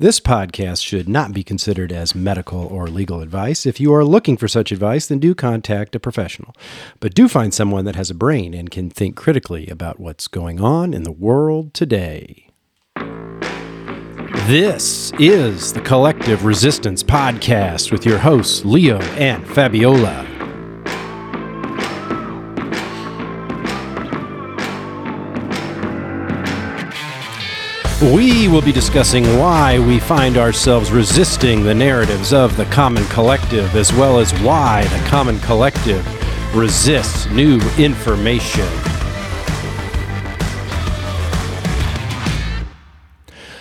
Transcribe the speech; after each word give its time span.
This 0.00 0.20
podcast 0.20 0.84
should 0.84 1.08
not 1.08 1.32
be 1.32 1.42
considered 1.42 1.90
as 1.90 2.14
medical 2.14 2.64
or 2.66 2.86
legal 2.86 3.20
advice. 3.20 3.66
If 3.66 3.80
you 3.80 3.92
are 3.92 4.04
looking 4.04 4.36
for 4.36 4.46
such 4.46 4.70
advice, 4.70 5.08
then 5.08 5.18
do 5.18 5.34
contact 5.34 5.96
a 5.96 5.98
professional. 5.98 6.54
But 7.00 7.14
do 7.14 7.26
find 7.26 7.52
someone 7.52 7.84
that 7.84 7.96
has 7.96 8.08
a 8.08 8.14
brain 8.14 8.54
and 8.54 8.70
can 8.70 8.90
think 8.90 9.16
critically 9.16 9.66
about 9.66 9.98
what's 9.98 10.28
going 10.28 10.60
on 10.60 10.94
in 10.94 11.02
the 11.02 11.10
world 11.10 11.74
today. 11.74 12.46
This 14.46 15.12
is 15.18 15.72
the 15.72 15.80
Collective 15.80 16.44
Resistance 16.44 17.02
Podcast 17.02 17.90
with 17.90 18.06
your 18.06 18.18
hosts, 18.18 18.64
Leo 18.64 19.00
and 19.16 19.44
Fabiola. 19.48 20.27
We 28.00 28.46
will 28.46 28.62
be 28.62 28.70
discussing 28.70 29.24
why 29.40 29.80
we 29.80 29.98
find 29.98 30.36
ourselves 30.36 30.92
resisting 30.92 31.64
the 31.64 31.74
narratives 31.74 32.32
of 32.32 32.56
the 32.56 32.64
common 32.66 33.04
collective, 33.06 33.74
as 33.74 33.92
well 33.92 34.20
as 34.20 34.32
why 34.40 34.84
the 34.84 35.04
common 35.08 35.40
collective 35.40 36.06
resists 36.54 37.26
new 37.26 37.58
information. 37.76 38.68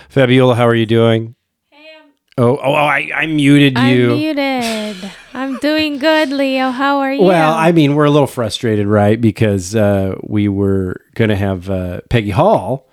Fabiola, 0.10 0.54
how 0.54 0.68
are 0.68 0.76
you 0.76 0.86
doing? 0.86 1.34
Oh, 2.38 2.60
oh, 2.64 2.74
I, 2.74 3.10
I 3.16 3.26
muted 3.26 3.76
you. 3.80 4.12
I'm 4.12 4.18
muted. 4.20 5.12
I'm 5.34 5.58
doing 5.58 5.98
good, 5.98 6.30
Leo. 6.30 6.70
How 6.70 7.00
are 7.00 7.12
you? 7.12 7.24
Well, 7.24 7.56
I 7.56 7.72
mean, 7.72 7.96
we're 7.96 8.06
a 8.06 8.12
little 8.12 8.28
frustrated, 8.28 8.86
right? 8.86 9.20
Because 9.20 9.76
uh, 9.76 10.14
we 10.22 10.48
were 10.48 11.02
going 11.16 11.30
to 11.32 11.36
have 11.36 11.72
uh, 11.72 12.02
Peggy 12.12 12.30
Hall 12.30 12.88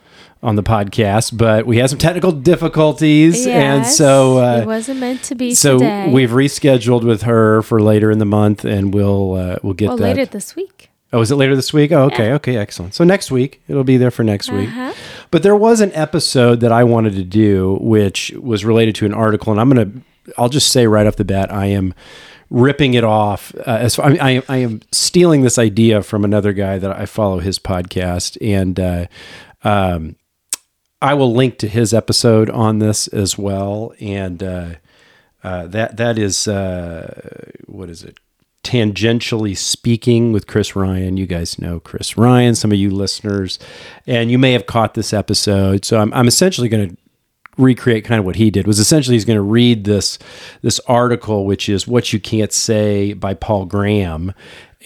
on 0.44 0.56
the 0.56 0.62
podcast, 0.62 1.36
but 1.36 1.66
we 1.66 1.78
had 1.78 1.88
some 1.88 1.98
technical 1.98 2.30
difficulties, 2.30 3.46
and 3.46 3.86
so 3.86 4.38
uh, 4.38 4.58
it 4.58 4.66
wasn't 4.66 5.00
meant 5.00 5.22
to 5.24 5.34
be 5.34 5.54
so 5.54 5.78
today. 5.78 6.12
we've 6.12 6.30
rescheduled 6.30 7.02
with 7.02 7.22
her 7.22 7.62
for 7.62 7.80
later 7.80 8.10
in 8.10 8.18
the 8.18 8.26
month, 8.26 8.64
and 8.64 8.92
we'll 8.92 9.34
uh, 9.34 9.56
we'll 9.62 9.72
get 9.72 9.88
well, 9.88 9.96
that. 9.96 10.02
later 10.04 10.26
this 10.26 10.54
week. 10.54 10.90
Oh, 11.14 11.20
is 11.22 11.30
it 11.30 11.36
later 11.36 11.56
this 11.56 11.72
week? 11.72 11.92
Oh, 11.92 12.04
okay, 12.04 12.32
okay, 12.34 12.56
excellent. 12.56 12.94
So 12.94 13.04
next 13.04 13.30
week 13.30 13.62
it'll 13.68 13.84
be 13.84 13.96
there 13.96 14.10
for 14.10 14.22
next 14.22 14.50
week. 14.50 14.68
Uh-huh. 14.68 14.92
But 15.30 15.42
there 15.42 15.56
was 15.56 15.80
an 15.80 15.92
episode 15.94 16.60
that 16.60 16.72
I 16.72 16.84
wanted 16.84 17.14
to 17.14 17.24
do, 17.24 17.78
which 17.80 18.30
was 18.32 18.64
related 18.64 18.94
to 18.96 19.06
an 19.06 19.14
article, 19.14 19.50
and 19.50 19.60
I'm 19.60 19.68
gonna, 19.70 19.90
I'll 20.36 20.50
just 20.50 20.70
say 20.70 20.86
right 20.86 21.06
off 21.06 21.16
the 21.16 21.24
bat, 21.24 21.50
I 21.50 21.66
am 21.66 21.94
ripping 22.50 22.94
it 22.94 23.04
off. 23.04 23.54
Uh, 23.54 23.78
as 23.80 23.98
I, 23.98 24.10
I, 24.20 24.42
I 24.48 24.56
am 24.58 24.82
stealing 24.92 25.40
this 25.40 25.58
idea 25.58 26.02
from 26.02 26.22
another 26.22 26.52
guy 26.52 26.78
that 26.78 26.90
I 26.90 27.06
follow 27.06 27.38
his 27.38 27.58
podcast, 27.58 28.36
and 28.42 28.78
uh, 28.78 29.06
um, 29.62 30.16
I 31.02 31.14
will 31.14 31.32
link 31.32 31.58
to 31.58 31.68
his 31.68 31.92
episode 31.92 32.48
on 32.50 32.78
this 32.78 33.08
as 33.08 33.36
well, 33.36 33.92
and 34.00 34.42
uh, 34.42 34.74
uh, 35.42 35.66
that 35.66 35.96
that 35.96 36.18
is 36.18 36.48
uh, 36.48 37.50
what 37.66 37.90
is 37.90 38.02
it? 38.02 38.18
Tangentially 38.62 39.56
speaking 39.56 40.32
with 40.32 40.46
Chris 40.46 40.74
Ryan. 40.74 41.18
You 41.18 41.26
guys 41.26 41.58
know 41.58 41.80
Chris 41.80 42.16
Ryan, 42.16 42.54
some 42.54 42.72
of 42.72 42.78
you 42.78 42.90
listeners, 42.90 43.58
and 44.06 44.30
you 44.30 44.38
may 44.38 44.52
have 44.52 44.66
caught 44.66 44.94
this 44.94 45.12
episode. 45.12 45.84
So 45.84 45.98
I'm, 46.00 46.12
I'm 46.14 46.26
essentially 46.26 46.70
going 46.70 46.88
to 46.88 46.96
recreate 47.56 48.04
kind 48.04 48.18
of 48.18 48.24
what 48.24 48.36
he 48.36 48.50
did 48.50 48.66
was 48.66 48.78
essentially 48.78 49.14
he's 49.14 49.24
going 49.24 49.36
to 49.36 49.42
read 49.42 49.84
this 49.84 50.18
this 50.62 50.80
article 50.88 51.46
which 51.46 51.68
is 51.68 51.86
what 51.86 52.12
you 52.12 52.18
can't 52.18 52.52
say 52.52 53.12
by 53.12 53.32
paul 53.32 53.64
graham 53.64 54.34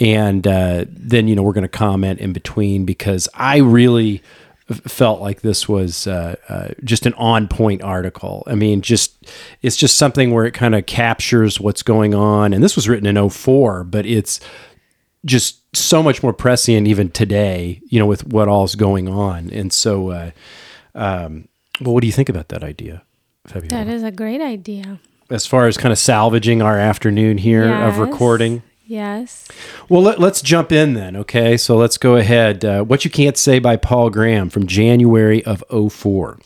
and 0.01 0.47
uh, 0.47 0.85
then 0.89 1.27
you 1.27 1.35
know 1.35 1.43
we're 1.43 1.55
going 1.55 1.63
to 1.63 1.69
comment 1.69 2.21
in 2.21 2.33
between 2.33 2.85
because 2.85 3.27
i 3.33 3.57
really 3.57 4.23
felt 4.69 5.21
like 5.21 5.41
this 5.41 5.69
was 5.69 6.07
uh, 6.07 6.37
uh, 6.49 6.69
just 6.85 7.07
an 7.07 7.15
on 7.15 7.49
point 7.49 7.83
article 7.83 8.43
i 8.47 8.55
mean 8.55 8.83
just 8.83 9.27
it's 9.63 9.77
just 9.77 9.97
something 9.97 10.31
where 10.31 10.45
it 10.45 10.53
kind 10.53 10.75
of 10.75 10.85
captures 10.85 11.59
what's 11.59 11.83
going 11.83 12.15
on 12.15 12.53
and 12.53 12.63
this 12.63 12.77
was 12.77 12.89
written 12.89 13.07
in 13.07 13.31
04 13.31 13.83
but 13.85 14.05
it's 14.05 14.41
just 15.25 15.59
so 15.77 16.03
much 16.03 16.23
more 16.23 16.33
prescient 16.33 16.87
even 16.87 17.11
today, 17.11 17.81
you 17.89 17.99
know, 17.99 18.07
with 18.07 18.27
what 18.27 18.49
all's 18.49 18.75
going 18.75 19.09
on. 19.09 19.51
And 19.51 19.73
so, 19.73 20.11
uh, 20.11 20.31
um, 20.95 21.49
well, 21.81 21.95
what 21.95 22.01
do 22.01 22.07
you 22.07 22.13
think 22.13 22.29
about 22.29 22.49
that 22.49 22.63
idea, 22.63 23.03
Fabiola? 23.47 23.85
That 23.85 23.89
is 23.93 24.03
a 24.03 24.11
great 24.11 24.41
idea. 24.41 24.99
as 25.31 25.47
far 25.47 25.67
as 25.67 25.77
kind 25.77 25.93
of 25.93 25.99
salvaging 25.99 26.63
our 26.63 26.79
afternoon 26.79 27.39
here 27.39 27.71
of 27.73 27.99
recording? 27.99 28.63
Yes. 28.89 29.47
Well, 29.91 30.01
let, 30.01 30.19
us 30.19 30.41
jump 30.41 30.73
in 30.73 30.95
then. 30.95 31.15
Okay. 31.15 31.59
So 31.59 31.77
let's 31.77 31.99
go 31.99 32.17
ahead. 32.17 32.65
Uh, 32.65 32.83
what 32.83 33.05
You 33.05 33.11
Can't 33.11 33.37
Say 33.37 33.59
by 33.59 33.77
Paul 33.77 34.09
Graham 34.09 34.49
from 34.49 34.67
January 34.67 35.45
of 35.45 35.63
04. 35.93 36.39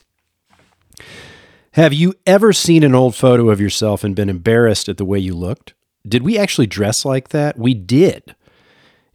Have 1.75 1.92
you 1.94 2.14
ever 2.26 2.52
seen 2.52 2.82
an 2.82 2.97
old 2.97 3.14
photo 3.14 3.48
of 3.48 3.60
yourself 3.60 4.02
and 4.02 4.16
been 4.16 4.28
embarrassed 4.28 4.88
at 4.88 4.97
the 4.97 5.04
way 5.04 5.20
you 5.20 5.34
looked? 5.34 5.75
Did 6.06 6.25
we 6.25 6.36
actually 6.36 6.66
dress 6.66 7.04
like 7.04 7.28
that? 7.28 7.56
We 7.56 7.75
did. 7.75 8.34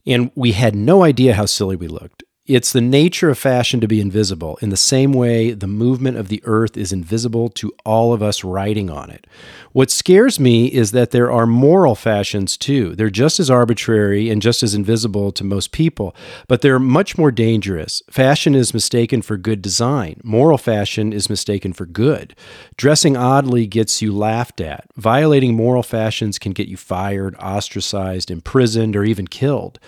And 0.06 0.32
we 0.34 0.54
had 0.54 0.74
no 0.74 1.04
idea 1.04 1.34
how 1.34 1.48
silly 1.48 1.76
we 1.76 1.90
looked. 1.90 2.24
It's 2.48 2.72
the 2.72 2.80
nature 2.80 3.30
of 3.30 3.38
fashion 3.38 3.82
to 3.82 3.90
be 3.90 4.00
invisible, 4.00 4.58
in 4.62 4.70
the 4.70 4.78
same 4.78 5.12
way 5.12 5.52
the 5.52 5.68
movement 5.68 6.16
of 6.16 6.30
the 6.30 6.42
earth 6.46 6.78
is 6.78 6.94
invisible 6.94 7.50
to 7.50 7.74
all 7.86 8.14
of 8.14 8.24
us 8.24 8.42
riding 8.42 8.90
on 8.90 9.10
it. 9.10 9.28
What 9.74 9.92
scares 9.92 10.40
me 10.40 10.68
is 10.68 10.92
that 10.92 11.12
there 11.12 11.30
are 11.30 11.46
moral 11.46 11.94
fashions 11.94 12.56
too. 12.56 12.96
They're 12.96 13.10
just 13.10 13.42
as 13.42 13.52
arbitrary 13.52 14.30
and 14.30 14.42
just 14.42 14.64
as 14.64 14.74
invisible 14.74 15.34
to 15.34 15.44
most 15.44 15.74
people, 15.74 16.16
but 16.48 16.62
they're 16.62 16.80
much 16.80 17.18
more 17.18 17.32
dangerous. 17.32 18.02
Fashion 18.10 18.56
is 18.56 18.74
mistaken 18.74 19.22
for 19.22 19.36
good 19.36 19.62
design, 19.62 20.22
moral 20.24 20.58
fashion 20.58 21.12
is 21.12 21.30
mistaken 21.30 21.74
for 21.74 21.86
good. 21.86 22.34
Dressing 22.78 23.18
oddly 23.18 23.68
gets 23.68 24.02
you 24.02 24.16
laughed 24.16 24.62
at. 24.62 24.86
Violating 24.96 25.54
moral 25.54 25.84
fashions 25.84 26.40
can 26.40 26.54
get 26.54 26.70
you 26.70 26.78
fired, 26.78 27.36
ostracized, 27.42 28.32
imprisoned, 28.32 28.96
or 28.96 29.04
even 29.04 29.28
killed. 29.28 29.82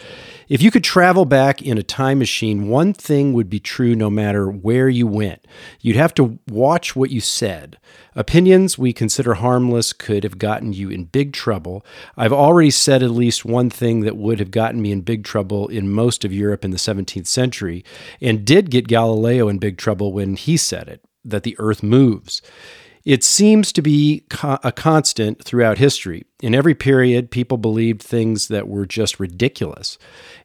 If 0.50 0.64
you 0.64 0.72
could 0.72 0.84
travel 0.84 1.26
back 1.26 1.62
in 1.62 1.78
a 1.78 1.84
time 1.84 2.18
machine, 2.18 2.70
one 2.70 2.92
thing 2.92 3.34
would 3.34 3.52
be 3.52 3.60
true 3.60 3.94
no 3.94 4.10
matter 4.10 4.50
where 4.50 4.90
you 4.90 5.06
went. 5.06 5.46
You'd 5.80 5.96
have 5.96 6.16
to 6.16 6.40
watch 6.48 6.96
what 6.96 7.12
you 7.12 7.22
said. 7.22 7.78
Opinions 8.16 8.76
we 8.76 8.92
consider 8.92 9.36
harmless 9.36 9.94
could 9.94 10.24
have 10.24 10.40
gotten 10.40 10.74
you 10.74 10.90
in 10.90 11.06
big 11.06 11.34
trouble. 11.34 11.86
I've 12.18 12.34
already 12.34 12.72
said 12.72 13.04
at 13.04 13.12
least 13.12 13.46
one 13.46 13.70
thing 13.70 14.00
that 14.02 14.18
would 14.18 14.40
have 14.40 14.50
gotten 14.50 14.82
me 14.82 14.92
in 14.92 15.02
big 15.02 15.24
trouble 15.24 15.68
in 15.68 15.92
most 15.92 16.26
of 16.26 16.34
Europe 16.34 16.66
in 16.66 16.72
the 16.72 16.78
17th 16.78 17.28
century, 17.28 17.86
and 18.20 18.44
did 18.44 18.72
get 18.72 18.88
Galileo 18.88 19.50
in 19.50 19.60
big 19.60 19.78
trouble 19.78 20.12
when 20.12 20.36
he 20.36 20.58
said 20.58 20.88
it 20.88 21.06
that 21.24 21.44
the 21.44 21.56
earth 21.60 21.84
moves. 21.84 22.42
It 23.06 23.24
seems 23.24 23.72
to 23.74 23.82
be 23.82 24.24
a 24.44 24.72
constant 24.72 25.44
throughout 25.44 25.78
history. 25.78 26.26
In 26.42 26.54
every 26.54 26.76
period, 26.76 27.32
people 27.32 27.58
believed 27.58 28.02
things 28.02 28.50
that 28.50 28.68
were 28.68 28.86
just 28.86 29.20
ridiculous 29.20 29.98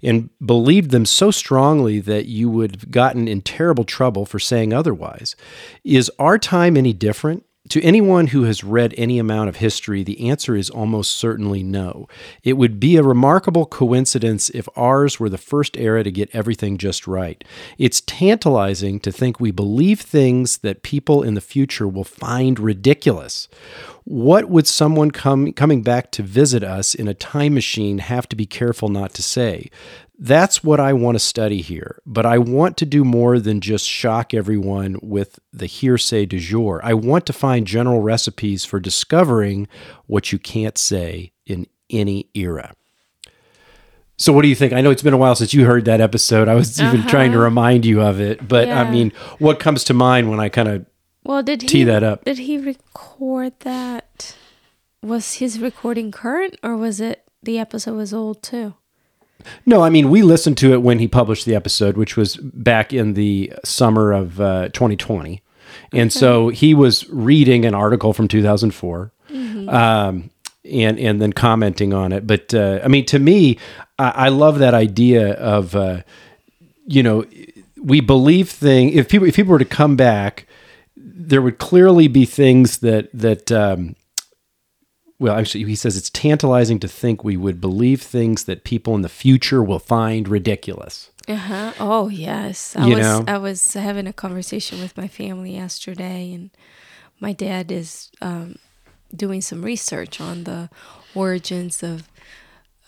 and 0.02 0.30
believed 0.44 0.90
them 0.90 1.04
so 1.04 1.30
strongly 1.30 2.00
that 2.00 2.26
you 2.26 2.48
would 2.48 2.76
have 2.76 2.90
gotten 2.90 3.28
in 3.28 3.42
terrible 3.42 3.84
trouble 3.84 4.24
for 4.24 4.38
saying 4.38 4.72
otherwise. 4.72 5.36
Is 5.82 6.10
our 6.18 6.38
time 6.38 6.76
any 6.76 6.92
different? 6.92 7.44
To 7.70 7.80
anyone 7.82 8.26
who 8.26 8.42
has 8.42 8.62
read 8.62 8.92
any 8.98 9.18
amount 9.18 9.48
of 9.48 9.56
history, 9.56 10.02
the 10.02 10.28
answer 10.28 10.54
is 10.54 10.68
almost 10.68 11.12
certainly 11.12 11.62
no. 11.62 12.06
It 12.42 12.58
would 12.58 12.78
be 12.78 12.96
a 12.96 13.02
remarkable 13.02 13.64
coincidence 13.64 14.50
if 14.50 14.68
ours 14.76 15.18
were 15.18 15.30
the 15.30 15.38
first 15.38 15.74
era 15.78 16.04
to 16.04 16.12
get 16.12 16.34
everything 16.34 16.76
just 16.76 17.06
right. 17.06 17.42
It's 17.78 18.02
tantalizing 18.02 19.00
to 19.00 19.10
think 19.10 19.40
we 19.40 19.50
believe 19.50 20.02
things 20.02 20.58
that 20.58 20.82
people 20.82 21.22
in 21.22 21.32
the 21.32 21.40
future 21.40 21.88
will 21.88 22.04
find 22.04 22.58
ridiculous. 22.60 23.48
What 24.04 24.50
would 24.50 24.66
someone 24.66 25.10
come, 25.10 25.54
coming 25.54 25.82
back 25.82 26.10
to 26.12 26.22
visit 26.22 26.62
us 26.62 26.94
in 26.94 27.08
a 27.08 27.14
time 27.14 27.54
machine 27.54 27.96
have 27.96 28.28
to 28.28 28.36
be 28.36 28.44
careful 28.44 28.90
not 28.90 29.14
to 29.14 29.22
say? 29.22 29.70
That's 30.16 30.62
what 30.62 30.78
I 30.78 30.92
want 30.92 31.16
to 31.16 31.18
study 31.18 31.60
here, 31.60 32.00
but 32.06 32.24
I 32.24 32.38
want 32.38 32.76
to 32.78 32.86
do 32.86 33.04
more 33.04 33.40
than 33.40 33.60
just 33.60 33.86
shock 33.88 34.32
everyone 34.32 34.96
with 35.02 35.40
the 35.52 35.66
hearsay 35.66 36.26
du 36.26 36.38
jour. 36.38 36.80
I 36.84 36.94
want 36.94 37.26
to 37.26 37.32
find 37.32 37.66
general 37.66 38.00
recipes 38.00 38.64
for 38.64 38.78
discovering 38.78 39.66
what 40.06 40.30
you 40.30 40.38
can't 40.38 40.78
say 40.78 41.32
in 41.46 41.66
any 41.90 42.28
era. 42.34 42.74
So, 44.16 44.32
what 44.32 44.42
do 44.42 44.48
you 44.48 44.54
think? 44.54 44.72
I 44.72 44.80
know 44.80 44.90
it's 44.90 45.02
been 45.02 45.14
a 45.14 45.18
while 45.18 45.34
since 45.34 45.52
you 45.52 45.66
heard 45.66 45.84
that 45.86 46.00
episode. 46.00 46.46
I 46.46 46.54
was 46.54 46.80
even 46.80 47.00
uh-huh. 47.00 47.10
trying 47.10 47.32
to 47.32 47.38
remind 47.38 47.84
you 47.84 48.00
of 48.00 48.20
it, 48.20 48.46
but 48.46 48.68
I 48.68 48.88
mean, 48.88 49.12
what 49.40 49.58
comes 49.58 49.82
to 49.84 49.94
mind 49.94 50.30
when 50.30 50.38
I 50.38 50.48
kind 50.48 50.68
of 50.68 50.86
Well, 51.24 51.42
did 51.42 51.62
he 51.62 51.68
Tee 51.68 51.84
that 51.84 52.04
up. 52.04 52.24
Did 52.24 52.38
he 52.38 52.56
record 52.58 53.58
that? 53.60 54.36
Was 55.02 55.34
his 55.34 55.58
recording 55.58 56.12
current, 56.12 56.56
or 56.62 56.76
was 56.76 57.00
it 57.00 57.24
the 57.42 57.58
episode 57.58 57.96
was 57.96 58.14
old 58.14 58.42
too? 58.42 58.74
No, 59.66 59.82
I 59.82 59.90
mean, 59.90 60.10
we 60.10 60.22
listened 60.22 60.58
to 60.58 60.72
it 60.72 60.82
when 60.82 60.98
he 60.98 61.08
published 61.08 61.44
the 61.44 61.54
episode, 61.54 61.96
which 61.96 62.16
was 62.16 62.36
back 62.36 62.92
in 62.92 63.14
the 63.14 63.52
summer 63.64 64.12
of 64.12 64.40
uh, 64.40 64.68
2020. 64.70 65.42
And 65.92 66.12
so 66.12 66.48
he 66.48 66.74
was 66.74 67.08
reading 67.08 67.64
an 67.64 67.74
article 67.74 68.12
from 68.12 68.28
2004 68.28 69.12
um, 69.68 70.30
and, 70.64 70.98
and 70.98 71.22
then 71.22 71.32
commenting 71.32 71.92
on 71.92 72.12
it. 72.12 72.26
But 72.26 72.54
uh, 72.54 72.80
I 72.84 72.88
mean, 72.88 73.06
to 73.06 73.18
me, 73.18 73.58
I, 73.98 74.10
I 74.10 74.28
love 74.28 74.58
that 74.58 74.74
idea 74.74 75.34
of, 75.34 75.74
uh, 75.76 76.02
you 76.86 77.02
know, 77.02 77.24
we 77.80 78.00
believe 78.00 78.50
thing. 78.50 78.90
If 78.90 79.08
people, 79.08 79.28
if 79.28 79.36
people 79.36 79.52
were 79.52 79.58
to 79.58 79.64
come 79.64 79.96
back 79.96 80.46
there 81.24 81.40
would 81.40 81.58
clearly 81.58 82.08
be 82.08 82.24
things 82.24 82.78
that 82.78 83.08
that 83.14 83.50
um, 83.52 83.96
well 85.24 85.36
actually 85.38 85.64
he 85.64 85.74
says 85.82 85.96
it's 85.96 86.10
tantalizing 86.10 86.78
to 86.78 86.88
think 86.88 87.24
we 87.24 87.36
would 87.44 87.58
believe 87.60 88.00
things 88.02 88.44
that 88.44 88.62
people 88.72 88.94
in 88.94 89.02
the 89.02 89.08
future 89.24 89.62
will 89.62 89.78
find 89.96 90.28
ridiculous 90.28 91.10
Uh-huh. 91.26 91.72
Oh 91.80 92.08
yes. 92.12 92.76
I 92.76 92.86
You 92.88 92.96
was 92.96 93.06
know? 93.06 93.24
I 93.34 93.38
was 93.38 93.60
having 93.72 94.06
a 94.06 94.12
conversation 94.12 94.76
with 94.84 94.92
my 95.02 95.08
family 95.08 95.52
yesterday 95.62 96.20
and 96.36 96.50
my 97.26 97.32
dad 97.32 97.72
is 97.72 98.10
um, 98.20 98.58
doing 99.24 99.40
some 99.40 99.64
research 99.64 100.20
on 100.20 100.44
the 100.44 100.68
origins 101.14 101.82
of 101.82 101.96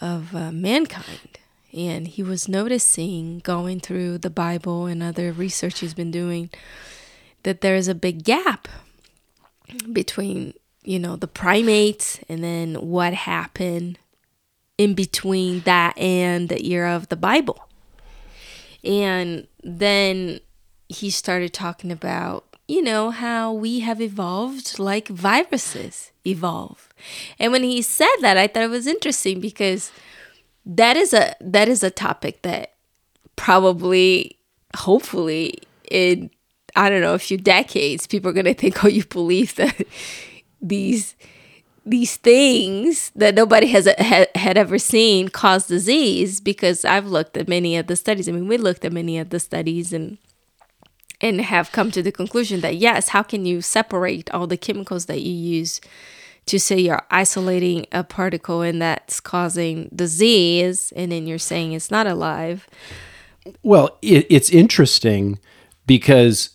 of 0.00 0.34
uh, 0.36 0.52
mankind 0.52 1.32
and 1.72 2.02
he 2.16 2.22
was 2.22 2.48
noticing 2.58 3.40
going 3.52 3.80
through 3.80 4.18
the 4.18 4.34
Bible 4.44 4.84
and 4.90 5.00
other 5.02 5.32
research 5.32 5.80
he's 5.80 5.96
been 6.02 6.12
doing 6.12 6.50
that 7.44 7.60
there 7.62 7.76
is 7.80 7.88
a 7.88 7.94
big 8.06 8.16
gap 8.24 8.68
between 9.92 10.52
you 10.86 10.98
know 10.98 11.16
the 11.16 11.28
primates 11.28 12.20
and 12.28 12.42
then 12.42 12.74
what 12.76 13.12
happened 13.12 13.98
in 14.78 14.94
between 14.94 15.60
that 15.60 15.96
and 15.98 16.48
the 16.48 16.64
era 16.66 16.94
of 16.94 17.08
the 17.08 17.16
Bible. 17.16 17.68
And 18.84 19.46
then 19.62 20.40
he 20.88 21.10
started 21.10 21.52
talking 21.52 21.90
about, 21.90 22.44
you 22.68 22.82
know, 22.82 23.10
how 23.10 23.52
we 23.52 23.80
have 23.80 24.00
evolved 24.00 24.78
like 24.78 25.08
viruses 25.08 26.12
evolve. 26.24 26.88
And 27.38 27.52
when 27.52 27.62
he 27.62 27.82
said 27.82 28.14
that, 28.20 28.36
I 28.36 28.46
thought 28.46 28.62
it 28.62 28.70
was 28.70 28.86
interesting 28.86 29.40
because 29.40 29.90
that 30.64 30.96
is 30.96 31.14
a 31.14 31.34
that 31.40 31.68
is 31.68 31.82
a 31.82 31.90
topic 31.90 32.42
that 32.42 32.74
probably 33.36 34.36
hopefully 34.76 35.58
in 35.90 36.30
I 36.74 36.90
don't 36.90 37.00
know, 37.00 37.14
a 37.14 37.18
few 37.18 37.38
decades, 37.38 38.06
people 38.06 38.30
are 38.30 38.34
gonna 38.34 38.54
think, 38.62 38.84
oh, 38.84 38.88
you 38.88 39.04
believe 39.04 39.54
that 39.56 39.86
these 40.68 41.14
these 41.88 42.16
things 42.16 43.12
that 43.14 43.36
nobody 43.36 43.68
has 43.68 43.86
had, 43.98 44.28
had 44.34 44.58
ever 44.58 44.76
seen 44.76 45.28
cause 45.28 45.68
disease 45.68 46.40
because 46.40 46.84
I've 46.84 47.06
looked 47.06 47.36
at 47.36 47.46
many 47.46 47.76
of 47.76 47.86
the 47.86 47.94
studies. 47.94 48.28
I 48.28 48.32
mean, 48.32 48.48
we 48.48 48.56
looked 48.56 48.84
at 48.84 48.92
many 48.92 49.18
of 49.18 49.30
the 49.30 49.38
studies 49.38 49.92
and 49.92 50.18
and 51.20 51.40
have 51.40 51.72
come 51.72 51.90
to 51.92 52.02
the 52.02 52.12
conclusion 52.12 52.60
that 52.60 52.76
yes, 52.76 53.08
how 53.08 53.22
can 53.22 53.46
you 53.46 53.62
separate 53.62 54.30
all 54.34 54.46
the 54.46 54.56
chemicals 54.56 55.06
that 55.06 55.22
you 55.22 55.32
use 55.32 55.80
to 56.46 56.60
say 56.60 56.78
you're 56.78 57.06
isolating 57.10 57.86
a 57.92 58.04
particle 58.04 58.62
and 58.62 58.80
that's 58.80 59.20
causing 59.20 59.90
disease 59.94 60.92
and 60.94 61.10
then 61.12 61.26
you're 61.26 61.38
saying 61.38 61.72
it's 61.72 61.90
not 61.90 62.06
alive. 62.06 62.68
Well, 63.62 63.98
it, 64.00 64.26
it's 64.30 64.50
interesting 64.50 65.38
because, 65.86 66.50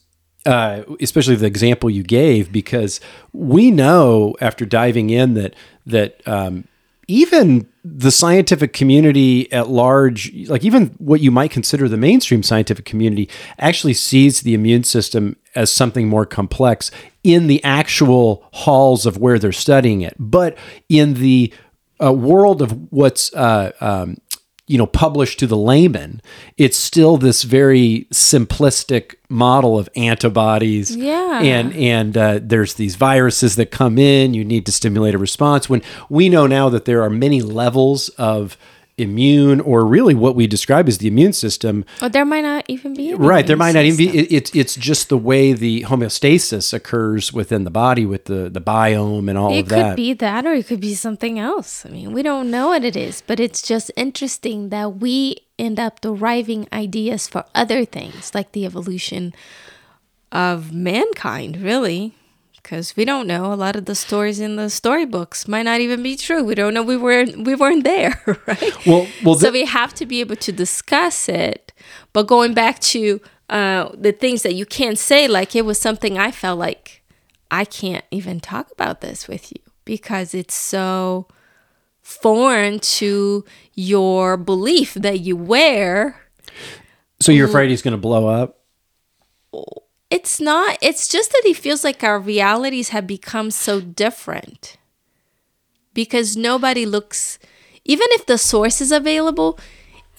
uh, 0.46 0.84
especially 1.00 1.36
the 1.36 1.46
example 1.46 1.90
you 1.90 2.04
gave, 2.04 2.52
because 2.52 3.00
we 3.34 3.72
know 3.72 4.36
after 4.42 4.66
diving 4.66 5.10
in 5.10 5.34
that 5.36 5.56
that 5.86 6.26
um, 6.28 6.66
even 7.08 7.68
the 7.84 8.12
scientific 8.12 8.74
community 8.74 9.52
at 9.52 9.70
large, 9.70 10.34
like 10.48 10.64
even 10.64 10.88
what 10.98 11.20
you 11.20 11.32
might 11.32 11.52
consider 11.52 11.90
the 11.90 11.98
mainstream 11.98 12.44
scientific 12.44 12.86
community, 12.86 13.30
actually 13.60 13.94
sees 13.94 14.42
the 14.42 14.54
immune 14.54 14.84
system 14.84 15.36
as 15.56 15.72
something 15.72 16.08
more 16.08 16.26
complex 16.26 16.92
in 17.24 17.48
the 17.48 17.64
actual 17.64 18.48
halls 18.54 19.06
of 19.06 19.18
where 19.18 19.38
they're 19.38 19.52
studying 19.52 20.02
it, 20.02 20.16
but 20.18 20.58
in 20.90 21.16
the 21.16 21.54
uh, 22.04 22.14
world 22.14 22.62
of 22.62 22.92
what's 22.92 23.34
uh, 23.34 23.72
um, 23.82 24.18
you 24.68 24.78
know 24.78 24.88
published 24.88 25.38
to 25.40 25.48
the 25.48 25.58
layman 25.58 26.22
it's 26.56 26.78
still 26.78 27.18
this 27.18 27.44
very 27.44 28.08
simplistic 28.14 29.16
model 29.32 29.80
of 29.80 29.88
antibodies 29.96 30.96
Yeah. 30.96 31.42
and 31.42 31.74
and 31.76 32.18
uh, 32.18 32.40
there's 32.44 32.74
these 32.76 32.96
viruses 32.96 33.56
that 33.56 33.72
come 33.72 33.98
in 33.98 34.34
you 34.34 34.44
need 34.44 34.66
to 34.66 34.72
stimulate 34.72 35.16
a 35.16 35.18
response 35.18 35.70
when 35.70 35.82
we 36.10 36.30
know 36.30 36.46
now 36.48 36.70
that 36.70 36.86
there 36.86 37.02
are 37.02 37.10
many 37.10 37.42
levels 37.42 38.10
of 38.18 38.58
immune 38.98 39.60
or 39.62 39.86
really 39.86 40.14
what 40.14 40.36
we 40.36 40.46
describe 40.46 40.88
as 40.88 40.98
the 41.00 41.08
immune 41.08 41.34
system 41.34 41.86
Or 42.02 42.10
there 42.10 42.26
might 42.26 42.42
not 42.42 42.66
even 42.68 42.94
be. 42.94 43.14
right 43.16 43.48
there 43.48 43.56
might 43.58 43.72
not 43.74 43.86
even 43.86 43.98
be 43.98 44.10
it, 44.20 44.32
it's 44.32 44.52
it's 44.54 44.76
just 44.76 45.10
the 45.10 45.18
way 45.18 45.54
the 45.54 45.84
homeostasis 45.84 46.74
occurs 46.74 47.32
within 47.34 47.64
the 47.64 47.72
body 47.72 48.06
with 48.06 48.26
the 48.26 48.50
the 48.50 48.62
biome 48.62 49.28
and 49.30 49.38
all 49.38 49.54
It 49.54 49.62
of 49.62 49.70
that 49.70 49.80
it 49.80 49.84
could 49.92 49.96
be 49.96 50.14
that, 50.14 50.46
or 50.46 50.54
it 50.54 50.68
could 50.68 50.82
be 50.82 50.94
something 50.94 51.40
else. 51.40 51.86
I 51.86 51.90
mean, 51.90 52.12
we 52.12 52.22
don't 52.22 52.52
know 52.52 52.68
what 52.68 52.84
it 52.84 52.96
is, 52.96 53.24
but 53.26 53.40
it's 53.40 53.62
just 53.62 53.90
interesting 53.96 54.70
that 54.70 54.98
we 54.98 55.38
end 55.62 55.80
up 55.80 56.02
deriving 56.02 56.68
ideas 56.74 57.28
for 57.28 57.46
other 57.54 57.86
things, 57.86 58.34
like 58.34 58.52
the 58.52 58.66
evolution 58.66 59.34
of 60.32 60.74
mankind, 60.74 61.58
really. 61.58 62.16
Because 62.56 62.96
we 62.96 63.06
don't 63.06 63.26
know 63.26 63.52
a 63.52 63.56
lot 63.56 63.76
of 63.76 63.86
the 63.86 63.96
stories 63.96 64.40
in 64.40 64.56
the 64.56 64.70
storybooks 64.70 65.48
might 65.48 65.64
not 65.64 65.82
even 65.82 66.04
be 66.04 66.16
true. 66.16 66.44
We 66.44 66.54
don't 66.54 66.74
know 66.76 66.84
we 66.84 66.96
weren't 66.96 67.44
we 67.46 67.56
weren't 67.56 67.84
there, 67.84 68.22
right? 68.48 68.86
well 68.86 69.08
well 69.24 69.36
so 69.36 69.52
we 69.52 69.66
have 69.66 69.96
to 69.96 70.06
be 70.06 70.20
able 70.20 70.36
to 70.36 70.52
discuss 70.52 71.28
it. 71.28 71.74
But 72.14 72.28
going 72.28 72.54
back 72.54 72.80
to 72.94 73.20
uh, 73.50 73.90
the 73.98 74.12
things 74.12 74.44
that 74.44 74.54
you 74.54 74.66
can't 74.66 75.00
say, 75.00 75.28
like 75.28 75.56
it 75.56 75.66
was 75.66 75.80
something 75.80 76.20
I 76.20 76.30
felt 76.32 76.60
like 76.60 77.02
I 77.50 77.66
can't 77.66 78.06
even 78.12 78.40
talk 78.40 78.72
about 78.72 79.02
this 79.02 79.28
with 79.28 79.52
you 79.52 79.62
because 79.84 80.34
it's 80.36 80.54
so 80.54 81.28
foreign 82.02 82.80
to 82.80 83.46
your 83.82 84.38
belief 84.38 84.94
that 84.94 85.22
you 85.22 85.36
wear. 85.36 86.22
so 87.20 87.32
you're 87.32 87.48
afraid 87.48 87.70
he's 87.70 87.82
going 87.82 87.94
to 87.94 87.98
blow 87.98 88.28
up 88.28 88.60
It's 90.10 90.40
not, 90.40 90.78
it's 90.82 91.08
just 91.08 91.32
that 91.32 91.44
he 91.46 91.54
feels 91.54 91.84
like 91.84 92.04
our 92.04 92.20
realities 92.20 92.90
have 92.90 93.08
become 93.08 93.50
so 93.50 93.80
different 93.82 94.78
because 95.94 96.38
nobody 96.38 96.86
looks, 96.86 97.40
even 97.86 98.08
if 98.12 98.26
the 98.26 98.38
source 98.38 98.82
is 98.82 98.92
available, 98.92 99.58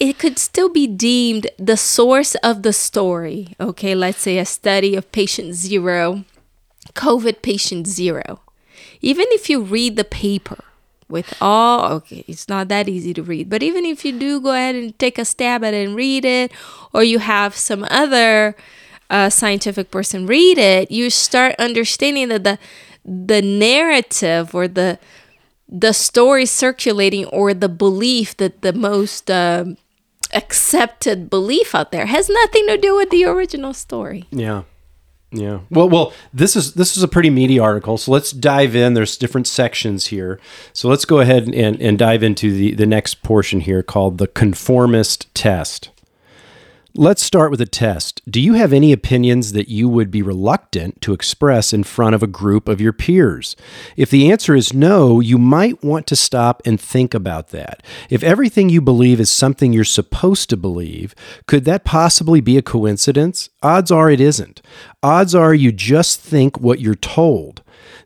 it 0.00 0.18
could 0.18 0.38
still 0.38 0.68
be 0.68 0.86
deemed 0.86 1.46
the 1.58 1.76
source 1.76 2.34
of 2.36 2.62
the 2.62 2.72
story. 2.72 3.54
Okay, 3.60 3.94
let's 3.94 4.22
say 4.22 4.38
a 4.38 4.44
study 4.44 4.96
of 4.96 5.12
patient 5.12 5.54
zero, 5.54 6.24
COVID 6.94 7.42
patient 7.42 7.86
zero. 7.86 8.40
Even 9.00 9.26
if 9.30 9.48
you 9.50 9.60
read 9.62 9.96
the 9.96 10.04
paper 10.04 10.64
with 11.12 11.32
all, 11.40 11.92
okay, 11.92 12.24
it's 12.26 12.48
not 12.48 12.66
that 12.68 12.88
easy 12.88 13.14
to 13.14 13.22
read, 13.22 13.48
but 13.48 13.62
even 13.62 13.84
if 13.84 14.04
you 14.04 14.18
do 14.18 14.40
go 14.40 14.50
ahead 14.50 14.74
and 14.74 14.98
take 14.98 15.18
a 15.18 15.24
stab 15.24 15.62
at 15.62 15.74
it 15.74 15.86
and 15.86 15.94
read 15.94 16.24
it, 16.24 16.50
or 16.92 17.04
you 17.04 17.20
have 17.20 17.54
some 17.54 17.86
other 17.90 18.56
uh, 19.10 19.28
scientific 19.30 19.90
person 19.90 20.26
read 20.26 20.58
it, 20.58 20.90
you 20.90 21.10
start 21.10 21.54
understanding 21.58 22.28
that 22.28 22.42
the 22.42 22.58
the 23.04 23.42
narrative 23.42 24.54
or 24.54 24.66
the 24.66 24.98
the 25.68 25.92
story 25.92 26.46
circulating 26.46 27.26
or 27.26 27.54
the 27.54 27.68
belief 27.68 28.36
that 28.36 28.62
the 28.62 28.72
most 28.72 29.30
um, 29.30 29.76
accepted 30.32 31.28
belief 31.28 31.74
out 31.74 31.92
there 31.92 32.06
has 32.06 32.28
nothing 32.28 32.66
to 32.66 32.76
do 32.76 32.96
with 32.96 33.10
the 33.10 33.24
original 33.24 33.74
story. 33.74 34.26
Yeah. 34.30 34.62
Yeah. 35.32 35.60
Well, 35.70 35.88
well, 35.88 36.12
this 36.32 36.56
is 36.56 36.74
this 36.74 36.96
is 36.96 37.02
a 37.02 37.08
pretty 37.08 37.30
meaty 37.30 37.58
article. 37.58 37.96
So 37.96 38.12
let's 38.12 38.32
dive 38.32 38.76
in. 38.76 38.92
There's 38.92 39.16
different 39.16 39.46
sections 39.46 40.06
here. 40.06 40.38
So 40.74 40.88
let's 40.88 41.06
go 41.06 41.20
ahead 41.20 41.48
and, 41.48 41.80
and 41.80 41.98
dive 41.98 42.22
into 42.22 42.52
the, 42.52 42.74
the 42.74 42.86
next 42.86 43.22
portion 43.22 43.60
here 43.60 43.82
called 43.82 44.18
the 44.18 44.26
conformist 44.26 45.34
test. 45.34 45.88
Let's 46.94 47.22
start 47.22 47.50
with 47.50 47.62
a 47.62 47.66
test. 47.66 48.20
Do 48.30 48.38
you 48.38 48.52
have 48.52 48.70
any 48.70 48.92
opinions 48.92 49.52
that 49.52 49.70
you 49.70 49.88
would 49.88 50.10
be 50.10 50.20
reluctant 50.20 51.00
to 51.00 51.14
express 51.14 51.72
in 51.72 51.84
front 51.84 52.14
of 52.14 52.22
a 52.22 52.26
group 52.26 52.68
of 52.68 52.82
your 52.82 52.92
peers? 52.92 53.56
If 53.96 54.10
the 54.10 54.30
answer 54.30 54.54
is 54.54 54.74
no, 54.74 55.18
you 55.18 55.38
might 55.38 55.82
want 55.82 56.06
to 56.08 56.16
stop 56.16 56.60
and 56.66 56.78
think 56.78 57.14
about 57.14 57.48
that. 57.48 57.82
If 58.10 58.22
everything 58.22 58.68
you 58.68 58.82
believe 58.82 59.20
is 59.20 59.30
something 59.30 59.72
you're 59.72 59.84
supposed 59.84 60.50
to 60.50 60.56
believe, 60.58 61.14
could 61.46 61.64
that 61.64 61.84
possibly 61.86 62.42
be 62.42 62.58
a 62.58 62.62
coincidence? 62.62 63.48
Odds 63.62 63.90
are 63.90 64.10
it 64.10 64.20
isn't. 64.20 64.60
Odds 65.02 65.34
are 65.34 65.54
you 65.54 65.72
just 65.72 66.20
think 66.20 66.60
what 66.60 66.80
you're 66.80 66.94
told. 66.94 67.61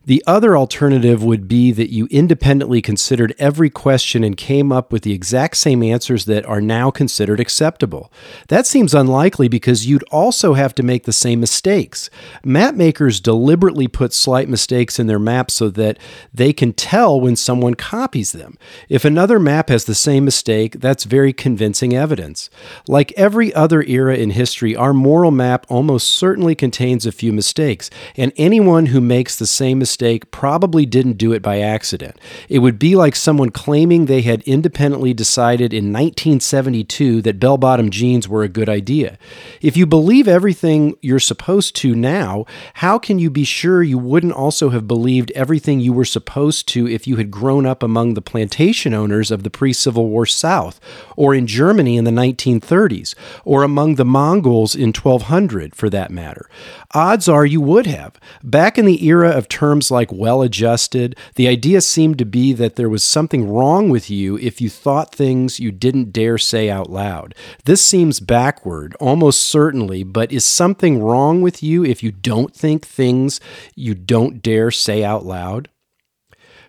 The 0.07 0.23
other 0.25 0.57
alternative 0.57 1.23
would 1.23 1.47
be 1.47 1.71
that 1.71 1.91
you 1.91 2.07
independently 2.09 2.81
considered 2.81 3.35
every 3.37 3.69
question 3.69 4.23
and 4.23 4.35
came 4.35 4.71
up 4.71 4.91
with 4.91 5.03
the 5.03 5.13
exact 5.13 5.57
same 5.57 5.83
answers 5.83 6.25
that 6.25 6.45
are 6.45 6.61
now 6.61 6.89
considered 6.91 7.39
acceptable. 7.39 8.11
That 8.47 8.65
seems 8.65 8.93
unlikely 8.93 9.47
because 9.47 9.85
you'd 9.85 10.03
also 10.03 10.55
have 10.55 10.73
to 10.75 10.83
make 10.83 11.03
the 11.03 11.13
same 11.13 11.39
mistakes. 11.39 12.09
Map 12.43 12.73
makers 12.73 13.19
deliberately 13.19 13.87
put 13.87 14.13
slight 14.13 14.49
mistakes 14.49 14.97
in 14.97 15.07
their 15.07 15.19
maps 15.19 15.53
so 15.53 15.69
that 15.69 15.99
they 16.33 16.53
can 16.53 16.73
tell 16.73 17.19
when 17.19 17.35
someone 17.35 17.75
copies 17.75 18.31
them. 18.31 18.57
If 18.87 19.05
another 19.05 19.39
map 19.39 19.69
has 19.69 19.85
the 19.85 19.95
same 19.95 20.25
mistake, 20.25 20.79
that's 20.79 21.03
very 21.03 21.33
convincing 21.33 21.93
evidence. 21.93 22.49
Like 22.87 23.11
every 23.17 23.53
other 23.53 23.83
era 23.83 24.15
in 24.15 24.31
history, 24.31 24.75
our 24.75 24.93
moral 24.93 25.31
map 25.31 25.65
almost 25.69 26.07
certainly 26.07 26.55
contains 26.55 27.05
a 27.05 27.11
few 27.11 27.33
mistakes, 27.33 27.89
and 28.15 28.31
anyone 28.37 28.87
who 28.87 29.01
makes 29.01 29.35
the 29.35 29.45
same 29.45 29.67
same 29.67 29.79
mistake 29.97 30.29
probably 30.29 30.85
didn't 30.85 31.17
do 31.17 31.33
it 31.33 31.41
by 31.41 31.59
accident. 31.59 32.19
It 32.49 32.59
would 32.59 32.77
be 32.77 32.95
like 32.95 33.15
someone 33.15 33.49
claiming 33.49 34.05
they 34.05 34.21
had 34.21 34.43
independently 34.43 35.11
decided 35.11 35.73
in 35.73 35.85
1972 35.85 37.23
that 37.23 37.39
bell 37.39 37.57
bottom 37.57 37.89
jeans 37.89 38.27
were 38.27 38.43
a 38.43 38.47
good 38.47 38.69
idea. 38.69 39.17
If 39.59 39.75
you 39.75 39.87
believe 39.87 40.27
everything 40.27 40.95
you're 41.01 41.17
supposed 41.17 41.75
to 41.77 41.95
now, 41.95 42.45
how 42.75 42.99
can 42.99 43.17
you 43.17 43.31
be 43.31 43.43
sure 43.43 43.81
you 43.81 43.97
wouldn't 43.97 44.33
also 44.33 44.69
have 44.69 44.87
believed 44.87 45.31
everything 45.31 45.79
you 45.79 45.93
were 45.93 46.05
supposed 46.05 46.67
to 46.67 46.87
if 46.87 47.07
you 47.07 47.15
had 47.15 47.31
grown 47.31 47.65
up 47.65 47.81
among 47.81 48.13
the 48.13 48.21
plantation 48.21 48.93
owners 48.93 49.31
of 49.31 49.41
the 49.41 49.49
pre 49.49 49.73
Civil 49.73 50.09
War 50.09 50.27
South, 50.27 50.79
or 51.17 51.35
in 51.35 51.45
Germany 51.45 51.97
in 51.97 52.05
the 52.05 52.11
1930s, 52.11 53.13
or 53.43 53.63
among 53.63 53.95
the 53.95 54.05
Mongols 54.05 54.73
in 54.73 54.93
1200 54.93 55.75
for 55.75 55.89
that 55.89 56.11
matter? 56.11 56.49
Odds 56.93 57.27
are 57.27 57.45
you 57.45 57.59
would 57.59 57.85
have. 57.87 58.17
Back 58.41 58.77
in 58.77 58.85
the 58.85 59.05
era 59.05 59.31
of 59.31 59.49
terms 59.49 59.91
like 59.91 60.09
well 60.13 60.41
adjusted, 60.41 61.17
the 61.35 61.49
idea 61.49 61.81
seemed 61.81 62.17
to 62.19 62.25
be 62.25 62.53
that 62.53 62.77
there 62.77 62.87
was 62.87 63.03
something 63.03 63.49
wrong 63.49 63.89
with 63.89 64.09
you 64.09 64.37
if 64.37 64.61
you 64.61 64.69
thought 64.69 65.13
things 65.13 65.59
you 65.59 65.73
didn't 65.73 66.13
dare 66.13 66.37
say 66.37 66.69
out 66.69 66.89
loud. 66.89 67.35
This 67.65 67.83
seems 67.83 68.21
backward, 68.21 68.95
almost 69.01 69.41
certainly, 69.41 70.03
but 70.03 70.31
is 70.31 70.45
something 70.45 71.01
wrong 71.01 71.41
with 71.41 71.61
you 71.61 71.83
if 71.83 72.01
you 72.01 72.11
don't 72.11 72.55
think 72.55 72.85
things 72.85 73.41
you 73.75 73.95
don't 73.95 74.41
dare 74.41 74.71
say 74.71 75.03
out 75.03 75.25
loud? 75.25 75.69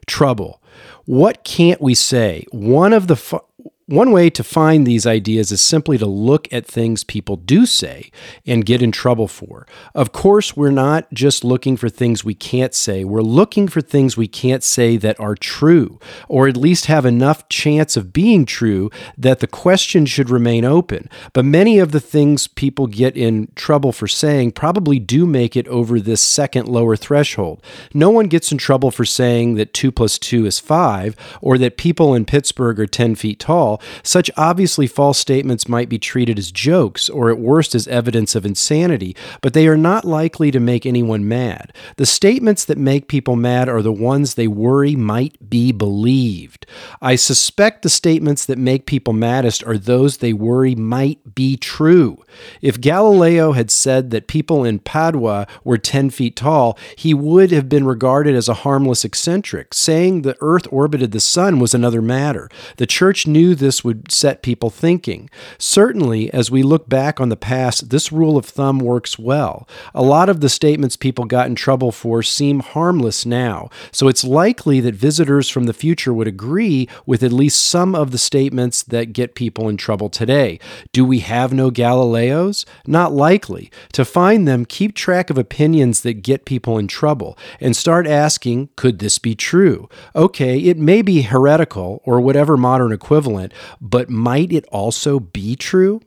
Trouble. 0.06 0.62
What 1.04 1.44
can't 1.44 1.80
we 1.80 1.94
say? 1.94 2.44
One 2.50 2.92
of 2.92 3.06
the 3.06 3.16
fu- 3.16 3.40
one 3.88 4.12
way 4.12 4.28
to 4.28 4.44
find 4.44 4.86
these 4.86 5.06
ideas 5.06 5.50
is 5.50 5.62
simply 5.62 5.96
to 5.96 6.04
look 6.04 6.46
at 6.52 6.66
things 6.66 7.04
people 7.04 7.36
do 7.36 7.64
say 7.64 8.10
and 8.46 8.66
get 8.66 8.82
in 8.82 8.92
trouble 8.92 9.26
for. 9.26 9.66
Of 9.94 10.12
course, 10.12 10.54
we're 10.54 10.70
not 10.70 11.10
just 11.10 11.42
looking 11.42 11.74
for 11.78 11.88
things 11.88 12.22
we 12.22 12.34
can't 12.34 12.74
say, 12.74 13.02
we're 13.02 13.22
looking 13.22 13.66
for 13.66 13.80
things 13.80 14.14
we 14.14 14.28
can't 14.28 14.62
say 14.62 14.98
that 14.98 15.18
are 15.18 15.34
true, 15.34 15.98
or 16.28 16.46
at 16.46 16.56
least 16.56 16.84
have 16.84 17.06
enough 17.06 17.48
chance 17.48 17.96
of 17.96 18.12
being 18.12 18.44
true 18.44 18.90
that 19.16 19.40
the 19.40 19.46
question 19.46 20.04
should 20.04 20.28
remain 20.28 20.66
open. 20.66 21.08
But 21.32 21.46
many 21.46 21.78
of 21.78 21.92
the 21.92 22.00
things 22.00 22.46
people 22.46 22.88
get 22.88 23.16
in 23.16 23.50
trouble 23.54 23.92
for 23.92 24.06
saying 24.06 24.52
probably 24.52 24.98
do 24.98 25.24
make 25.24 25.56
it 25.56 25.66
over 25.68 25.98
this 25.98 26.20
second 26.20 26.68
lower 26.68 26.94
threshold. 26.94 27.62
No 27.94 28.10
one 28.10 28.26
gets 28.26 28.52
in 28.52 28.58
trouble 28.58 28.90
for 28.90 29.06
saying 29.06 29.54
that 29.54 29.72
2 29.72 29.90
plus 29.90 30.18
2 30.18 30.44
is 30.44 30.60
5, 30.60 31.16
or 31.40 31.56
that 31.56 31.78
people 31.78 32.14
in 32.14 32.26
Pittsburgh 32.26 32.78
are 32.78 32.86
10 32.86 33.14
feet 33.14 33.40
tall 33.40 33.77
such 34.02 34.30
obviously 34.36 34.86
false 34.86 35.18
statements 35.18 35.68
might 35.68 35.88
be 35.88 35.98
treated 35.98 36.38
as 36.38 36.52
jokes 36.52 37.08
or 37.08 37.30
at 37.30 37.38
worst 37.38 37.74
as 37.74 37.88
evidence 37.88 38.34
of 38.34 38.46
insanity, 38.46 39.16
but 39.40 39.52
they 39.52 39.68
are 39.68 39.76
not 39.76 40.04
likely 40.04 40.50
to 40.50 40.60
make 40.60 40.86
anyone 40.86 41.26
mad. 41.28 41.72
The 41.96 42.06
statements 42.06 42.64
that 42.64 42.78
make 42.78 43.08
people 43.08 43.36
mad 43.36 43.68
are 43.68 43.82
the 43.82 43.92
ones 43.92 44.34
they 44.34 44.48
worry 44.48 44.96
might 44.96 45.50
be 45.50 45.72
believed. 45.72 46.66
I 47.00 47.16
suspect 47.16 47.82
the 47.82 47.88
statements 47.88 48.44
that 48.46 48.58
make 48.58 48.86
people 48.86 49.12
maddest 49.12 49.64
are 49.64 49.78
those 49.78 50.18
they 50.18 50.32
worry 50.32 50.74
might 50.74 51.34
be 51.34 51.56
true. 51.56 52.22
If 52.62 52.80
Galileo 52.80 53.52
had 53.52 53.70
said 53.70 54.10
that 54.10 54.28
people 54.28 54.64
in 54.64 54.78
Padua 54.78 55.46
were 55.64 55.78
10 55.78 56.10
feet 56.10 56.36
tall, 56.36 56.78
he 56.96 57.14
would 57.14 57.50
have 57.50 57.68
been 57.68 57.84
regarded 57.84 58.34
as 58.34 58.48
a 58.48 58.54
harmless 58.54 59.04
eccentric. 59.04 59.74
Saying 59.74 60.22
the 60.22 60.36
earth 60.40 60.66
orbited 60.70 61.12
the 61.12 61.20
sun 61.20 61.58
was 61.58 61.74
another 61.74 62.02
matter. 62.02 62.48
The 62.76 62.86
church 62.86 63.26
knew 63.26 63.54
this 63.54 63.67
this 63.68 63.84
would 63.84 64.10
set 64.10 64.40
people 64.40 64.70
thinking. 64.70 65.28
Certainly, 65.58 66.32
as 66.32 66.50
we 66.50 66.62
look 66.62 66.88
back 66.88 67.20
on 67.20 67.28
the 67.28 67.36
past, 67.36 67.90
this 67.90 68.10
rule 68.10 68.38
of 68.38 68.46
thumb 68.46 68.78
works 68.78 69.18
well. 69.18 69.68
A 69.94 70.02
lot 70.02 70.30
of 70.30 70.40
the 70.40 70.48
statements 70.48 70.96
people 70.96 71.26
got 71.26 71.48
in 71.48 71.54
trouble 71.54 71.92
for 71.92 72.22
seem 72.22 72.60
harmless 72.60 73.26
now, 73.26 73.68
so 73.92 74.08
it's 74.08 74.24
likely 74.24 74.80
that 74.80 74.94
visitors 74.94 75.50
from 75.50 75.64
the 75.64 75.74
future 75.74 76.14
would 76.14 76.26
agree 76.26 76.88
with 77.04 77.22
at 77.22 77.30
least 77.30 77.62
some 77.62 77.94
of 77.94 78.10
the 78.10 78.16
statements 78.16 78.82
that 78.84 79.12
get 79.12 79.34
people 79.34 79.68
in 79.68 79.76
trouble 79.76 80.08
today. 80.08 80.58
Do 80.94 81.04
we 81.04 81.18
have 81.18 81.52
no 81.52 81.70
Galileos? 81.70 82.64
Not 82.86 83.12
likely. 83.12 83.70
To 83.92 84.06
find 84.06 84.48
them, 84.48 84.64
keep 84.64 84.94
track 84.94 85.28
of 85.28 85.36
opinions 85.36 86.00
that 86.04 86.22
get 86.22 86.46
people 86.46 86.78
in 86.78 86.88
trouble 86.88 87.36
and 87.60 87.76
start 87.76 88.06
asking, 88.06 88.70
could 88.76 88.98
this 88.98 89.18
be 89.18 89.34
true? 89.34 89.90
Okay, 90.16 90.58
it 90.58 90.78
may 90.78 91.02
be 91.02 91.20
heretical 91.20 92.00
or 92.06 92.18
whatever 92.18 92.56
modern 92.56 92.92
equivalent, 92.92 93.52
but 93.80 94.10
might 94.10 94.52
it 94.52 94.64
also 94.66 95.20
be 95.20 95.56
true? 95.56 96.00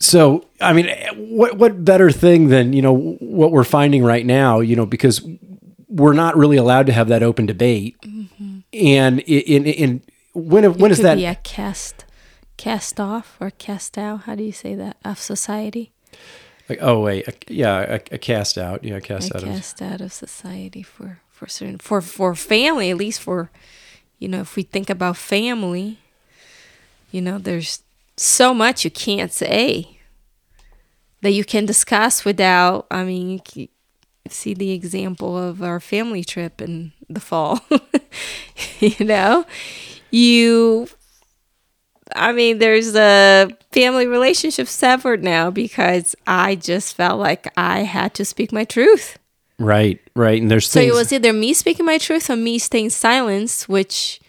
So, 0.00 0.44
I 0.60 0.72
mean, 0.72 0.90
what 1.16 1.56
what 1.56 1.84
better 1.84 2.10
thing 2.10 2.48
than 2.48 2.72
you 2.72 2.82
know 2.82 3.16
what 3.20 3.52
we're 3.52 3.62
finding 3.62 4.02
right 4.02 4.26
now? 4.26 4.58
You 4.58 4.74
know, 4.74 4.84
because 4.84 5.24
we're 5.88 6.12
not 6.12 6.36
really 6.36 6.56
allowed 6.56 6.86
to 6.86 6.92
have 6.92 7.08
that 7.08 7.22
open 7.22 7.46
debate, 7.46 7.96
mm-hmm. 8.00 8.60
and 8.72 9.20
in, 9.20 9.64
in, 9.64 9.74
in 9.74 10.02
when 10.34 10.64
when 10.74 10.90
it 10.90 10.98
is 10.98 10.98
that? 11.02 11.14
Be 11.14 11.26
a 11.26 11.36
cast 11.36 12.04
cast 12.56 12.98
off 12.98 13.36
or 13.40 13.50
cast 13.50 13.96
out. 13.96 14.22
How 14.22 14.34
do 14.34 14.42
you 14.42 14.52
say 14.52 14.74
that 14.74 14.96
of 15.04 15.20
society? 15.20 15.92
Like, 16.68 16.78
oh 16.80 17.00
wait, 17.00 17.28
a, 17.28 17.34
yeah, 17.48 17.78
a, 17.80 17.94
a, 18.12 18.18
cast 18.18 18.56
out, 18.56 18.82
yeah, 18.82 18.98
cast 19.00 19.30
a 19.32 19.36
out, 19.36 19.42
cast 19.44 19.80
of, 19.80 19.92
out 19.92 20.00
of 20.00 20.12
society 20.12 20.82
for 20.82 21.20
for 21.28 21.46
certain 21.46 21.78
for 21.78 22.00
for 22.00 22.34
family, 22.34 22.90
at 22.90 22.96
least 22.96 23.20
for 23.20 23.50
you 24.22 24.28
know, 24.28 24.40
if 24.40 24.54
we 24.54 24.62
think 24.62 24.88
about 24.88 25.16
family, 25.16 25.98
you 27.10 27.20
know, 27.20 27.38
there's 27.38 27.82
so 28.16 28.54
much 28.54 28.84
you 28.84 28.90
can't 28.90 29.32
say 29.32 29.98
that 31.22 31.32
you 31.32 31.44
can 31.44 31.66
discuss 31.66 32.24
without, 32.24 32.86
I 32.88 33.02
mean, 33.02 33.42
see 34.28 34.54
the 34.54 34.70
example 34.70 35.36
of 35.36 35.60
our 35.60 35.80
family 35.80 36.22
trip 36.22 36.62
in 36.62 36.92
the 37.10 37.18
fall. 37.18 37.58
you 38.78 39.04
know, 39.04 39.44
you, 40.12 40.86
I 42.14 42.32
mean, 42.32 42.60
there's 42.60 42.94
a 42.94 43.50
family 43.72 44.06
relationship 44.06 44.68
severed 44.68 45.24
now 45.24 45.50
because 45.50 46.14
I 46.28 46.54
just 46.54 46.94
felt 46.94 47.18
like 47.18 47.52
I 47.56 47.80
had 47.80 48.14
to 48.14 48.24
speak 48.24 48.52
my 48.52 48.64
truth. 48.64 49.18
Right, 49.58 50.00
right. 50.16 50.40
And 50.40 50.50
there's 50.50 50.68
so 50.68 50.80
things- 50.80 50.92
it 50.92 50.96
was 50.96 51.12
either 51.12 51.32
me 51.32 51.54
speaking 51.54 51.86
my 51.86 51.98
truth 51.98 52.28
or 52.30 52.36
me 52.36 52.58
staying 52.58 52.90
silent, 52.90 53.64
which 53.68 54.20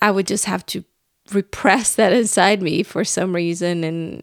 I 0.00 0.10
would 0.10 0.26
just 0.26 0.44
have 0.44 0.64
to 0.66 0.84
repress 1.32 1.94
that 1.94 2.12
inside 2.12 2.62
me 2.62 2.82
for 2.82 3.04
some 3.04 3.34
reason 3.34 3.84
and 3.84 4.22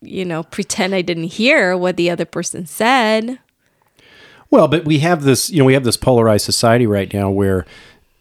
you 0.00 0.24
know 0.24 0.42
pretend 0.42 0.92
I 0.94 1.02
didn't 1.02 1.24
hear 1.24 1.76
what 1.76 1.96
the 1.96 2.10
other 2.10 2.24
person 2.24 2.66
said. 2.66 3.38
Well, 4.50 4.68
but 4.68 4.84
we 4.84 5.00
have 5.00 5.22
this, 5.22 5.50
you 5.50 5.58
know, 5.58 5.64
we 5.64 5.74
have 5.74 5.84
this 5.84 5.96
polarized 5.96 6.44
society 6.44 6.86
right 6.86 7.12
now 7.12 7.30
where 7.30 7.66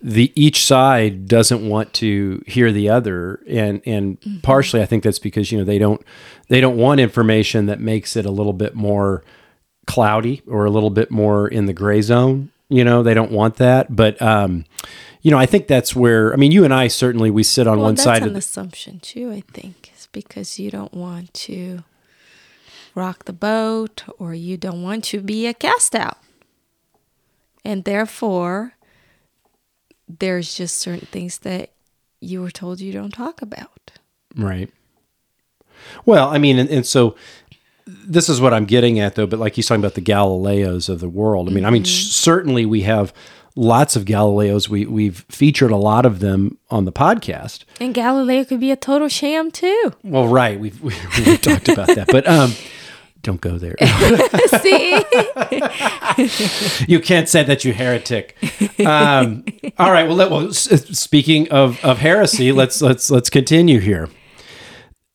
the 0.02 0.34
each 0.36 0.66
side 0.66 1.28
doesn't 1.28 1.68
want 1.68 1.94
to 1.94 2.44
hear 2.46 2.72
the 2.72 2.90
other 2.90 3.42
and 3.48 3.82
and 3.86 4.20
mm-hmm. 4.20 4.40
partially 4.40 4.82
I 4.82 4.86
think 4.86 5.04
that's 5.04 5.20
because 5.20 5.52
you 5.52 5.58
know 5.58 5.64
they 5.64 5.78
don't 5.78 6.02
they 6.50 6.60
don't 6.60 6.76
want 6.76 7.00
information 7.00 7.68
that 7.68 7.80
makes 7.80 8.18
it 8.18 8.26
a 8.26 8.32
little 8.32 8.52
bit 8.52 8.76
more 8.76 9.24
cloudy 9.86 10.42
or 10.48 10.66
a 10.66 10.70
little 10.70 10.90
bit 10.90 11.12
more 11.12 11.48
in 11.48 11.66
the 11.66 11.74
gray 11.74 12.02
zone. 12.02 12.52
You 12.70 12.84
know, 12.84 13.04
they 13.04 13.14
don't 13.14 13.32
want 13.32 13.58
that. 13.58 13.96
But, 13.96 14.22
um, 14.22 14.66
you 15.22 15.32
know, 15.32 15.38
I 15.38 15.46
think 15.46 15.68
that's 15.68 15.96
where, 15.96 16.34
I 16.34 16.38
mean, 16.38 16.52
you 16.52 16.64
and 16.64 16.74
I 16.74 16.88
certainly, 16.88 17.30
we 17.30 17.44
sit 17.44 17.68
on 17.68 17.78
well, 17.78 17.88
one 17.88 17.98
side 17.98 18.24
of 18.24 18.24
that's 18.24 18.32
an 18.32 18.36
assumption 18.38 19.00
too, 19.00 19.32
I 19.32 19.42
think, 19.42 19.92
is 19.96 20.08
because 20.12 20.60
you 20.60 20.72
don't 20.72 20.94
want 20.94 21.34
to 21.34 21.84
rock 22.96 23.26
the 23.26 23.34
boat 23.34 24.04
or 24.18 24.34
you 24.34 24.58
don't 24.58 24.82
want 24.82 25.04
to 25.06 25.22
be 25.22 25.48
a 25.48 25.54
cast 25.54 25.96
out. 25.96 26.18
And 27.66 27.84
therefore, 27.84 28.74
there's 30.08 30.56
just 30.56 30.78
certain 30.78 31.08
things 31.08 31.40
that 31.40 31.72
you 32.20 32.42
were 32.42 32.52
told 32.52 32.82
you 32.82 32.92
don't 32.92 33.14
talk 33.14 33.42
about. 33.42 33.92
Right. 34.36 34.70
Well, 36.06 36.30
I 36.30 36.38
mean, 36.38 36.58
and, 36.58 36.70
and 36.70 36.86
so 36.86 37.16
this 37.86 38.30
is 38.30 38.40
what 38.40 38.54
I'm 38.54 38.66
getting 38.66 39.00
at, 39.00 39.16
though. 39.16 39.28
But 39.28 39.40
like 39.40 39.56
he's 39.56 39.68
talking 39.68 39.82
about 39.82 39.96
the 39.96 40.02
Galileos 40.02 40.90
of 40.90 41.00
the 41.00 41.10
world. 41.10 41.50
I 41.50 41.52
mean, 41.52 41.60
mm-hmm. 41.60 41.68
I 41.68 41.72
mean, 41.72 41.84
mm-hmm. 41.84 42.10
certainly 42.10 42.66
we 42.66 42.82
have 42.82 43.14
lots 43.56 43.96
of 43.96 44.06
Galileos. 44.06 44.70
We 44.70 44.86
we've 44.86 45.26
featured 45.30 45.72
a 45.72 45.78
lot 45.78 46.06
of 46.06 46.20
them 46.20 46.58
on 46.70 46.86
the 46.86 46.92
podcast. 46.92 47.64
And 47.80 47.94
Galileo 47.94 48.44
could 48.46 48.60
be 48.60 48.72
a 48.72 48.76
total 48.76 49.10
sham 49.10 49.52
too. 49.52 49.94
Well, 50.04 50.28
right. 50.28 50.60
We've 50.60 50.82
we, 50.82 50.94
have 50.94 51.18
we 51.18 51.24
have 51.26 51.42
talked 51.42 51.70
about 51.70 51.88
that, 51.88 52.08
but 52.08 52.28
um, 52.28 52.54
don't 53.22 53.42
go 53.42 53.58
there. 53.58 53.76
See, 54.62 54.92
you 56.92 57.00
can't 57.00 57.30
say 57.30 57.44
that 57.44 57.64
you 57.64 57.74
heretic. 57.74 58.38
Um, 58.86 59.46
all 59.78 59.92
right. 59.92 60.08
Well, 60.08 60.16
let, 60.16 60.32
well, 60.32 60.52
speaking 60.52 61.50
of 61.50 61.84
of 61.84 62.00
heresy, 62.00 62.52
let's 62.52 62.82
let's 62.82 63.10
let's 63.10 63.30
continue 63.30 63.80
here. 63.80 64.10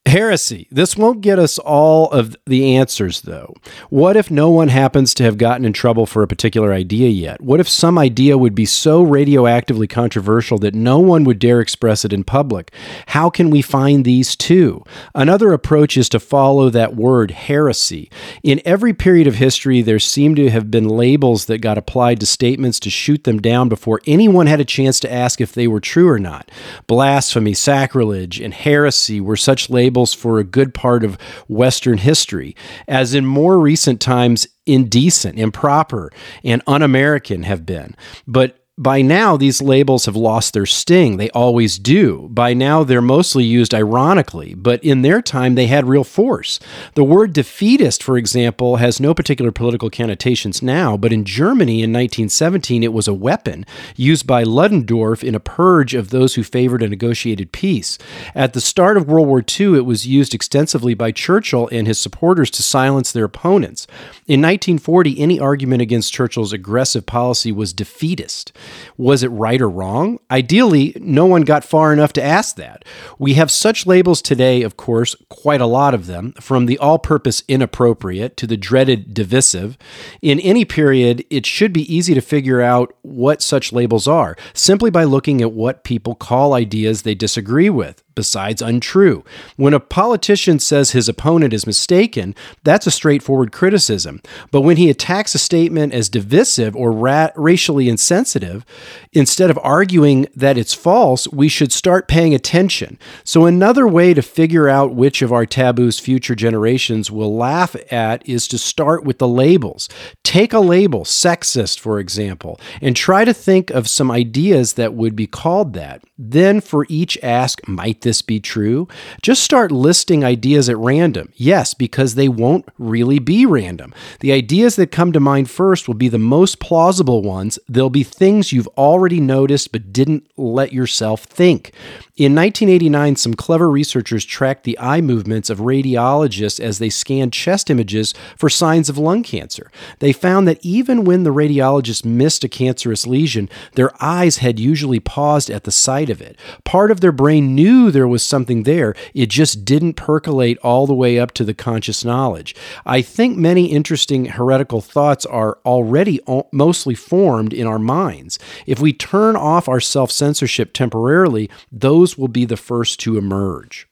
Heresy. 0.09 0.67
This 0.71 0.97
won't 0.97 1.21
get 1.21 1.38
us 1.38 1.59
all 1.59 2.11
of 2.11 2.35
the 2.47 2.77
answers, 2.77 3.21
though. 3.21 3.55
What 3.91 4.17
if 4.17 4.31
no 4.31 4.49
one 4.49 4.69
happens 4.69 5.12
to 5.15 5.23
have 5.23 5.37
gotten 5.37 5.67
in 5.67 5.75
trouble 5.75 6.07
for 6.07 6.23
a 6.23 6.27
particular 6.27 6.73
idea 6.73 7.11
yet? 7.11 7.43
What 7.43 7.61
if 7.61 7.69
some 7.69 7.99
idea 7.99 8.38
would 8.38 8.55
be 8.55 8.65
so 8.65 9.03
radioactively 9.03 9.87
controversial 9.87 10.57
that 10.61 10.75
no 10.75 10.99
one 10.99 11.25
would 11.25 11.38
dare 11.38 11.61
express 11.61 12.07
it 12.07 12.12
in 12.15 12.25
public? 12.25 12.73
How 13.09 13.29
can 13.29 13.50
we 13.50 13.61
find 13.61 14.05
these 14.05 14.35
two? 14.35 14.83
Another 15.15 15.53
approach 15.53 15.99
is 15.99 16.09
to 16.09 16.19
follow 16.19 16.71
that 16.71 16.97
word, 16.97 17.31
heresy. 17.31 18.11
In 18.43 18.62
every 18.65 18.95
period 18.95 19.27
of 19.27 19.35
history, 19.35 19.83
there 19.83 19.99
seem 19.99 20.35
to 20.37 20.49
have 20.49 20.71
been 20.71 20.88
labels 20.88 21.45
that 21.47 21.59
got 21.59 21.77
applied 21.77 22.19
to 22.21 22.27
statements 22.27 22.81
to 22.81 22.88
shoot 22.91 23.25
them 23.25 23.43
down 23.43 23.69
before 23.69 24.00
anyone 24.07 24.47
had 24.47 24.61
a 24.61 24.65
chance 24.65 25.00
to 25.00 25.12
ask 25.12 25.38
if 25.38 25.53
they 25.53 25.69
were 25.69 25.81
true 25.81 26.09
or 26.09 26.19
not. 26.19 26.50
Blasphemy, 26.87 27.53
sacrilege, 27.53 28.41
and 28.41 28.55
heresy 28.55 29.21
were 29.21 29.37
such 29.37 29.69
labels 29.69 29.98
for 30.07 30.38
a 30.38 30.45
good 30.45 30.75
part 30.75 31.05
of 31.05 31.21
Western 31.49 31.99
history, 31.99 32.55
as 32.87 33.14
in 33.14 33.26
more 33.26 33.59
recent 33.59 34.00
times, 34.00 34.47
indecent, 34.67 35.38
improper, 35.38 36.11
and 36.45 36.62
un 36.67 36.83
American 36.83 37.43
have 37.43 37.64
been. 37.67 37.95
But 38.26 38.64
by 38.79 39.03
now, 39.03 39.37
these 39.37 39.61
labels 39.61 40.07
have 40.07 40.15
lost 40.15 40.55
their 40.55 40.65
sting. 40.65 41.17
They 41.17 41.31
always 41.31 41.81
do. 41.81 42.29
By 42.31 42.55
now, 42.55 42.85
they're 42.85 43.03
mostly 43.03 43.43
used 43.43 43.75
ironically, 43.75 44.55
but 44.55 44.83
in 44.85 45.03
their 45.03 45.21
time, 45.21 45.57
they 45.57 45.67
had 45.67 45.89
real 45.89 46.05
force. 46.05 46.61
The 46.95 47.03
word 47.03 47.33
defeatist, 47.33 48.05
for 48.05 48.17
example, 48.17 48.77
has 48.77 49.01
no 49.01 49.15
particular 49.15 49.51
political 49.51 49.91
connotations 49.91 50.63
now, 50.63 50.97
but 50.97 51.13
in 51.13 51.25
Germany 51.25 51.83
in 51.83 51.93
1917, 51.93 52.85
it 52.85 52.93
was 52.93 53.09
a 53.09 53.15
weapon 53.15 53.67
used 53.97 54.29
by 54.29 54.45
Ludendorff 54.45 55.25
in 55.25 55.35
a 55.35 55.41
purge 55.41 55.95
of 55.95 56.11
those 56.11 56.37
who 56.37 56.45
favored 56.45 56.83
a 56.83 56.89
negotiated 56.89 57.51
peace. 57.51 57.99
At 58.33 58.53
the 58.53 58.61
start 58.61 58.97
of 58.97 59.09
World 59.09 59.27
War 59.27 59.43
II, 59.43 59.77
it 59.77 59.87
was 59.87 60.07
used 60.07 60.35
extensively 60.35 60.95
by 60.95 61.11
Churchill 61.11 61.69
and 61.73 61.89
his 61.89 61.99
supporters 61.99 62.51
to 62.53 62.63
silence 62.63 63.11
their 63.11 63.25
opponents. 63.25 63.89
In 64.29 64.41
1940, 64.41 65.19
any 65.19 65.41
argument 65.41 65.83
against 65.83 66.13
Churchill's 66.13 66.53
aggressive 66.53 67.07
policy 67.07 67.51
was 67.51 67.73
defeatist. 67.73 68.53
Was 68.97 69.23
it 69.23 69.29
right 69.29 69.61
or 69.61 69.69
wrong? 69.69 70.19
Ideally, 70.31 70.95
no 71.01 71.27
one 71.27 71.43
got 71.43 71.65
far 71.65 71.93
enough 71.93 72.13
to 72.15 72.23
ask 72.23 72.57
that. 72.57 72.85
We 73.19 73.35
have 73.35 73.51
such 73.51 73.87
labels 73.87 74.23
today, 74.23 74.63
of 74.63 74.77
course, 74.77 75.15
quite 75.29 75.61
a 75.61 75.67
lot 75.67 75.95
of 75.95 76.07
them, 76.07 76.33
from 76.41 76.67
the 76.67 76.79
all 76.79 76.99
purpose 76.99 77.43
inappropriate 77.49 78.37
to 78.39 78.47
the 78.47 78.57
dreaded 78.57 79.15
divisive. 79.15 79.79
In 80.23 80.41
any 80.41 80.65
period, 80.65 81.25
it 81.31 81.47
should 81.47 81.73
be 81.73 81.93
easy 81.95 82.15
to 82.15 82.21
figure 82.21 82.61
out 82.61 82.95
what 83.03 83.43
such 83.43 83.73
labels 83.73 84.07
are 84.09 84.37
simply 84.53 84.91
by 84.91 85.05
looking 85.05 85.41
at 85.41 85.53
what 85.53 85.85
people 85.85 86.15
call 86.15 86.55
ideas 86.55 87.03
they 87.03 87.15
disagree 87.15 87.71
with 87.71 88.03
besides 88.19 88.61
untrue. 88.61 89.23
When 89.55 89.73
a 89.73 89.79
politician 89.79 90.59
says 90.59 90.91
his 90.91 91.09
opponent 91.09 91.53
is 91.53 91.69
mistaken, 91.69 92.35
that's 92.65 92.85
a 92.85 92.91
straightforward 92.91 93.53
criticism. 93.53 94.21
But 94.51 94.63
when 94.63 94.77
he 94.77 94.91
attacks 94.91 95.37
a 95.37 95.39
statement 95.39 95.95
as 95.95 96.09
divisive 96.09 96.75
or 96.75 96.91
ra- 96.91 97.31
racially 97.37 97.89
insensitive, 97.89 98.67
instead 99.13 99.51
of 99.51 99.59
arguing 99.63 100.27
that 100.35 100.59
it's 100.59 100.75
false, 100.75 101.29
we 101.29 101.49
should 101.49 101.71
start 101.71 102.09
paying 102.09 102.35
attention. 102.35 102.99
So, 103.23 103.47
another 103.47 103.87
way 103.87 104.15
to 104.15 104.23
figure 104.23 104.69
out 104.69 104.97
which 104.97 105.23
of 105.23 105.33
our 105.33 105.47
taboos 105.47 106.01
future 106.01 106.35
generations 106.35 107.13
will 107.13 107.37
laugh 107.37 107.77
at 107.93 108.29
is 108.29 108.49
to 108.49 108.59
start 108.59 109.05
with 109.05 109.19
the 109.19 109.29
labels. 109.29 109.89
Take 110.25 110.53
a 110.53 110.59
label, 110.59 111.05
sexist, 111.05 111.79
for 111.79 112.01
example, 112.01 112.59
and 112.81 112.97
try 112.97 113.25
to 113.25 113.33
think 113.33 113.71
of 113.71 113.89
some 113.89 114.11
ideas 114.11 114.73
that 114.73 114.95
would 114.95 115.15
be 115.15 115.29
called 115.29 115.75
that. 115.75 116.03
Then, 116.19 116.61
for 116.61 116.85
each 116.89 117.17
ask, 117.23 117.67
might 117.69 118.01
this 118.09 118.23
be 118.23 118.41
true? 118.41 118.88
Just 119.21 119.43
start 119.43 119.71
listing 119.71 120.25
ideas 120.25 120.71
at 120.71 120.79
random. 120.79 121.31
Yes, 121.37 121.75
because 121.75 122.15
they 122.15 122.27
won't 122.27 122.67
really 122.79 123.19
be 123.19 123.45
random. 123.45 123.93
The 124.21 124.33
ideas 124.33 124.77
that 124.77 124.91
come 124.91 125.12
to 125.12 125.21
mind 125.21 125.50
first 125.50 125.87
will 125.87 125.95
be 125.95 126.09
the 126.09 126.19
most 126.19 126.59
plausible 126.59 127.23
ones. 127.23 127.59
They'll 127.69 127.91
be 127.91 128.03
things 128.03 128.50
you've 128.50 128.67
already 128.79 129.21
noticed 129.21 129.73
but 129.73 129.93
didn't 129.93 130.25
let 130.38 130.73
yourself 130.73 131.25
think. 131.25 131.73
In 132.19 132.35
1989, 132.35 133.15
some 133.15 133.35
clever 133.35 133.71
researchers 133.71 134.25
tracked 134.25 134.65
the 134.65 134.77
eye 134.81 135.01
movements 135.01 135.51
of 135.51 135.61
radiologists 135.61 136.59
as 136.59 136.81
they 136.81 136.91
scanned 136.91 137.33
chest 137.33 137.71
images 137.71 138.13
for 138.37 138.51
signs 138.51 138.89
of 138.89 138.99
lung 138.99 139.23
cancer. 139.23 139.71
They 140.01 140.13
found 140.13 140.49
that 140.49 140.59
even 140.61 141.05
when 141.05 141.23
the 141.23 141.33
radiologist 141.33 142.05
missed 142.05 142.43
a 142.43 142.49
cancerous 142.49 143.07
lesion, 143.07 143.49
their 143.75 143.93
eyes 144.03 144.39
had 144.39 144.59
usually 144.59 144.99
paused 144.99 145.49
at 145.49 145.63
the 145.63 145.71
site 145.71 146.11
of 146.11 146.21
it. 146.21 146.37
Part 146.65 146.91
of 146.91 147.01
their 147.01 147.13
brain 147.13 147.55
knew 147.55 147.93
there 147.93 148.09
was 148.09 148.25
something 148.25 148.65
there, 148.65 148.97
it 149.15 149.27
just 149.27 149.65
didn't 149.65 149.95
percolate 149.95 150.59
all 150.59 150.89
the 150.89 150.95
way 150.95 151.21
up 151.21 151.31
to 151.35 151.45
the 151.45 151.55
conscious 151.55 152.05
knowledge. 152.05 152.53
I 152.85 153.01
think 153.01 153.39
many 153.39 153.67
interesting 153.67 154.25
heretical 154.25 154.81
thoughts 154.81 155.25
are 155.25 155.59
already 155.65 156.19
mostly 156.51 156.97
formed 156.97 157.53
in 157.53 157.69
our 157.69 157.79
minds. 157.79 158.40
If 158.66 158.81
we 158.81 158.92
turn 158.92 159.37
off 159.37 159.69
our 159.69 159.79
self 159.79 160.11
censorship 160.11 160.73
temporarily, 160.73 161.49
those 161.71 162.08
will 162.16 162.29
be 162.29 162.44
the 162.44 162.57
first 162.57 163.01
to 163.01 163.18
emerge. 163.18 163.88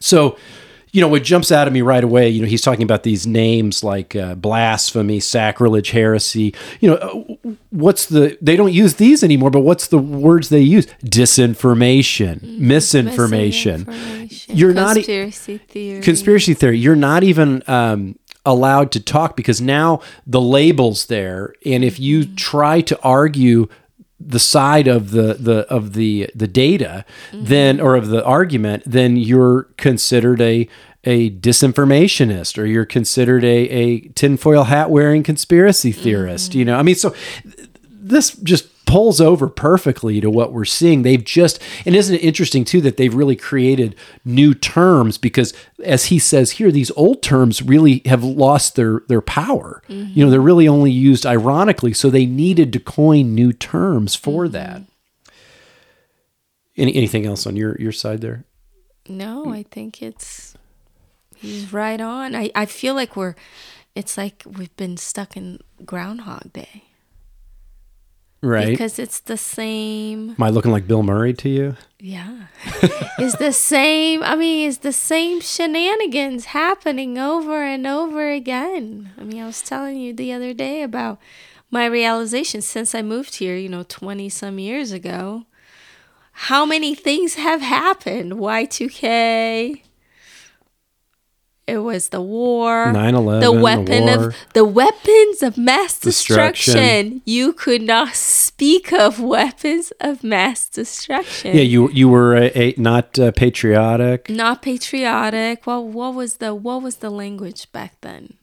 So, 0.00 0.36
you 0.92 1.00
know, 1.00 1.08
what 1.08 1.22
jumps 1.22 1.52
out 1.52 1.66
at 1.66 1.72
me 1.72 1.82
right 1.82 2.02
away, 2.02 2.28
you 2.28 2.40
know, 2.40 2.48
he's 2.48 2.62
talking 2.62 2.82
about 2.82 3.02
these 3.02 3.26
names 3.26 3.84
like 3.84 4.16
uh, 4.16 4.34
blasphemy, 4.34 5.20
sacrilege, 5.20 5.90
heresy. 5.90 6.54
You 6.80 6.90
know, 6.90 6.96
uh, 6.96 7.52
what's 7.70 8.06
the, 8.06 8.38
they 8.40 8.56
don't 8.56 8.72
use 8.72 8.94
these 8.94 9.22
anymore, 9.22 9.50
but 9.50 9.60
what's 9.60 9.88
the 9.88 9.98
words 9.98 10.48
they 10.48 10.60
use? 10.60 10.86
Disinformation, 11.04 12.42
misinformation. 12.58 13.84
misinformation. 13.86 14.56
You're 14.56 14.74
conspiracy 14.74 15.52
not, 15.54 15.62
theory. 15.68 16.02
Conspiracy 16.02 16.54
theory. 16.54 16.78
You're 16.78 16.96
not 16.96 17.22
even, 17.22 17.62
um, 17.66 18.18
allowed 18.46 18.90
to 18.92 19.00
talk 19.00 19.36
because 19.36 19.60
now 19.60 20.00
the 20.26 20.40
labels 20.40 21.06
there 21.06 21.52
and 21.66 21.84
if 21.84 22.00
you 22.00 22.20
mm-hmm. 22.20 22.34
try 22.36 22.80
to 22.80 22.98
argue 23.02 23.68
the 24.20 24.38
side 24.38 24.88
of 24.88 25.10
the 25.12 25.34
the 25.34 25.66
of 25.68 25.92
the 25.92 26.28
the 26.34 26.48
data 26.48 27.04
mm-hmm. 27.30 27.44
then 27.44 27.80
or 27.80 27.94
of 27.94 28.08
the 28.08 28.24
argument 28.24 28.82
then 28.84 29.16
you're 29.16 29.64
considered 29.76 30.40
a 30.40 30.68
a 31.04 31.30
disinformationist 31.30 32.58
or 32.58 32.66
you're 32.66 32.84
considered 32.84 33.44
a 33.44 33.68
a 33.68 34.00
tinfoil 34.10 34.64
hat 34.64 34.90
wearing 34.90 35.22
conspiracy 35.22 35.92
theorist 35.92 36.50
mm-hmm. 36.50 36.58
you 36.58 36.64
know 36.64 36.76
i 36.76 36.82
mean 36.82 36.96
so 36.96 37.14
this 37.84 38.32
just 38.38 38.68
pulls 38.88 39.20
over 39.20 39.50
perfectly 39.50 40.18
to 40.18 40.30
what 40.30 40.50
we're 40.50 40.64
seeing. 40.64 41.02
They've 41.02 41.22
just, 41.22 41.62
and 41.84 41.94
isn't 41.94 42.14
it 42.14 42.24
interesting 42.24 42.64
too 42.64 42.80
that 42.80 42.96
they've 42.96 43.14
really 43.14 43.36
created 43.36 43.94
new 44.24 44.54
terms 44.54 45.18
because, 45.18 45.52
as 45.84 46.06
he 46.06 46.18
says 46.18 46.52
here, 46.52 46.72
these 46.72 46.90
old 46.92 47.22
terms 47.22 47.60
really 47.60 48.00
have 48.06 48.24
lost 48.24 48.76
their 48.76 49.02
their 49.08 49.20
power. 49.20 49.82
Mm-hmm. 49.90 50.18
You 50.18 50.24
know, 50.24 50.30
they're 50.30 50.40
really 50.40 50.66
only 50.66 50.90
used 50.90 51.26
ironically, 51.26 51.92
so 51.92 52.08
they 52.08 52.24
needed 52.24 52.72
to 52.72 52.80
coin 52.80 53.34
new 53.34 53.52
terms 53.52 54.14
for 54.14 54.44
mm-hmm. 54.44 54.52
that. 54.52 54.82
Any, 56.78 56.94
anything 56.94 57.26
else 57.26 57.46
on 57.46 57.56
your 57.56 57.76
your 57.78 57.92
side 57.92 58.22
there? 58.22 58.44
No, 59.06 59.52
I 59.52 59.64
think 59.64 60.02
it's 60.02 60.54
he's 61.36 61.74
right 61.74 62.00
on. 62.00 62.34
I 62.34 62.50
I 62.54 62.64
feel 62.64 62.94
like 62.94 63.16
we're, 63.16 63.34
it's 63.94 64.16
like 64.16 64.44
we've 64.46 64.74
been 64.76 64.96
stuck 64.96 65.36
in 65.36 65.60
Groundhog 65.84 66.54
Day. 66.54 66.84
Right. 68.40 68.68
Because 68.68 68.98
it's 68.98 69.20
the 69.20 69.36
same. 69.36 70.30
Am 70.30 70.42
I 70.42 70.50
looking 70.50 70.70
like 70.70 70.86
Bill 70.86 71.02
Murray 71.02 71.34
to 71.34 71.48
you? 71.48 71.76
Yeah. 71.98 72.46
it's 73.18 73.36
the 73.36 73.52
same. 73.52 74.22
I 74.22 74.36
mean, 74.36 74.68
it's 74.68 74.78
the 74.78 74.92
same 74.92 75.40
shenanigans 75.40 76.46
happening 76.46 77.18
over 77.18 77.64
and 77.64 77.86
over 77.86 78.30
again. 78.30 79.10
I 79.18 79.24
mean, 79.24 79.42
I 79.42 79.46
was 79.46 79.60
telling 79.60 79.96
you 79.96 80.12
the 80.12 80.32
other 80.32 80.54
day 80.54 80.82
about 80.82 81.18
my 81.70 81.86
realization 81.86 82.62
since 82.62 82.94
I 82.94 83.02
moved 83.02 83.36
here, 83.36 83.56
you 83.56 83.68
know, 83.68 83.82
20 83.82 84.28
some 84.28 84.58
years 84.60 84.92
ago. 84.92 85.44
How 86.32 86.64
many 86.64 86.94
things 86.94 87.34
have 87.34 87.60
happened? 87.60 88.34
Y2K, 88.34 89.82
it 91.68 91.78
was 91.78 92.08
the 92.08 92.22
war, 92.22 92.86
9/11, 92.86 93.40
the 93.40 93.52
weapon 93.52 94.06
the 94.06 94.26
of 94.26 94.36
the 94.54 94.64
weapons 94.64 95.42
of 95.42 95.58
mass 95.58 95.98
destruction. 95.98 96.74
destruction. 96.74 97.22
You 97.26 97.52
could 97.52 97.82
not 97.82 98.14
speak 98.14 98.90
of 98.92 99.20
weapons 99.20 99.92
of 100.00 100.24
mass 100.24 100.66
destruction. 100.68 101.54
Yeah, 101.54 101.62
you 101.62 101.90
you 101.90 102.08
were 102.08 102.34
a, 102.34 102.50
a 102.54 102.74
not 102.78 103.18
uh, 103.18 103.32
patriotic. 103.32 104.30
Not 104.30 104.62
patriotic. 104.62 105.66
Well, 105.66 105.86
what 105.86 106.14
was 106.14 106.38
the 106.38 106.54
what 106.54 106.82
was 106.82 106.96
the 106.96 107.10
language 107.10 107.70
back 107.70 108.00
then? 108.00 108.34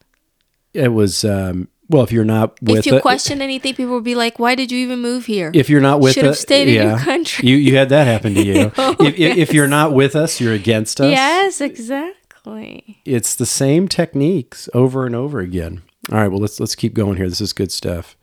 It 0.74 0.90
was 0.90 1.26
um, 1.26 1.70
well, 1.90 2.04
if 2.04 2.12
you're 2.12 2.26
not 2.26 2.62
with 2.62 2.80
if 2.80 2.86
you 2.86 2.98
it, 2.98 3.02
question 3.02 3.42
anything, 3.42 3.74
people 3.74 3.94
will 3.94 4.02
be 4.02 4.16
like, 4.16 4.38
"Why 4.38 4.54
did 4.54 4.72
you 4.72 4.78
even 4.80 5.00
move 5.02 5.26
here?" 5.26 5.52
If 5.54 5.70
you're 5.70 5.82
not 5.82 6.00
with 6.00 6.14
should 6.14 6.26
have 6.26 6.38
stayed 6.38 6.68
yeah, 6.68 6.82
in 6.82 6.90
your 6.90 7.00
country. 7.00 7.50
You 7.50 7.56
you 7.58 7.76
had 7.76 7.90
that 7.90 8.06
happen 8.06 8.36
to 8.36 8.44
you. 8.46 8.72
oh, 8.78 8.96
if, 9.00 9.18
yes. 9.18 9.38
if 9.38 9.54
you're 9.54 9.68
not 9.68 9.94
with 9.94 10.16
us, 10.16 10.40
you're 10.40 10.54
against 10.54 11.02
us. 11.02 11.10
Yes, 11.10 11.62
exactly. 11.62 12.25
Exactly. 12.46 13.02
It's 13.06 13.36
the 13.36 13.46
same 13.46 13.88
techniques 13.88 14.70
over 14.74 15.06
and 15.06 15.16
over 15.16 15.40
again. 15.40 15.84
All 16.12 16.20
right, 16.20 16.28
well 16.28 16.40
let's 16.40 16.60
let's 16.60 16.76
keep 16.76 16.94
going 16.94 17.18
here. 17.18 17.30
This 17.30 17.42
is 17.42 17.54
good 17.54 17.72
stuff. 17.72 18.16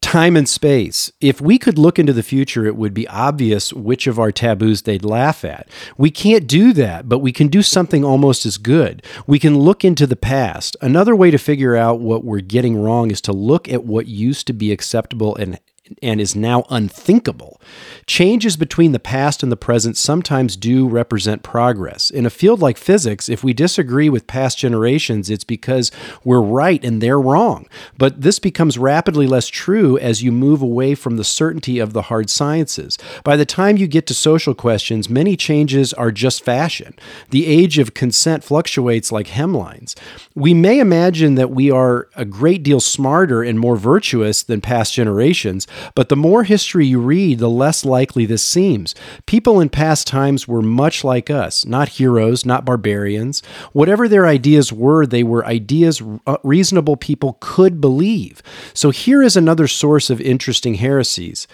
time 0.00 0.36
and 0.36 0.48
space. 0.48 1.12
If 1.20 1.40
we 1.40 1.58
could 1.58 1.78
look 1.78 1.98
into 1.98 2.12
the 2.12 2.22
future, 2.24 2.66
it 2.66 2.76
would 2.76 2.92
be 2.92 3.08
obvious 3.08 3.72
which 3.72 4.06
of 4.06 4.18
our 4.18 4.32
taboos 4.32 4.82
they'd 4.82 5.04
laugh 5.04 5.44
at. 5.44 5.68
We 5.96 6.10
can't 6.10 6.46
do 6.46 6.72
that, 6.74 7.08
but 7.08 7.20
we 7.20 7.32
can 7.32 7.48
do 7.48 7.62
something 7.62 8.04
almost 8.04 8.44
as 8.44 8.58
good. 8.58 9.02
We 9.26 9.38
can 9.38 9.58
look 9.58 9.84
into 9.84 10.06
the 10.06 10.16
past. 10.16 10.76
Another 10.80 11.14
way 11.16 11.30
to 11.30 11.38
figure 11.38 11.76
out 11.76 12.00
what 12.00 12.24
we're 12.24 12.40
getting 12.40 12.82
wrong 12.82 13.10
is 13.10 13.20
to 13.22 13.32
look 13.32 13.68
at 13.68 13.84
what 13.84 14.06
used 14.06 14.46
to 14.48 14.52
be 14.52 14.72
acceptable 14.72 15.36
and 15.36 15.58
and 16.02 16.20
is 16.20 16.36
now 16.36 16.64
unthinkable. 16.70 17.60
Changes 18.06 18.56
between 18.56 18.92
the 18.92 18.98
past 18.98 19.42
and 19.42 19.50
the 19.50 19.56
present 19.56 19.96
sometimes 19.96 20.56
do 20.56 20.88
represent 20.88 21.42
progress. 21.42 22.10
In 22.10 22.26
a 22.26 22.30
field 22.30 22.60
like 22.60 22.76
physics, 22.76 23.28
if 23.28 23.44
we 23.44 23.52
disagree 23.52 24.08
with 24.08 24.26
past 24.26 24.58
generations, 24.58 25.30
it's 25.30 25.44
because 25.44 25.90
we're 26.24 26.40
right 26.40 26.84
and 26.84 27.00
they're 27.00 27.20
wrong. 27.20 27.66
But 27.98 28.22
this 28.22 28.38
becomes 28.38 28.78
rapidly 28.78 29.26
less 29.26 29.48
true 29.48 29.98
as 29.98 30.22
you 30.22 30.32
move 30.32 30.62
away 30.62 30.94
from 30.94 31.16
the 31.16 31.24
certainty 31.24 31.78
of 31.78 31.92
the 31.92 32.02
hard 32.02 32.30
sciences. 32.30 32.98
By 33.24 33.36
the 33.36 33.46
time 33.46 33.76
you 33.76 33.86
get 33.86 34.06
to 34.08 34.14
social 34.14 34.54
questions, 34.54 35.08
many 35.08 35.36
changes 35.36 35.92
are 35.94 36.10
just 36.10 36.44
fashion. 36.44 36.94
The 37.30 37.46
age 37.46 37.78
of 37.78 37.94
consent 37.94 38.44
fluctuates 38.44 39.12
like 39.12 39.28
hemlines. 39.28 39.94
We 40.34 40.54
may 40.54 40.80
imagine 40.80 41.34
that 41.36 41.50
we 41.50 41.70
are 41.70 42.08
a 42.16 42.24
great 42.24 42.62
deal 42.62 42.80
smarter 42.80 43.42
and 43.42 43.58
more 43.58 43.76
virtuous 43.76 44.42
than 44.42 44.60
past 44.60 44.94
generations, 44.94 45.66
but 45.94 46.08
the 46.08 46.16
more 46.16 46.44
history 46.44 46.86
you 46.86 47.00
read, 47.00 47.38
the 47.38 47.50
less 47.50 47.84
likely 47.84 48.26
this 48.26 48.44
seems. 48.44 48.94
People 49.26 49.60
in 49.60 49.68
past 49.68 50.06
times 50.06 50.48
were 50.48 50.62
much 50.62 51.04
like 51.04 51.30
us, 51.30 51.64
not 51.64 51.90
heroes, 51.90 52.44
not 52.44 52.64
barbarians. 52.64 53.42
Whatever 53.72 54.08
their 54.08 54.26
ideas 54.26 54.72
were, 54.72 55.06
they 55.06 55.22
were 55.22 55.44
ideas 55.46 56.02
uh, 56.26 56.36
reasonable 56.42 56.96
people 56.96 57.38
could 57.40 57.80
believe. 57.80 58.42
So 58.74 58.90
here 58.90 59.22
is 59.22 59.36
another 59.36 59.66
source 59.66 60.10
of 60.10 60.20
interesting 60.20 60.74
heresies. 60.74 61.46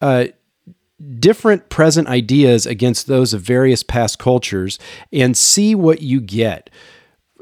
Uh, 0.00 0.26
different 1.18 1.68
present 1.68 2.08
ideas 2.08 2.66
against 2.66 3.06
those 3.06 3.34
of 3.34 3.42
various 3.42 3.82
past 3.82 4.18
cultures 4.18 4.78
and 5.12 5.36
see 5.36 5.74
what 5.74 6.02
you 6.02 6.20
get. 6.20 6.70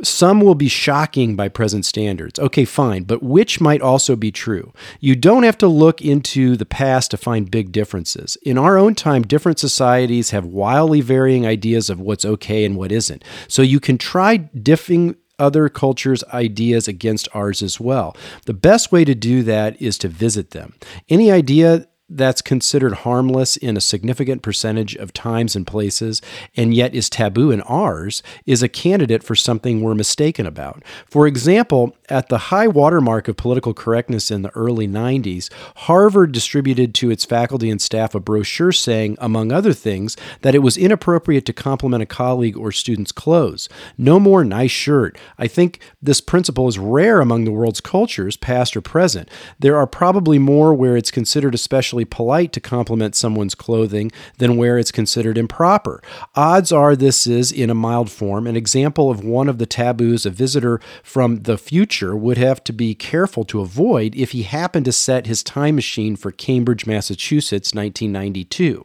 Some 0.02 0.40
will 0.40 0.54
be 0.54 0.68
shocking 0.68 1.36
by 1.36 1.48
present 1.48 1.84
standards. 1.84 2.38
Okay, 2.38 2.64
fine, 2.64 3.04
but 3.04 3.22
which 3.22 3.60
might 3.60 3.80
also 3.80 4.16
be 4.16 4.32
true? 4.32 4.72
You 5.00 5.14
don't 5.14 5.44
have 5.44 5.58
to 5.58 5.68
look 5.68 6.02
into 6.02 6.56
the 6.56 6.66
past 6.66 7.10
to 7.12 7.16
find 7.16 7.50
big 7.50 7.72
differences. 7.72 8.36
In 8.42 8.58
our 8.58 8.76
own 8.76 8.94
time, 8.94 9.22
different 9.22 9.58
societies 9.58 10.30
have 10.30 10.44
wildly 10.44 11.00
varying 11.00 11.46
ideas 11.46 11.88
of 11.88 12.00
what's 12.00 12.24
okay 12.24 12.64
and 12.64 12.76
what 12.76 12.90
isn't. 12.92 13.24
So 13.48 13.62
you 13.62 13.80
can 13.80 13.98
try 13.98 14.38
diffing 14.38 15.16
other 15.38 15.68
cultures' 15.68 16.24
ideas 16.32 16.86
against 16.86 17.28
ours 17.34 17.62
as 17.62 17.80
well. 17.80 18.16
The 18.46 18.54
best 18.54 18.92
way 18.92 19.04
to 19.04 19.14
do 19.14 19.42
that 19.42 19.80
is 19.80 19.98
to 19.98 20.08
visit 20.08 20.50
them. 20.50 20.74
Any 21.08 21.30
idea 21.30 21.86
that's 22.16 22.42
considered 22.42 22.94
harmless 22.94 23.56
in 23.56 23.76
a 23.76 23.80
significant 23.80 24.42
percentage 24.42 24.94
of 24.96 25.12
times 25.12 25.56
and 25.56 25.66
places, 25.66 26.20
and 26.56 26.74
yet 26.74 26.94
is 26.94 27.08
taboo 27.08 27.50
in 27.50 27.60
ours, 27.62 28.22
is 28.46 28.62
a 28.62 28.68
candidate 28.68 29.22
for 29.22 29.34
something 29.34 29.80
we're 29.80 29.94
mistaken 29.94 30.46
about. 30.46 30.82
For 31.06 31.26
example, 31.26 31.96
at 32.08 32.28
the 32.28 32.38
high 32.38 32.68
watermark 32.68 33.28
of 33.28 33.36
political 33.36 33.74
correctness 33.74 34.30
in 34.30 34.42
the 34.42 34.50
early 34.50 34.86
90s, 34.86 35.50
Harvard 35.76 36.32
distributed 36.32 36.94
to 36.96 37.10
its 37.10 37.24
faculty 37.24 37.70
and 37.70 37.80
staff 37.80 38.14
a 38.14 38.20
brochure 38.20 38.72
saying, 38.72 39.16
among 39.20 39.50
other 39.50 39.72
things, 39.72 40.16
that 40.42 40.54
it 40.54 40.60
was 40.60 40.76
inappropriate 40.76 41.46
to 41.46 41.52
compliment 41.52 42.02
a 42.02 42.06
colleague 42.06 42.56
or 42.56 42.70
student's 42.72 43.12
clothes. 43.12 43.68
No 43.96 44.20
more 44.20 44.44
nice 44.44 44.70
shirt. 44.70 45.16
I 45.38 45.46
think 45.46 45.80
this 46.02 46.20
principle 46.20 46.68
is 46.68 46.78
rare 46.78 47.20
among 47.20 47.44
the 47.44 47.52
world's 47.52 47.80
cultures, 47.80 48.36
past 48.36 48.76
or 48.76 48.80
present. 48.80 49.28
There 49.58 49.76
are 49.76 49.86
probably 49.86 50.38
more 50.38 50.74
where 50.74 50.96
it's 50.96 51.10
considered 51.10 51.54
especially 51.54 52.01
polite 52.04 52.52
to 52.52 52.60
compliment 52.60 53.14
someone's 53.14 53.54
clothing 53.54 54.10
than 54.38 54.56
where 54.56 54.78
it's 54.78 54.92
considered 54.92 55.38
improper. 55.38 56.02
Odds 56.34 56.72
are 56.72 56.96
this 56.96 57.26
is, 57.26 57.52
in 57.52 57.70
a 57.70 57.74
mild 57.74 58.10
form, 58.10 58.46
an 58.46 58.56
example 58.56 59.10
of 59.10 59.24
one 59.24 59.48
of 59.48 59.58
the 59.58 59.66
taboos 59.66 60.26
a 60.26 60.30
visitor 60.30 60.80
from 61.02 61.42
the 61.42 61.58
future 61.58 62.16
would 62.16 62.38
have 62.38 62.62
to 62.64 62.72
be 62.72 62.94
careful 62.94 63.44
to 63.44 63.60
avoid 63.60 64.14
if 64.14 64.32
he 64.32 64.42
happened 64.42 64.84
to 64.84 64.92
set 64.92 65.26
his 65.26 65.42
time 65.42 65.74
machine 65.74 66.16
for 66.16 66.30
Cambridge, 66.30 66.86
Massachusetts, 66.86 67.74
1992. 67.74 68.84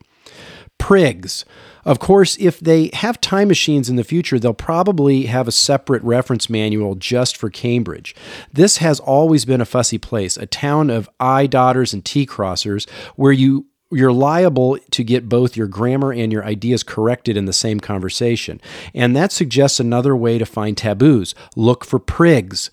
Prigs. 0.88 1.44
Of 1.84 2.00
course, 2.00 2.38
if 2.40 2.62
they 2.62 2.92
have 2.94 3.20
time 3.20 3.50
machines 3.50 3.90
in 3.90 3.98
the 3.98 4.06
future, 4.06 4.40
they'll 4.40 4.54
probably 4.54 5.24
have 5.24 5.46
a 5.46 5.52
separate 5.52 6.02
reference 6.02 6.50
manual 6.50 6.96
just 6.96 7.36
for 7.36 7.50
Cambridge. 7.50 8.16
This 8.54 8.78
has 8.78 9.02
always 9.02 9.44
been 9.44 9.60
a 9.60 9.66
fussy 9.66 9.98
place, 9.98 10.38
a 10.38 10.46
town 10.46 10.90
of 10.90 11.10
I 11.20 11.46
dotters 11.46 11.92
and 11.92 12.06
T 12.06 12.26
crossers, 12.26 12.90
where 13.18 13.34
you 13.34 13.66
you're 13.92 14.14
liable 14.14 14.78
to 14.92 15.04
get 15.04 15.28
both 15.28 15.58
your 15.58 15.68
grammar 15.68 16.14
and 16.14 16.32
your 16.32 16.46
ideas 16.46 16.84
corrected 16.84 17.36
in 17.36 17.44
the 17.44 17.54
same 17.54 17.82
conversation. 17.82 18.62
And 18.94 19.14
that 19.16 19.34
suggests 19.34 19.82
another 19.82 20.16
way 20.16 20.38
to 20.38 20.46
find 20.46 20.78
taboos. 20.78 21.36
Look 21.58 21.84
for 21.84 22.00
prigs 22.00 22.70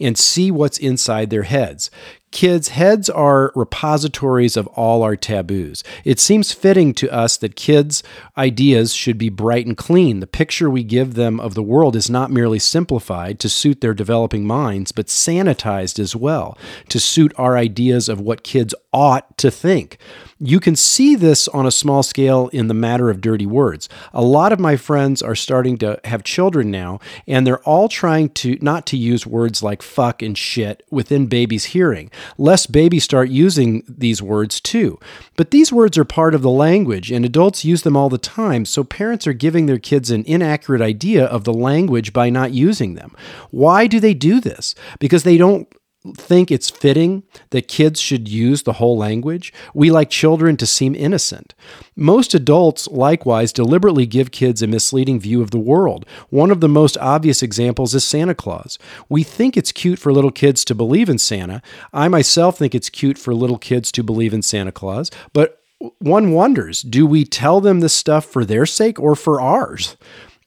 and 0.00 0.16
see 0.18 0.50
what's 0.50 0.78
inside 0.78 1.30
their 1.30 1.44
heads. 1.44 1.90
Kids' 2.32 2.68
heads 2.68 3.08
are 3.08 3.50
repositories 3.54 4.58
of 4.58 4.66
all 4.68 5.02
our 5.02 5.16
taboos. 5.16 5.82
It 6.04 6.20
seems 6.20 6.52
fitting 6.52 6.92
to 6.94 7.10
us 7.10 7.38
that 7.38 7.56
kids' 7.56 8.02
ideas 8.36 8.92
should 8.92 9.16
be 9.16 9.30
bright 9.30 9.64
and 9.64 9.76
clean. 9.76 10.20
The 10.20 10.26
picture 10.26 10.68
we 10.68 10.82
give 10.82 11.14
them 11.14 11.40
of 11.40 11.54
the 11.54 11.62
world 11.62 11.96
is 11.96 12.10
not 12.10 12.30
merely 12.30 12.58
simplified 12.58 13.40
to 13.40 13.48
suit 13.48 13.80
their 13.80 13.94
developing 13.94 14.44
minds, 14.44 14.92
but 14.92 15.06
sanitized 15.06 15.98
as 15.98 16.14
well 16.14 16.58
to 16.90 17.00
suit 17.00 17.32
our 17.38 17.56
ideas 17.56 18.08
of 18.08 18.20
what 18.20 18.42
kids 18.42 18.74
ought 18.92 19.38
to 19.38 19.50
think. 19.50 19.96
You 20.38 20.60
can 20.60 20.76
see 20.76 21.14
this 21.14 21.48
on 21.48 21.66
a 21.66 21.70
small 21.70 22.02
scale 22.02 22.48
in 22.48 22.68
the 22.68 22.74
matter 22.74 23.08
of 23.08 23.20
dirty 23.20 23.46
words. 23.46 23.88
A 24.12 24.22
lot 24.22 24.52
of 24.52 24.60
my 24.60 24.76
friends 24.76 25.22
are 25.22 25.34
starting 25.34 25.78
to 25.78 25.98
have 26.04 26.24
children 26.24 26.70
now, 26.70 27.00
and 27.26 27.46
they're 27.46 27.62
all 27.62 27.88
trying 27.88 28.28
to 28.30 28.58
not 28.60 28.86
to 28.86 28.96
use 28.96 29.26
words 29.26 29.62
like 29.62 29.80
fuck 29.80 30.20
and 30.22 30.36
shit 30.36 30.84
within 30.90 31.26
babies' 31.26 31.66
hearing 31.66 32.10
lest 32.38 32.72
babies 32.72 33.04
start 33.04 33.28
using 33.28 33.82
these 33.88 34.22
words 34.22 34.60
too. 34.60 34.98
But 35.36 35.50
these 35.50 35.72
words 35.72 35.96
are 35.98 36.04
part 36.04 36.34
of 36.34 36.42
the 36.42 36.50
language, 36.50 37.10
and 37.10 37.24
adults 37.24 37.64
use 37.64 37.82
them 37.82 37.96
all 37.96 38.08
the 38.08 38.18
time, 38.18 38.64
so 38.64 38.84
parents 38.84 39.26
are 39.26 39.32
giving 39.32 39.66
their 39.66 39.78
kids 39.78 40.10
an 40.10 40.24
inaccurate 40.26 40.82
idea 40.82 41.24
of 41.24 41.44
the 41.44 41.54
language 41.54 42.12
by 42.12 42.30
not 42.30 42.52
using 42.52 42.94
them. 42.94 43.14
Why 43.50 43.86
do 43.86 44.00
they 44.00 44.14
do 44.14 44.40
this? 44.40 44.74
Because 44.98 45.22
they 45.22 45.36
don't 45.36 45.68
think 46.14 46.50
it's 46.50 46.70
fitting 46.70 47.22
that 47.50 47.68
kids 47.68 48.00
should 48.00 48.28
use 48.28 48.62
the 48.62 48.74
whole 48.74 48.96
language. 48.96 49.52
We 49.74 49.90
like 49.90 50.10
children 50.10 50.56
to 50.58 50.66
seem 50.66 50.94
innocent. 50.94 51.54
Most 51.94 52.34
adults, 52.34 52.88
likewise, 52.88 53.52
deliberately 53.52 54.06
give 54.06 54.30
kids 54.30 54.62
a 54.62 54.66
misleading 54.66 55.20
view 55.20 55.42
of 55.42 55.50
the 55.50 55.58
world. 55.58 56.06
One 56.28 56.50
of 56.50 56.60
the 56.60 56.68
most 56.68 56.96
obvious 56.98 57.42
examples 57.42 57.94
is 57.94 58.04
Santa 58.04 58.34
Claus. 58.34 58.78
We 59.08 59.22
think 59.22 59.56
it's 59.56 59.72
cute 59.72 59.98
for 59.98 60.12
little 60.12 60.30
kids 60.30 60.64
to 60.66 60.74
believe 60.74 61.08
in 61.08 61.18
Santa. 61.18 61.62
I 61.92 62.08
myself 62.08 62.58
think 62.58 62.74
it's 62.74 62.90
cute 62.90 63.18
for 63.18 63.34
little 63.34 63.58
kids 63.58 63.90
to 63.92 64.02
believe 64.02 64.34
in 64.34 64.42
Santa 64.42 64.72
Claus, 64.72 65.10
but 65.32 65.62
one 65.98 66.32
wonders 66.32 66.80
do 66.82 67.06
we 67.06 67.24
tell 67.24 67.60
them 67.60 67.80
this 67.80 67.92
stuff 67.92 68.24
for 68.24 68.44
their 68.44 68.64
sake 68.66 68.98
or 68.98 69.14
for 69.14 69.40
ours? 69.40 69.96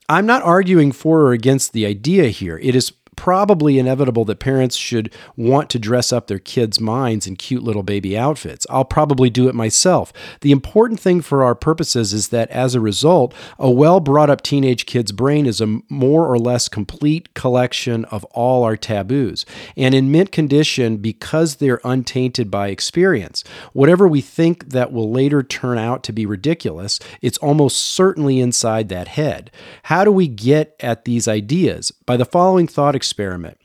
I'm 0.09 0.25
not 0.25 0.41
arguing 0.41 0.91
for 0.91 1.21
or 1.21 1.33
against 1.33 1.71
the 1.71 1.85
idea 1.85 2.29
here. 2.29 2.57
It 2.57 2.73
is 2.73 2.91
probably 3.19 3.77
inevitable 3.77 4.23
that 4.23 4.39
parents 4.39 4.77
should 4.77 5.13
want 5.35 5.69
to 5.69 5.77
dress 5.77 6.13
up 6.13 6.27
their 6.27 6.39
kids' 6.39 6.79
minds 6.79 7.27
in 7.27 7.35
cute 7.35 7.61
little 7.61 7.83
baby 7.83 8.17
outfits. 8.17 8.65
I'll 8.69 8.85
probably 8.85 9.29
do 9.29 9.49
it 9.49 9.53
myself. 9.53 10.13
The 10.39 10.53
important 10.53 11.01
thing 11.01 11.19
for 11.19 11.43
our 11.43 11.53
purposes 11.53 12.13
is 12.13 12.29
that 12.29 12.49
as 12.49 12.75
a 12.75 12.79
result, 12.79 13.33
a 13.59 13.69
well 13.69 13.99
brought 13.99 14.29
up 14.29 14.41
teenage 14.41 14.85
kid's 14.85 15.11
brain 15.11 15.45
is 15.45 15.59
a 15.59 15.81
more 15.89 16.27
or 16.27 16.39
less 16.39 16.69
complete 16.69 17.33
collection 17.33 18.05
of 18.05 18.23
all 18.31 18.63
our 18.63 18.77
taboos. 18.77 19.45
And 19.75 19.93
in 19.93 20.13
mint 20.13 20.31
condition, 20.31 20.95
because 20.95 21.57
they're 21.57 21.81
untainted 21.83 22.49
by 22.49 22.69
experience, 22.69 23.43
whatever 23.73 24.07
we 24.07 24.21
think 24.21 24.69
that 24.69 24.93
will 24.93 25.11
later 25.11 25.43
turn 25.43 25.77
out 25.77 26.03
to 26.05 26.13
be 26.13 26.25
ridiculous, 26.25 27.01
it's 27.21 27.37
almost 27.39 27.79
certainly 27.79 28.39
inside 28.39 28.87
that 28.87 29.09
head. 29.09 29.51
How 29.83 30.05
do 30.05 30.11
we 30.13 30.29
get 30.29 30.77
at 30.79 31.03
these 31.03 31.27
ideas? 31.27 31.91
By 32.09 32.17
the 32.17 32.25
following 32.25 32.65
thought 32.65 32.95
experiment. 32.95 33.59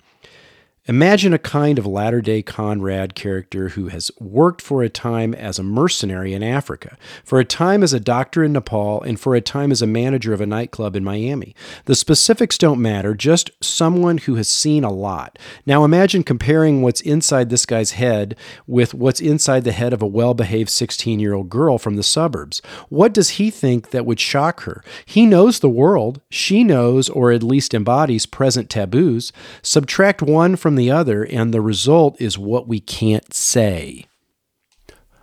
Imagine 0.87 1.33
a 1.33 1.39
kind 1.39 1.79
of 1.79 1.87
latter 1.87 2.21
day 2.21 2.43
Conrad 2.43 3.15
character 3.15 3.71
who 3.71 3.89
has 3.89 4.11
worked 4.21 4.61
for 4.61 4.83
a 4.83 4.91
time 4.91 5.33
as 5.33 5.59
a 5.59 5.63
mercenary 5.63 6.35
in 6.35 6.43
Africa, 6.43 6.99
for 7.25 7.41
a 7.41 7.45
time 7.45 7.83
as 7.83 7.95
a 7.95 8.01
doctor 8.01 8.45
in 8.45 8.53
Nepal, 8.53 9.01
and 9.01 9.19
for 9.19 9.35
a 9.35 9.41
time 9.41 9.73
as 9.73 9.81
a 9.81 9.87
manager 9.87 10.35
of 10.35 10.43
a 10.43 10.47
nightclub 10.47 10.95
in 10.95 11.03
Miami. 11.03 11.57
The 11.87 11.95
specifics 11.95 12.59
don't 12.59 12.83
matter, 12.83 13.15
just 13.15 13.51
someone 13.63 14.19
who 14.19 14.35
has 14.35 14.47
seen 14.47 14.85
a 14.85 14.93
lot. 14.93 15.39
Now 15.65 15.87
imagine 15.87 16.23
comparing 16.23 16.83
what's 16.83 17.01
inside 17.01 17.49
this 17.49 17.65
guy's 17.65 17.93
head 17.93 18.37
with 18.67 18.93
what's 18.93 19.23
inside 19.23 19.65
the 19.65 19.73
head 19.73 19.95
of 19.95 20.03
a 20.03 20.07
well 20.07 20.35
behaved 20.35 20.69
16 20.69 21.19
year 21.19 21.33
old 21.33 21.49
girl 21.49 21.79
from 21.79 21.97
the 21.97 22.03
suburbs. 22.03 22.61
What 22.91 23.15
does 23.15 23.31
he 23.31 23.51
think 23.51 23.89
that 23.89 24.05
would 24.05 24.21
shock 24.21 24.65
her? 24.65 24.85
He 25.07 25.25
knows 25.25 25.61
the 25.61 25.69
world, 25.71 26.21
she 26.29 26.63
knows, 26.63 27.09
or 27.09 27.33
at 27.33 27.43
least 27.43 27.73
embodies 27.73 28.27
present 28.27 28.69
taboos. 28.69 29.33
Subtract 29.63 30.21
one 30.21 30.57
from 30.57 30.74
the 30.77 30.91
other, 30.91 31.25
and 31.25 31.53
the 31.53 31.61
result 31.61 32.21
is 32.21 32.39
what 32.39 32.67
we 32.69 32.81
can't 32.81 33.33
say. 33.33 34.07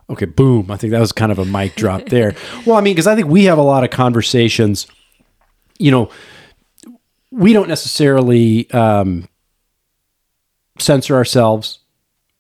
Okay, 0.10 0.26
boom. 0.26 0.70
I 0.70 0.78
think 0.78 0.92
that 0.92 1.00
was 1.00 1.12
kind 1.14 1.32
of 1.32 1.40
a 1.40 1.46
mic 1.46 1.76
drop 1.76 2.08
there. 2.08 2.36
well, 2.66 2.76
I 2.78 2.82
mean, 2.82 2.94
because 2.94 3.08
I 3.08 3.16
think 3.16 3.28
we 3.28 3.46
have 3.46 3.58
a 3.58 3.64
lot 3.64 3.84
of 3.84 3.90
conversations, 3.92 4.88
you 5.80 5.90
know, 5.90 6.10
we 7.32 7.54
don't 7.54 7.70
necessarily 7.70 8.70
um, 8.72 9.30
censor 10.80 11.16
ourselves 11.16 11.80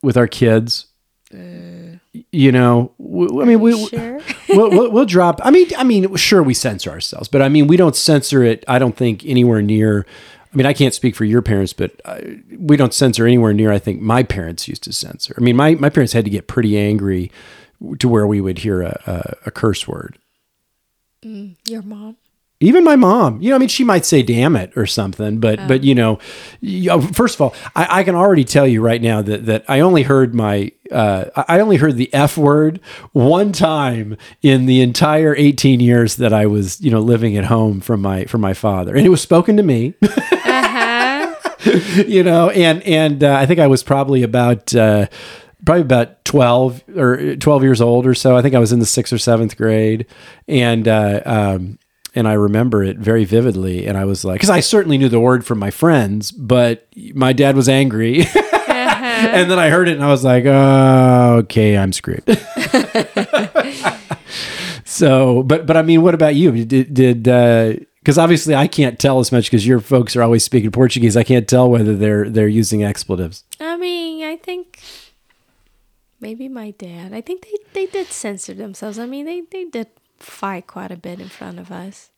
with 0.03 0.17
our 0.17 0.27
kids. 0.27 0.87
Uh, 1.33 1.97
you 2.33 2.51
know, 2.51 2.91
w- 2.99 3.41
I 3.41 3.45
mean, 3.45 3.61
we, 3.61 3.87
Sure. 3.87 4.19
we'll, 4.49 4.69
we'll, 4.71 4.91
we'll 4.91 5.05
drop. 5.05 5.39
I 5.45 5.51
mean, 5.51 5.67
I 5.77 5.85
mean, 5.85 6.13
sure, 6.17 6.43
we 6.43 6.53
censor 6.53 6.91
ourselves, 6.91 7.29
but 7.29 7.41
I 7.41 7.47
mean, 7.47 7.67
we 7.67 7.77
don't 7.77 7.95
censor 7.95 8.43
it. 8.43 8.65
I 8.67 8.79
don't 8.79 8.97
think 8.97 9.25
anywhere 9.25 9.61
near. 9.61 10.05
I 10.53 10.57
mean, 10.57 10.65
I 10.65 10.73
can't 10.73 10.93
speak 10.93 11.15
for 11.15 11.23
your 11.23 11.41
parents, 11.41 11.71
but 11.71 12.01
uh, 12.03 12.19
we 12.57 12.75
don't 12.75 12.93
censor 12.93 13.25
anywhere 13.25 13.53
near. 13.53 13.71
I 13.71 13.79
think 13.79 14.01
my 14.01 14.21
parents 14.21 14.67
used 14.67 14.83
to 14.83 14.93
censor. 14.93 15.33
I 15.37 15.41
mean, 15.41 15.55
my 15.55 15.75
my 15.75 15.89
parents 15.89 16.13
had 16.13 16.25
to 16.25 16.31
get 16.31 16.47
pretty 16.47 16.77
angry 16.77 17.31
to 17.99 18.07
where 18.07 18.27
we 18.27 18.41
would 18.41 18.59
hear 18.59 18.81
a, 18.81 19.01
a, 19.05 19.47
a 19.47 19.51
curse 19.51 19.87
word. 19.87 20.17
Your 21.23 21.81
mom. 21.81 22.17
Even 22.61 22.83
my 22.83 22.95
mom, 22.95 23.41
you 23.41 23.49
know, 23.49 23.55
I 23.55 23.59
mean, 23.59 23.69
she 23.69 23.83
might 23.83 24.05
say 24.05 24.21
"damn 24.21 24.55
it" 24.55 24.71
or 24.75 24.85
something, 24.85 25.39
but 25.39 25.67
but 25.67 25.83
you 25.83 25.95
know, 25.95 26.19
you 26.61 26.89
know, 26.89 27.01
first 27.01 27.35
of 27.35 27.41
all, 27.41 27.55
I, 27.75 27.99
I 27.99 28.03
can 28.03 28.15
already 28.15 28.43
tell 28.43 28.67
you 28.67 28.81
right 28.81 29.01
now 29.01 29.21
that 29.21 29.45
that 29.47 29.65
I 29.67 29.79
only 29.79 30.03
heard 30.03 30.35
my 30.35 30.71
uh, 30.91 31.25
I 31.35 31.59
only 31.59 31.77
heard 31.77 31.97
the 31.97 32.13
f 32.13 32.37
word 32.37 32.79
one 33.13 33.51
time 33.51 34.17
in 34.41 34.67
the 34.67 34.81
entire 34.81 35.35
eighteen 35.35 35.79
years 35.79 36.17
that 36.17 36.33
I 36.33 36.45
was 36.45 36.79
you 36.81 36.91
know 36.91 36.99
living 36.99 37.35
at 37.35 37.45
home 37.45 37.81
from 37.81 38.01
my 38.01 38.25
from 38.25 38.41
my 38.41 38.53
father, 38.53 38.95
and 38.95 39.05
it 39.05 39.09
was 39.09 39.21
spoken 39.21 39.57
to 39.57 39.63
me. 39.63 39.95
Uh-huh. 40.01 41.35
you 42.07 42.23
know, 42.23 42.49
and 42.49 42.81
and 42.83 43.23
uh, 43.23 43.35
I 43.35 43.45
think 43.45 43.59
I 43.59 43.67
was 43.67 43.83
probably 43.83 44.23
about 44.23 44.73
uh, 44.75 45.07
probably 45.65 45.81
about 45.81 46.23
twelve 46.25 46.83
or 46.95 47.35
twelve 47.35 47.63
years 47.63 47.81
old 47.81 48.05
or 48.07 48.13
so. 48.13 48.35
I 48.35 48.41
think 48.41 48.55
I 48.55 48.59
was 48.59 48.71
in 48.71 48.79
the 48.79 48.85
sixth 48.85 49.13
or 49.13 49.17
seventh 49.17 49.57
grade, 49.57 50.07
and 50.47 50.87
uh, 50.87 51.21
um, 51.25 51.77
and 52.13 52.27
I 52.27 52.33
remember 52.33 52.83
it 52.83 52.97
very 52.97 53.25
vividly. 53.25 53.87
And 53.87 53.97
I 53.97 54.05
was 54.05 54.25
like, 54.25 54.35
because 54.35 54.49
I 54.49 54.59
certainly 54.59 54.97
knew 54.97 55.09
the 55.09 55.19
word 55.19 55.45
from 55.45 55.59
my 55.59 55.71
friends, 55.71 56.31
but 56.31 56.87
my 57.13 57.33
dad 57.33 57.55
was 57.55 57.69
angry. 57.69 58.25
Uh-huh. 58.81 59.27
and 59.33 59.49
then 59.49 59.57
I 59.57 59.69
heard 59.69 59.87
it, 59.87 59.93
and 59.93 60.03
I 60.03 60.09
was 60.09 60.23
like, 60.23 60.45
oh, 60.45 61.37
okay, 61.43 61.75
I'm 61.77 61.91
screwed. 61.91 62.23
so, 64.85 65.43
but 65.43 65.65
but 65.65 65.75
I 65.75 65.81
mean, 65.81 66.03
what 66.03 66.13
about 66.13 66.35
you? 66.35 66.65
Did 66.65 66.93
did 66.93 67.27
uh, 67.27 67.73
because 67.99 68.17
obviously 68.17 68.55
I 68.55 68.67
can't 68.67 68.99
tell 68.99 69.19
as 69.19 69.31
much 69.31 69.45
because 69.45 69.65
your 69.65 69.79
folks 69.79 70.15
are 70.15 70.23
always 70.23 70.43
speaking 70.43 70.71
Portuguese. 70.71 71.17
I 71.17 71.23
can't 71.23 71.47
tell 71.47 71.69
whether 71.69 71.95
they're 71.95 72.29
they're 72.29 72.47
using 72.47 72.83
expletives. 72.83 73.43
I 73.59 73.77
mean, 73.77 74.23
I 74.23 74.37
think 74.37 74.79
maybe 76.19 76.47
my 76.47 76.71
dad. 76.71 77.13
I 77.13 77.21
think 77.21 77.43
they, 77.43 77.57
they 77.73 77.85
did 77.87 78.07
censor 78.07 78.53
themselves. 78.53 78.99
I 78.99 79.05
mean, 79.05 79.25
they, 79.25 79.41
they 79.51 79.65
did 79.65 79.87
fight 80.21 80.67
quite 80.67 80.91
a 80.91 80.97
bit 80.97 81.19
in 81.19 81.29
front 81.29 81.59
of 81.59 81.71
us. 81.71 82.11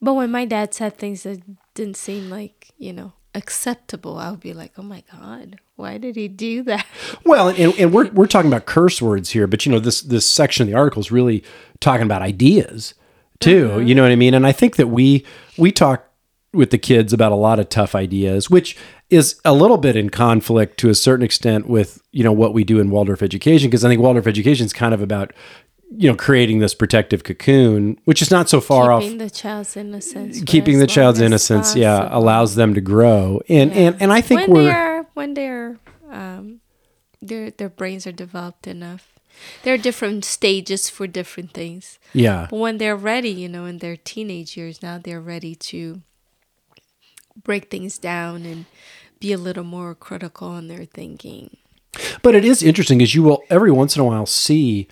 But 0.00 0.14
when 0.14 0.30
my 0.30 0.44
dad 0.44 0.74
said 0.74 0.96
things 0.96 1.22
that 1.22 1.42
didn't 1.74 1.96
seem 1.96 2.28
like, 2.28 2.70
you 2.76 2.92
know, 2.92 3.12
acceptable, 3.34 4.18
I 4.18 4.30
would 4.30 4.40
be 4.40 4.52
like, 4.52 4.72
oh 4.76 4.82
my 4.82 5.04
God, 5.12 5.60
why 5.76 5.98
did 5.98 6.16
he 6.16 6.28
do 6.28 6.62
that? 6.64 6.86
Well, 7.24 7.50
and, 7.50 7.72
and 7.78 7.92
we're 7.92 8.10
we're 8.10 8.26
talking 8.26 8.50
about 8.50 8.66
curse 8.66 9.00
words 9.00 9.30
here, 9.30 9.46
but 9.46 9.64
you 9.64 9.70
know 9.70 9.78
this 9.78 10.02
this 10.02 10.26
section 10.26 10.64
of 10.64 10.68
the 10.68 10.74
article 10.74 11.00
is 11.00 11.12
really 11.12 11.44
talking 11.78 12.04
about 12.04 12.20
ideas 12.20 12.94
too. 13.38 13.68
Mm-hmm. 13.68 13.86
You 13.86 13.94
know 13.94 14.02
what 14.02 14.10
I 14.10 14.16
mean? 14.16 14.34
And 14.34 14.46
I 14.46 14.52
think 14.52 14.76
that 14.76 14.88
we 14.88 15.24
we 15.56 15.70
talk 15.70 16.08
with 16.52 16.70
the 16.70 16.78
kids 16.78 17.12
about 17.12 17.32
a 17.32 17.36
lot 17.36 17.58
of 17.58 17.68
tough 17.68 17.94
ideas, 17.94 18.50
which 18.50 18.76
is 19.08 19.40
a 19.44 19.54
little 19.54 19.78
bit 19.78 19.96
in 19.96 20.10
conflict 20.10 20.78
to 20.78 20.90
a 20.90 20.94
certain 20.94 21.24
extent 21.24 21.68
with 21.68 22.02
you 22.10 22.24
know 22.24 22.32
what 22.32 22.54
we 22.54 22.64
do 22.64 22.80
in 22.80 22.90
Waldorf 22.90 23.22
education, 23.22 23.70
because 23.70 23.84
I 23.84 23.88
think 23.88 24.00
Waldorf 24.00 24.26
education 24.26 24.66
is 24.66 24.72
kind 24.72 24.92
of 24.92 25.00
about 25.00 25.32
you 25.96 26.08
know 26.10 26.16
creating 26.16 26.58
this 26.60 26.74
protective 26.74 27.24
cocoon, 27.24 27.98
which 28.04 28.22
is 28.22 28.30
not 28.30 28.48
so 28.48 28.60
far 28.60 28.92
off 28.92 29.02
keeping 29.02 29.18
the 29.18 29.30
child's 29.30 29.76
innocence. 29.76 30.42
keeping 30.46 30.78
the 30.78 30.86
child's 30.86 31.20
innocence 31.20 31.74
yeah 31.76 32.08
allows 32.10 32.54
them 32.54 32.74
to 32.74 32.80
grow 32.80 33.40
and 33.48 33.72
and 33.72 34.00
and 34.00 34.12
i 34.12 34.20
think 34.20 34.40
when 34.42 34.50
we're 34.52 34.64
they're 34.72 35.06
when 35.14 35.34
they're 35.34 35.76
um, 36.10 36.60
their 37.20 37.50
their 37.50 37.68
brains 37.68 38.06
are 38.06 38.12
developed 38.12 38.66
enough. 38.66 39.08
There 39.62 39.72
are 39.74 39.78
different 39.78 40.24
stages 40.24 40.90
for 40.90 41.06
different 41.06 41.52
things. 41.52 41.98
yeah 42.12 42.46
But 42.50 42.58
when 42.58 42.78
they're 42.78 42.96
ready, 42.96 43.30
you 43.30 43.48
know, 43.48 43.64
in 43.64 43.78
their 43.78 43.96
teenage 43.96 44.56
years 44.58 44.82
now, 44.82 44.98
they're 44.98 45.20
ready 45.22 45.54
to 45.72 46.02
break 47.42 47.70
things 47.70 47.96
down 47.98 48.44
and 48.44 48.66
be 49.20 49.32
a 49.32 49.38
little 49.38 49.64
more 49.64 49.94
critical 49.94 50.56
in 50.58 50.68
their 50.68 50.84
thinking. 50.84 51.56
but 52.22 52.34
it 52.34 52.44
is 52.44 52.62
interesting 52.62 52.98
because 52.98 53.14
you 53.14 53.22
will 53.22 53.42
every 53.50 53.70
once 53.72 53.96
in 53.96 54.02
a 54.02 54.04
while 54.04 54.26
see 54.26 54.86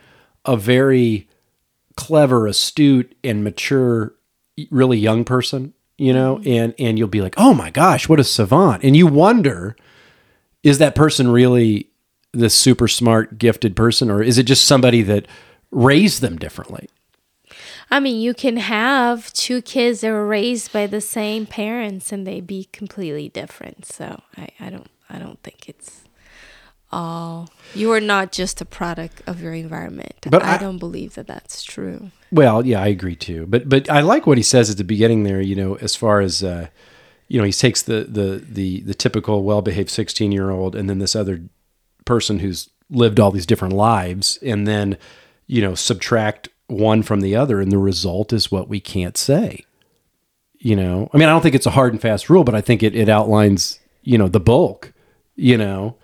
a 0.45 0.57
very 0.57 1.29
clever 1.97 2.47
astute 2.47 3.15
and 3.23 3.45
mature 3.45 4.15
really 4.71 4.99
young 4.99 5.25
person 5.25 5.75
you 5.99 6.13
know 6.13 6.37
Mm-hmm. 6.37 6.49
and 6.49 6.75
and 6.79 6.99
you'll 6.99 7.09
be 7.09 7.21
like 7.21 7.35
oh 7.37 7.55
my 7.55 7.71
gosh 7.71 8.09
what 8.09 8.21
a 8.21 8.25
savant 8.25 8.83
and 8.83 8.97
you 8.97 9.07
wonder 9.07 9.77
is 10.63 10.79
that 10.79 10.95
person 10.95 11.31
really 11.31 11.91
this 12.33 12.55
super 12.55 12.89
smart 12.89 13.39
gifted 13.39 13.75
person 13.75 14.11
or 14.11 14.23
is 14.23 14.39
it 14.39 14.45
just 14.45 14.65
somebody 14.65 15.03
that 15.03 15.27
raised 15.71 16.21
them 16.21 16.37
differently 16.39 16.89
I 17.93 17.99
mean, 17.99 18.21
you 18.21 18.35
can 18.35 18.57
have 18.57 19.33
two 19.33 19.61
kids 19.63 20.03
that 20.03 20.11
were 20.13 20.27
raised 20.27 20.73
by 20.73 20.87
the 20.87 21.01
same 21.01 21.45
parents 21.45 22.13
and 22.13 22.25
they 22.25 22.41
be 22.41 22.69
completely 22.73 23.29
different. 23.29 23.85
So 23.85 24.23
I, 24.37 24.49
I 24.61 24.71
don't 24.71 24.87
I 25.09 25.19
don't 25.19 25.43
think 25.43 25.69
it's 25.69 26.00
all 26.93 27.49
you 27.75 27.93
are 27.93 28.01
not 28.01 28.33
just 28.33 28.61
a 28.61 28.65
product 28.65 29.23
of 29.27 29.41
your 29.41 29.53
environment. 29.55 30.15
But 30.29 30.43
I, 30.43 30.55
I- 30.55 30.59
don't 30.59 30.79
believe 30.79 31.15
that 31.15 31.27
that's 31.27 31.63
true. 31.63 32.11
Well, 32.33 32.65
yeah, 32.65 32.81
I 32.81 32.87
agree 32.89 33.17
too. 33.17 33.47
But 33.47 33.69
but 33.69 33.91
I 33.91 34.01
like 34.01 34.27
what 34.27 34.39
he 34.39 34.43
says 34.45 34.71
at 34.71 34.77
the 34.77 34.85
beginning 34.85 35.25
there. 35.25 35.41
You 35.41 35.57
know, 35.57 35.75
as 35.77 35.97
far 35.97 36.21
as 36.21 36.43
uh, 36.43 36.69
you 37.29 37.39
know, 37.39 37.45
he 37.45 37.53
takes 37.53 37.83
the 37.83 38.05
the 38.05 38.45
the 38.49 38.81
the 38.83 38.95
typical 38.95 39.43
well 39.45 39.63
behaved 39.63 39.91
sixteen 39.91 40.31
year 40.33 40.51
old, 40.51 40.75
and 40.77 40.89
then 40.89 40.99
this 40.99 41.17
other 41.17 41.41
person 42.05 42.39
who's 42.41 42.71
lived 42.89 43.21
all 43.21 43.31
these 43.31 43.47
different 43.47 43.75
lives, 43.75 44.39
and 44.43 44.67
then 44.67 44.97
you 45.47 45.61
know 45.63 45.75
subtract 45.75 46.49
one 46.69 47.03
from 47.03 47.21
the 47.21 47.35
other, 47.35 47.61
and 47.61 47.73
the 47.73 47.79
result 47.79 48.33
is 48.33 48.51
what 48.53 48.69
we 48.69 48.79
can't 48.81 49.17
say. 49.17 49.65
You 50.59 50.77
know, 50.77 51.09
I 51.13 51.19
mean, 51.19 51.29
I 51.29 51.33
don't 51.33 51.41
think 51.41 51.55
it's 51.55 51.67
a 51.67 51.71
hard 51.71 51.93
and 51.93 52.03
fast 52.03 52.29
rule, 52.31 52.45
but 52.45 52.55
I 52.55 52.61
think 52.61 52.83
it 52.83 52.95
it 52.95 53.09
outlines 53.09 53.81
you 54.03 54.19
know 54.19 54.29
the 54.29 54.41
bulk. 54.41 54.93
You 55.35 55.57
know 55.57 55.97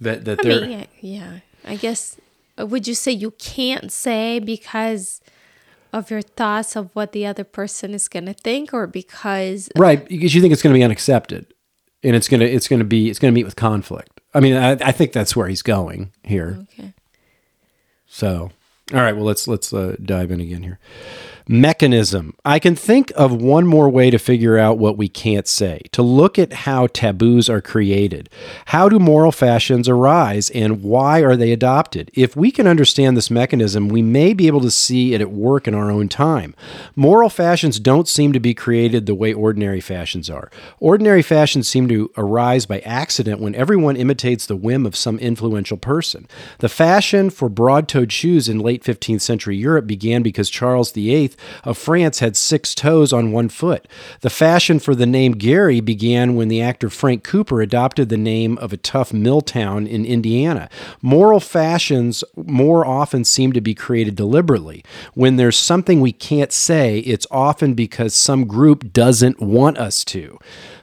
that 0.00 0.24
that 0.24 0.40
I 0.40 0.42
they're 0.42 0.66
mean, 0.66 0.86
yeah. 1.00 1.40
I 1.64 1.76
guess 1.76 2.16
uh, 2.58 2.66
would 2.66 2.86
you 2.86 2.94
say 2.94 3.12
you 3.12 3.32
can't 3.32 3.92
say 3.92 4.38
because 4.38 5.20
of 5.92 6.10
your 6.10 6.22
thoughts 6.22 6.76
of 6.76 6.94
what 6.94 7.12
the 7.12 7.26
other 7.26 7.44
person 7.44 7.94
is 7.94 8.08
going 8.08 8.26
to 8.26 8.34
think 8.34 8.72
or 8.72 8.86
because 8.86 9.68
right 9.76 10.08
because 10.08 10.34
you 10.34 10.40
think 10.40 10.52
it's 10.52 10.62
going 10.62 10.72
to 10.72 10.78
be 10.78 10.84
unaccepted 10.84 11.52
and 12.02 12.14
it's 12.14 12.28
going 12.28 12.40
to 12.40 12.46
it's 12.46 12.68
going 12.68 12.78
to 12.78 12.84
be 12.84 13.10
it's 13.10 13.18
going 13.18 13.32
to 13.32 13.34
meet 13.34 13.44
with 13.44 13.56
conflict 13.56 14.20
i 14.34 14.40
mean 14.40 14.56
I, 14.56 14.72
I 14.72 14.92
think 14.92 15.12
that's 15.12 15.34
where 15.34 15.48
he's 15.48 15.62
going 15.62 16.12
here 16.22 16.58
okay. 16.72 16.94
so 18.06 18.50
all 18.92 19.00
right 19.00 19.14
well 19.14 19.24
let's 19.24 19.48
let's 19.48 19.72
uh, 19.72 19.96
dive 20.02 20.30
in 20.30 20.40
again 20.40 20.62
here 20.62 20.78
mechanism. 21.48 22.34
I 22.44 22.58
can 22.58 22.74
think 22.74 23.12
of 23.16 23.32
one 23.32 23.66
more 23.66 23.88
way 23.88 24.10
to 24.10 24.18
figure 24.18 24.58
out 24.58 24.78
what 24.78 24.96
we 24.96 25.08
can't 25.08 25.48
say 25.48 25.82
to 25.92 26.02
look 26.02 26.38
at 26.38 26.52
how 26.52 26.86
taboos 26.88 27.48
are 27.48 27.60
created. 27.60 28.28
How 28.66 28.88
do 28.88 28.98
moral 28.98 29.32
fashions 29.32 29.88
arise 29.88 30.50
and 30.50 30.82
why 30.82 31.20
are 31.20 31.36
they 31.36 31.52
adopted? 31.52 32.10
If 32.14 32.36
we 32.36 32.50
can 32.50 32.66
understand 32.66 33.16
this 33.16 33.30
mechanism 33.30 33.88
we 33.88 34.02
may 34.02 34.34
be 34.34 34.46
able 34.46 34.60
to 34.60 34.70
see 34.70 35.14
it 35.14 35.20
at 35.20 35.30
work 35.30 35.66
in 35.66 35.74
our 35.74 35.90
own 35.90 36.08
time. 36.08 36.54
Moral 36.94 37.28
fashions 37.28 37.80
don't 37.80 38.08
seem 38.08 38.32
to 38.32 38.40
be 38.40 38.54
created 38.54 39.06
the 39.06 39.14
way 39.14 39.32
ordinary 39.32 39.80
fashions 39.80 40.28
are. 40.28 40.50
Ordinary 40.78 41.22
fashions 41.22 41.68
seem 41.68 41.88
to 41.88 42.10
arise 42.16 42.66
by 42.66 42.80
accident 42.80 43.40
when 43.40 43.54
everyone 43.54 43.96
imitates 43.96 44.46
the 44.46 44.56
whim 44.56 44.86
of 44.86 44.96
some 44.96 45.18
influential 45.18 45.76
person. 45.76 46.28
The 46.58 46.68
fashion 46.68 47.30
for 47.30 47.48
broad-toed 47.48 48.12
shoes 48.12 48.48
in 48.48 48.58
late 48.58 48.82
15th 48.82 49.20
century 49.20 49.56
europe 49.56 49.86
began 49.86 50.22
because 50.22 50.50
charles 50.50 50.92
VIII 50.92 51.29
of 51.64 51.76
France 51.76 52.18
had 52.18 52.36
six 52.36 52.74
toes 52.74 53.12
on 53.12 53.32
one 53.32 53.48
foot. 53.48 53.86
The 54.20 54.30
fashion 54.30 54.78
for 54.78 54.94
the 54.94 55.06
name 55.06 55.32
Gary 55.32 55.80
began 55.80 56.34
when 56.36 56.48
the 56.48 56.62
actor 56.62 56.90
Frank 56.90 57.24
Cooper 57.24 57.60
adopted 57.60 58.08
the 58.08 58.16
name 58.16 58.58
of 58.58 58.72
a 58.72 58.76
tough 58.76 59.12
mill 59.12 59.40
town 59.40 59.86
in 59.86 60.04
Indiana. 60.04 60.68
Moral 61.02 61.40
fashions 61.40 62.24
more 62.36 62.86
often 62.86 63.24
seem 63.24 63.52
to 63.52 63.60
be 63.60 63.74
created 63.74 64.16
deliberately. 64.16 64.84
When 65.14 65.36
there's 65.36 65.56
something 65.56 66.00
we 66.00 66.12
can't 66.12 66.52
say, 66.52 66.98
it's 67.00 67.26
often 67.30 67.74
because 67.74 68.14
some 68.14 68.46
group 68.46 68.92
doesn't 68.92 69.40
want 69.40 69.78
us 69.78 70.04
to. 70.06 70.38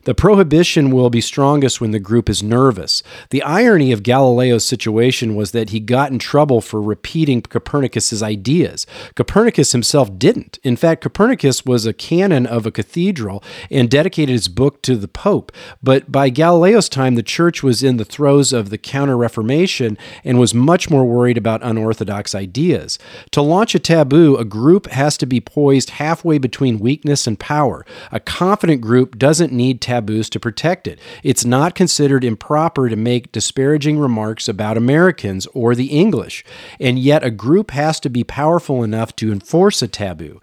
The 0.08 0.16
prohibition 0.16 0.92
will 0.92 1.10
be 1.10 1.20
strongest 1.20 1.82
when 1.82 1.92
the 1.92 2.00
group 2.00 2.30
is 2.30 2.42
nervous. 2.42 3.04
The 3.30 3.44
irony 3.44 3.92
of 3.92 4.04
Galileo's 4.04 4.64
situation 4.64 5.36
was 5.36 5.52
that 5.52 5.72
he 5.72 5.82
got 5.82 6.14
in 6.14 6.18
trouble 6.18 6.62
for 6.62 6.82
repeating 6.82 7.42
Copernicus's 7.42 8.24
ideas. 8.24 8.88
Copernicus 9.16 9.74
himself 9.74 10.18
didn't. 10.18 10.60
In 10.64 10.78
fact, 10.78 11.02
Copernicus 11.04 11.66
was 11.66 11.86
a 11.86 11.92
canon 11.92 12.46
of 12.46 12.66
a 12.66 12.72
cathedral 12.72 13.44
and 13.70 13.90
dedicated 13.90 14.32
his 14.32 14.48
book 14.48 14.82
to 14.84 14.96
the 14.96 15.10
Pope. 15.10 15.52
But 15.84 16.10
by 16.10 16.30
Galileo's 16.30 16.88
time, 16.88 17.16
the 17.16 17.22
church 17.22 17.62
was 17.62 17.84
in 17.84 17.98
the 17.98 18.06
throes 18.06 18.54
of 18.54 18.70
the 18.70 18.78
Counter 18.78 19.18
Reformation 19.18 19.98
and 20.24 20.40
was 20.40 20.54
much 20.54 20.90
more 20.90 21.04
worried 21.04 21.38
about 21.38 21.62
unorthodox 21.64 22.34
ideas. 22.34 22.98
To 23.32 23.42
launch 23.42 23.76
a 23.76 23.80
taboo, 23.80 24.38
a 24.38 24.46
group 24.46 24.88
has 24.88 25.18
to 25.18 25.26
be 25.26 25.42
poised 25.42 25.90
halfway 25.90 26.38
between 26.38 26.80
weakness 26.80 27.28
and 27.28 27.38
power. 27.38 27.86
A 28.10 28.22
confident 28.22 28.80
group 28.80 29.18
doesn't 29.18 29.52
need 29.52 29.82
taboos 29.98 30.30
to 30.30 30.40
protect 30.40 30.88
it. 30.88 31.00
It's 31.24 31.46
not 31.46 31.76
considered 31.76 32.24
improper 32.24 32.90
to 32.90 32.96
make 32.96 33.32
disparaging 33.32 34.00
remarks 34.00 34.48
about 34.48 34.78
Americans 34.78 35.48
or 35.48 35.76
the 35.76 35.88
English. 35.88 36.44
And 36.80 37.00
yet, 37.00 37.24
a 37.24 37.32
group 37.32 37.72
has 37.72 38.00
to 38.02 38.10
be 38.10 38.24
powerful 38.24 38.84
enough 38.84 39.16
to 39.18 39.32
enforce 39.32 39.82
a 39.82 39.88
taboo. 39.88 40.40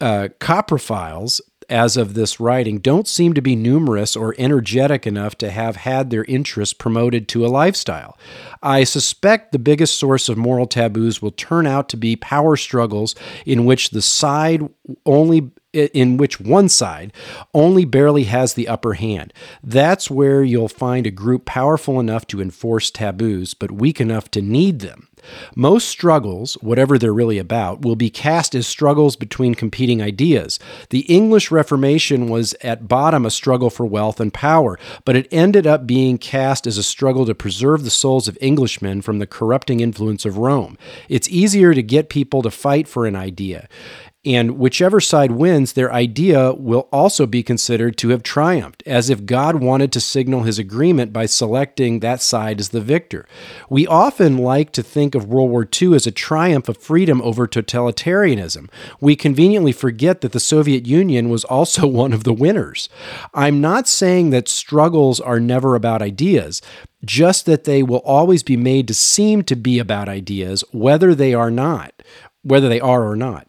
Uh, 0.00 0.28
coprophiles 0.40 1.40
as 1.68 1.96
of 1.96 2.12
this 2.12 2.38
writing, 2.38 2.78
don't 2.78 3.08
seem 3.08 3.32
to 3.32 3.40
be 3.40 3.56
numerous 3.56 4.16
or 4.16 4.34
energetic 4.36 5.06
enough 5.06 5.36
to 5.38 5.50
have 5.50 5.76
had 5.76 6.10
their 6.10 6.24
interests 6.24 6.74
promoted 6.74 7.26
to 7.28 7.46
a 7.46 7.48
lifestyle. 7.48 8.18
I 8.62 8.84
suspect 8.84 9.52
the 9.52 9.58
biggest 9.58 9.98
source 9.98 10.28
of 10.28 10.36
moral 10.36 10.66
taboos 10.66 11.22
will 11.22 11.30
turn 11.30 11.66
out 11.66 11.88
to 11.90 11.96
be 11.96 12.16
power 12.16 12.56
struggles 12.56 13.14
in 13.46 13.64
which 13.64 13.90
the 13.90 14.02
side 14.02 14.68
only 15.06 15.50
in 15.74 16.16
which 16.16 16.40
one 16.40 16.68
side 16.68 17.12
only 17.52 17.84
barely 17.84 18.24
has 18.24 18.54
the 18.54 18.68
upper 18.68 18.94
hand. 18.94 19.32
That's 19.62 20.10
where 20.10 20.42
you'll 20.42 20.68
find 20.68 21.06
a 21.06 21.10
group 21.10 21.44
powerful 21.44 22.00
enough 22.00 22.26
to 22.28 22.40
enforce 22.40 22.90
taboos, 22.90 23.54
but 23.54 23.72
weak 23.72 24.00
enough 24.00 24.30
to 24.32 24.42
need 24.42 24.80
them. 24.80 25.08
Most 25.54 25.88
struggles, 25.88 26.54
whatever 26.54 26.98
they're 26.98 27.12
really 27.12 27.38
about, 27.38 27.82
will 27.82 27.96
be 27.96 28.10
cast 28.10 28.54
as 28.54 28.66
struggles 28.66 29.16
between 29.16 29.54
competing 29.54 30.02
ideas. 30.02 30.58
The 30.90 31.00
English 31.00 31.50
Reformation 31.50 32.28
was 32.28 32.54
at 32.62 32.88
bottom 32.88 33.24
a 33.24 33.30
struggle 33.30 33.70
for 33.70 33.86
wealth 33.86 34.20
and 34.20 34.32
power, 34.32 34.78
but 35.04 35.16
it 35.16 35.28
ended 35.30 35.66
up 35.66 35.86
being 35.86 36.18
cast 36.18 36.66
as 36.66 36.78
a 36.78 36.82
struggle 36.82 37.26
to 37.26 37.34
preserve 37.34 37.84
the 37.84 37.90
souls 37.90 38.28
of 38.28 38.38
Englishmen 38.40 39.02
from 39.02 39.18
the 39.18 39.26
corrupting 39.26 39.80
influence 39.80 40.24
of 40.24 40.38
Rome. 40.38 40.76
It's 41.08 41.28
easier 41.28 41.74
to 41.74 41.82
get 41.82 42.08
people 42.08 42.42
to 42.42 42.50
fight 42.50 42.88
for 42.88 43.06
an 43.06 43.16
idea. 43.16 43.68
And 44.26 44.58
whichever 44.58 45.00
side 45.00 45.32
wins, 45.32 45.74
their 45.74 45.92
idea 45.92 46.54
will 46.54 46.88
also 46.90 47.26
be 47.26 47.42
considered 47.42 47.98
to 47.98 48.08
have 48.08 48.22
triumphed, 48.22 48.82
as 48.86 49.10
if 49.10 49.26
God 49.26 49.56
wanted 49.56 49.92
to 49.92 50.00
signal 50.00 50.44
his 50.44 50.58
agreement 50.58 51.12
by 51.12 51.26
selecting 51.26 52.00
that 52.00 52.22
side 52.22 52.58
as 52.58 52.70
the 52.70 52.80
victor. 52.80 53.26
We 53.68 53.86
often 53.86 54.38
like 54.38 54.72
to 54.72 54.82
think 54.82 55.14
of 55.14 55.26
World 55.26 55.50
War 55.50 55.68
II 55.70 55.94
as 55.94 56.06
a 56.06 56.10
triumph 56.10 56.70
of 56.70 56.78
freedom 56.78 57.20
over 57.20 57.46
totalitarianism. 57.46 58.70
We 58.98 59.14
conveniently 59.14 59.72
forget 59.72 60.22
that 60.22 60.32
the 60.32 60.40
Soviet 60.40 60.86
Union 60.86 61.28
was 61.28 61.44
also 61.44 61.86
one 61.94 62.14
of 62.14 62.24
the 62.24 62.32
winners. 62.32 62.88
I'm 63.34 63.60
not 63.60 63.86
saying 63.86 64.30
that 64.30 64.48
struggles 64.48 65.20
are 65.20 65.40
never 65.40 65.74
about 65.74 66.00
ideas, 66.00 66.62
just 67.04 67.44
that 67.44 67.64
they 67.64 67.82
will 67.82 67.98
always 67.98 68.42
be 68.42 68.56
made 68.56 68.88
to 68.88 68.94
seem 68.94 69.42
to 69.44 69.56
be 69.56 69.78
about 69.78 70.08
ideas, 70.08 70.64
whether 70.72 71.14
they 71.14 71.34
are 71.34 71.50
not, 71.50 72.02
whether 72.42 72.70
they 72.70 72.80
are 72.80 73.06
or 73.06 73.16
not. 73.16 73.46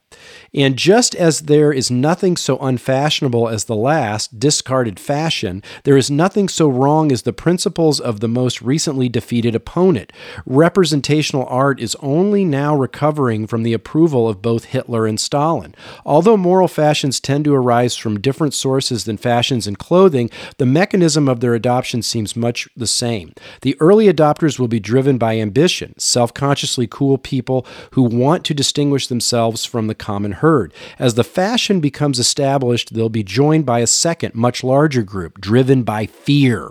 And 0.56 0.78
just 0.78 1.14
as 1.16 1.42
there 1.42 1.74
is 1.74 1.92
nothing 1.92 2.38
so 2.38 2.58
unfashionable 2.60 3.50
as 3.50 3.66
the 3.66 3.76
last, 3.76 4.40
discarded 4.40 5.02
fashion, 5.02 5.62
there 5.84 5.98
is 5.98 6.10
nothing 6.10 6.48
so 6.48 6.70
wrong 6.70 7.12
as 7.12 7.24
the 7.24 7.34
principles 7.34 8.00
of 8.00 8.22
the 8.22 8.30
most 8.30 8.62
recently 8.62 9.10
defeated 9.10 9.54
opponent. 9.54 10.14
Representational 10.46 11.46
art 11.50 11.82
is 11.82 11.96
only 11.96 12.46
now 12.46 12.74
recovering 12.74 13.48
from 13.48 13.64
the 13.64 13.74
approval 13.74 14.30
of 14.30 14.42
both 14.42 14.66
Hitler 14.66 15.06
and 15.06 15.20
Stalin. 15.20 15.76
Although 16.06 16.38
moral 16.38 16.70
fashions 16.70 17.20
tend 17.20 17.44
to 17.46 17.54
arise 17.54 17.98
from 17.98 18.22
different 18.22 18.54
sources 18.54 19.04
than 19.04 19.18
fashions 19.18 19.68
in 19.68 19.76
clothing, 19.76 20.30
the 20.58 20.66
mechanism 20.66 21.28
of 21.28 21.42
their 21.42 21.54
adoption 21.54 22.02
seems 22.02 22.36
much 22.36 22.70
the 22.78 22.88
same. 22.88 23.34
The 23.60 23.76
early 23.82 24.06
adopters 24.06 24.58
will 24.58 24.70
be 24.70 24.80
driven 24.80 25.18
by 25.18 25.38
ambition, 25.38 26.00
self 26.00 26.34
consciously 26.34 26.88
cool 26.88 27.18
people 27.18 27.66
who 27.92 28.04
want 28.04 28.46
to 28.46 28.54
distinguish 28.54 29.08
themselves 29.08 29.66
from 29.66 29.88
the 29.88 29.96
common 29.96 30.32
herd 30.32 30.45
heard. 30.46 30.72
As 31.00 31.16
the 31.16 31.24
fashion 31.24 31.80
becomes 31.80 32.20
established, 32.20 32.94
they'll 32.94 33.10
be 33.10 33.24
joined 33.24 33.66
by 33.66 33.80
a 33.80 33.88
second, 33.88 34.36
much 34.36 34.64
larger 34.64 35.02
group, 35.02 35.42
driven 35.42 35.82
by 35.82 36.06
fear. 36.06 36.70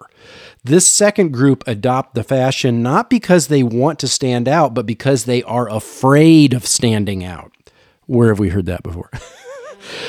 This 0.62 0.86
second 0.86 1.32
group 1.32 1.64
adopt 1.66 2.14
the 2.14 2.22
fashion 2.22 2.82
not 2.82 3.10
because 3.10 3.48
they 3.48 3.64
want 3.64 3.98
to 3.98 4.08
stand 4.08 4.46
out, 4.48 4.74
but 4.74 4.86
because 4.86 5.24
they 5.24 5.42
are 5.42 5.68
afraid 5.68 6.54
of 6.54 6.64
standing 6.66 7.24
out. 7.24 7.52
Where 8.06 8.28
have 8.28 8.38
we 8.38 8.50
heard 8.50 8.66
that 8.66 8.84
before? 8.84 9.10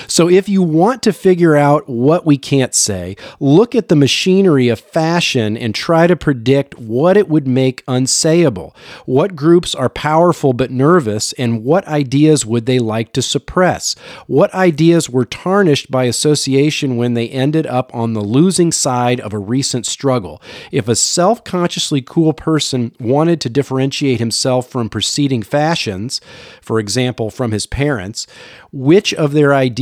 So, 0.07 0.29
if 0.29 0.49
you 0.49 0.61
want 0.61 1.03
to 1.03 1.13
figure 1.13 1.55
out 1.55 1.89
what 1.89 2.25
we 2.25 2.37
can't 2.37 2.73
say, 2.73 3.15
look 3.39 3.75
at 3.75 3.87
the 3.87 3.95
machinery 3.95 4.69
of 4.69 4.79
fashion 4.79 5.57
and 5.57 5.73
try 5.73 6.07
to 6.07 6.15
predict 6.15 6.77
what 6.79 7.17
it 7.17 7.27
would 7.27 7.47
make 7.47 7.85
unsayable. 7.85 8.75
What 9.05 9.35
groups 9.35 9.75
are 9.75 9.89
powerful 9.89 10.53
but 10.53 10.71
nervous, 10.71 11.33
and 11.33 11.63
what 11.63 11.87
ideas 11.87 12.45
would 12.45 12.65
they 12.65 12.79
like 12.79 13.13
to 13.13 13.21
suppress? 13.21 13.95
What 14.27 14.53
ideas 14.53 15.09
were 15.09 15.25
tarnished 15.25 15.91
by 15.91 16.05
association 16.05 16.97
when 16.97 17.13
they 17.13 17.29
ended 17.29 17.67
up 17.67 17.93
on 17.93 18.13
the 18.13 18.21
losing 18.21 18.71
side 18.71 19.19
of 19.19 19.33
a 19.33 19.39
recent 19.39 19.85
struggle? 19.85 20.41
If 20.71 20.87
a 20.87 20.95
self 20.95 21.43
consciously 21.43 22.01
cool 22.01 22.33
person 22.33 22.93
wanted 22.99 23.41
to 23.41 23.49
differentiate 23.49 24.19
himself 24.19 24.69
from 24.69 24.89
preceding 24.89 25.43
fashions, 25.43 26.21
for 26.61 26.79
example, 26.79 27.29
from 27.29 27.51
his 27.51 27.65
parents, 27.65 28.27
which 28.71 29.13
of 29.13 29.31
their 29.31 29.53
ideas 29.53 29.74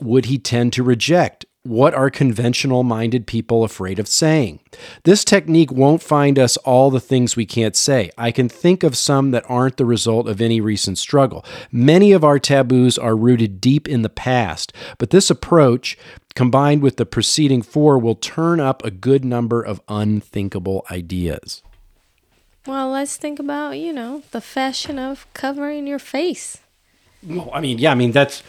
would 0.00 0.26
he 0.26 0.38
tend 0.38 0.72
to 0.74 0.82
reject? 0.82 1.46
What 1.62 1.92
are 1.92 2.08
conventional 2.08 2.82
minded 2.82 3.26
people 3.26 3.64
afraid 3.64 3.98
of 3.98 4.08
saying? 4.08 4.60
This 5.04 5.24
technique 5.24 5.70
won't 5.70 6.02
find 6.02 6.38
us 6.38 6.56
all 6.58 6.90
the 6.90 7.00
things 7.00 7.36
we 7.36 7.44
can't 7.44 7.76
say. 7.76 8.10
I 8.16 8.30
can 8.32 8.48
think 8.48 8.82
of 8.82 8.96
some 8.96 9.30
that 9.32 9.44
aren't 9.46 9.76
the 9.76 9.84
result 9.84 10.26
of 10.26 10.40
any 10.40 10.62
recent 10.62 10.96
struggle. 10.96 11.44
Many 11.70 12.12
of 12.12 12.24
our 12.24 12.38
taboos 12.38 12.96
are 12.96 13.14
rooted 13.14 13.60
deep 13.60 13.86
in 13.86 14.00
the 14.00 14.08
past, 14.08 14.72
but 14.96 15.10
this 15.10 15.28
approach, 15.28 15.98
combined 16.34 16.80
with 16.80 16.96
the 16.96 17.04
preceding 17.04 17.60
four, 17.60 17.98
will 17.98 18.14
turn 18.14 18.58
up 18.58 18.82
a 18.82 18.90
good 18.90 19.22
number 19.22 19.60
of 19.60 19.82
unthinkable 19.86 20.86
ideas. 20.90 21.62
Well, 22.66 22.90
let's 22.90 23.18
think 23.18 23.38
about, 23.38 23.72
you 23.72 23.92
know, 23.92 24.22
the 24.30 24.40
fashion 24.40 24.98
of 24.98 25.26
covering 25.34 25.86
your 25.86 25.98
face. 25.98 26.58
Well, 27.22 27.50
I 27.52 27.60
mean, 27.60 27.78
yeah, 27.78 27.92
I 27.92 27.94
mean 27.94 28.12
that's 28.12 28.42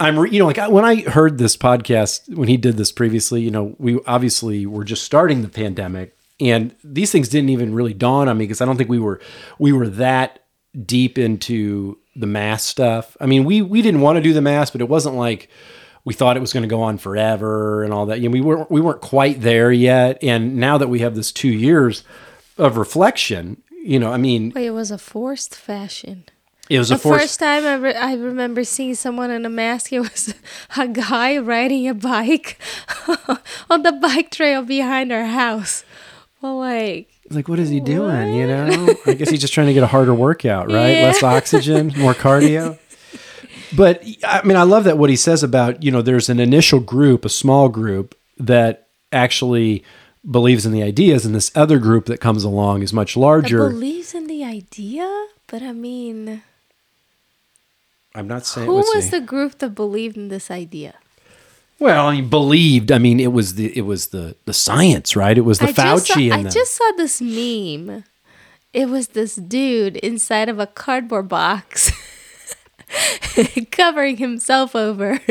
I'm 0.00 0.26
you 0.26 0.38
know 0.38 0.46
like 0.46 0.70
when 0.70 0.84
I 0.84 1.02
heard 1.02 1.38
this 1.38 1.56
podcast 1.56 2.34
when 2.34 2.48
he 2.48 2.56
did 2.56 2.76
this 2.76 2.90
previously, 2.90 3.42
you 3.42 3.50
know, 3.50 3.76
we 3.78 4.00
obviously 4.06 4.66
were 4.66 4.84
just 4.84 5.04
starting 5.04 5.42
the 5.42 5.48
pandemic 5.48 6.16
and 6.40 6.74
these 6.82 7.12
things 7.12 7.28
didn't 7.28 7.50
even 7.50 7.74
really 7.74 7.94
dawn 7.94 8.28
on 8.28 8.38
me 8.38 8.44
because 8.44 8.60
I 8.60 8.64
don't 8.64 8.76
think 8.76 8.88
we 8.90 8.98
were 8.98 9.20
we 9.58 9.72
were 9.72 9.88
that 9.88 10.44
deep 10.86 11.18
into 11.18 11.98
the 12.16 12.26
mass 12.26 12.64
stuff. 12.64 13.16
I 13.20 13.26
mean, 13.26 13.44
we 13.44 13.62
we 13.62 13.82
didn't 13.82 14.00
want 14.00 14.16
to 14.16 14.22
do 14.22 14.32
the 14.32 14.40
mass, 14.40 14.70
but 14.70 14.80
it 14.80 14.88
wasn't 14.88 15.16
like 15.16 15.48
we 16.04 16.14
thought 16.14 16.36
it 16.36 16.40
was 16.40 16.52
going 16.52 16.62
to 16.62 16.68
go 16.68 16.82
on 16.82 16.96
forever 16.96 17.84
and 17.84 17.92
all 17.92 18.06
that. 18.06 18.20
You 18.20 18.28
know, 18.28 18.32
we 18.32 18.40
weren't 18.40 18.70
we 18.70 18.80
weren't 18.80 19.02
quite 19.02 19.42
there 19.42 19.70
yet. 19.70 20.18
And 20.22 20.56
now 20.56 20.78
that 20.78 20.88
we 20.88 21.00
have 21.00 21.14
this 21.14 21.30
two 21.30 21.50
years 21.50 22.04
of 22.56 22.78
reflection, 22.78 23.62
you 23.70 23.98
know, 23.98 24.10
I 24.10 24.16
mean, 24.16 24.52
Wait, 24.54 24.66
it 24.66 24.70
was 24.70 24.90
a 24.90 24.98
forced 24.98 25.54
fashion. 25.54 26.24
It 26.70 26.78
was 26.78 26.88
the 26.88 26.98
first 26.98 27.40
time 27.40 27.64
I, 27.64 27.74
re- 27.74 27.94
I 27.96 28.14
remember 28.14 28.62
seeing 28.62 28.94
someone 28.94 29.32
in 29.32 29.44
a 29.44 29.50
mask. 29.50 29.92
It 29.92 30.00
was 30.00 30.32
a 30.76 30.86
guy 30.86 31.36
riding 31.36 31.88
a 31.88 31.94
bike 31.94 32.58
on 33.68 33.82
the 33.82 33.92
bike 33.92 34.30
trail 34.30 34.62
behind 34.62 35.10
our 35.12 35.24
house. 35.24 35.84
Well, 36.40 36.58
like 36.58 37.08
like, 37.30 37.48
what 37.48 37.58
is 37.58 37.68
he 37.68 37.80
doing? 37.80 38.34
You 38.34 38.46
know, 38.46 38.94
I 39.06 39.14
guess 39.14 39.30
he's 39.30 39.40
just 39.40 39.52
trying 39.52 39.68
to 39.68 39.72
get 39.72 39.84
a 39.84 39.88
harder 39.88 40.14
workout, 40.14 40.70
right? 40.70 40.96
Yeah. 40.96 41.06
Less 41.06 41.22
oxygen, 41.22 41.92
more 41.96 42.14
cardio. 42.14 42.78
But 43.76 44.02
I 44.24 44.42
mean, 44.42 44.56
I 44.56 44.64
love 44.64 44.82
that 44.82 44.98
what 44.98 45.10
he 45.10 45.16
says 45.16 45.44
about 45.44 45.84
you 45.84 45.92
know, 45.92 46.02
there's 46.02 46.28
an 46.28 46.40
initial 46.40 46.80
group, 46.80 47.24
a 47.24 47.28
small 47.28 47.68
group 47.68 48.16
that 48.36 48.88
actually 49.12 49.84
believes 50.28 50.66
in 50.66 50.72
the 50.72 50.82
ideas, 50.82 51.24
and 51.24 51.36
this 51.36 51.52
other 51.54 51.78
group 51.78 52.06
that 52.06 52.18
comes 52.18 52.42
along 52.42 52.82
is 52.82 52.92
much 52.92 53.14
that 53.14 53.20
larger. 53.20 53.68
believes 53.68 54.12
in 54.12 54.26
the 54.26 54.42
idea, 54.42 55.26
but 55.46 55.62
I 55.62 55.72
mean, 55.72 56.42
I'm 58.14 58.26
not 58.26 58.46
saying 58.46 58.66
who 58.66 58.74
was 58.74 59.10
the 59.10 59.20
group 59.20 59.58
that 59.58 59.70
believed 59.70 60.16
in 60.16 60.28
this 60.28 60.50
idea? 60.50 60.94
well, 61.78 62.08
I 62.08 62.16
mean, 62.16 62.28
believed. 62.28 62.92
I 62.92 62.98
mean, 62.98 63.18
it 63.18 63.32
was 63.32 63.54
the 63.54 63.76
it 63.76 63.82
was 63.82 64.08
the 64.08 64.36
the 64.44 64.52
science, 64.52 65.16
right? 65.16 65.36
It 65.36 65.42
was 65.42 65.58
the 65.58 65.68
I 65.68 65.72
Fauci 65.72 66.28
saw, 66.28 66.36
and 66.36 66.46
I 66.46 66.50
just 66.50 66.76
saw 66.76 66.92
this 66.96 67.20
meme. 67.20 68.04
It 68.72 68.88
was 68.88 69.08
this 69.08 69.34
dude 69.34 69.96
inside 69.96 70.48
of 70.48 70.58
a 70.58 70.66
cardboard 70.66 71.28
box. 71.28 71.90
covering 73.70 74.16
himself 74.16 74.74
over. 74.74 75.20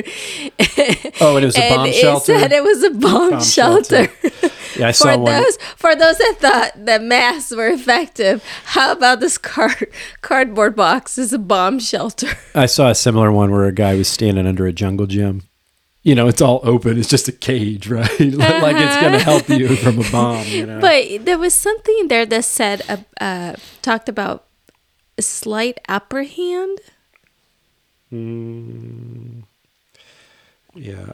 Oh, 1.22 1.36
and 1.36 1.44
it 1.44 1.48
was 1.48 1.58
a 1.58 1.70
bomb 1.70 1.86
and 1.86 1.94
shelter? 1.94 2.34
It 2.34 2.40
said 2.40 2.52
it 2.54 2.64
was 2.64 2.84
a 2.84 2.92
bomb, 2.92 3.32
Bomb 3.32 3.42
shelter. 3.44 4.08
shelter. 4.08 4.50
Yeah, 4.80 4.88
I 4.88 4.92
saw 4.94 5.14
for 5.14 5.20
one. 5.20 5.32
those 5.34 5.58
for 5.76 5.96
those 5.96 6.18
that 6.18 6.36
thought 6.40 6.86
that 6.86 7.02
masks 7.04 7.52
were 7.52 7.68
effective, 7.68 8.44
how 8.66 8.92
about 8.94 9.20
this 9.20 9.38
card 9.38 9.92
cardboard 10.22 10.76
box 10.76 11.18
is 11.18 11.34
a 11.34 11.40
bomb 11.40 11.80
shelter? 11.80 12.30
I 12.56 12.66
saw 12.68 12.90
a 12.90 12.96
similar 12.96 13.32
one 13.32 13.52
where 13.52 13.66
a 13.66 13.74
guy 13.74 13.96
was 13.96 14.08
standing 14.08 14.48
under 14.48 14.66
a 14.66 14.72
jungle 14.72 15.08
gym. 15.08 15.44
You 16.04 16.16
know, 16.16 16.28
it's 16.30 16.42
all 16.42 16.62
open. 16.64 16.98
It's 16.98 17.10
just 17.10 17.28
a 17.28 17.34
cage, 17.34 17.90
right? 17.90 18.08
like 18.20 18.78
it's 18.78 18.98
going 19.02 19.14
to 19.14 19.20
help 19.20 19.50
you 19.50 19.76
from 19.76 20.00
a 20.00 20.10
bomb. 20.10 20.46
You 20.48 20.66
know. 20.66 20.80
But 20.80 21.26
there 21.26 21.38
was 21.38 21.54
something 21.54 22.08
there 22.08 22.26
that 22.26 22.46
said 22.46 22.82
uh, 22.88 22.98
uh, 23.20 23.56
talked 23.82 24.08
about 24.08 24.46
a 25.18 25.22
slight 25.22 25.80
upper 25.90 26.24
hand. 26.24 26.80
Yeah, 28.12 29.42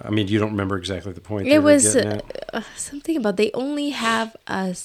I 0.01 0.09
mean, 0.09 0.27
you 0.27 0.39
don't 0.39 0.51
remember 0.51 0.77
exactly 0.77 1.11
the 1.11 1.21
point. 1.21 1.47
It 1.47 1.63
was 1.63 1.95
uh, 1.95 2.21
uh, 2.53 2.61
something 2.75 3.17
about 3.17 3.37
they 3.37 3.51
only 3.53 3.89
have 3.89 4.35
a, 4.47 4.75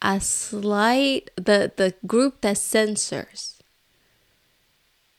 a 0.00 0.20
slight 0.20 1.30
the 1.36 1.72
the 1.76 1.94
group 2.06 2.40
that 2.42 2.58
censors 2.58 3.62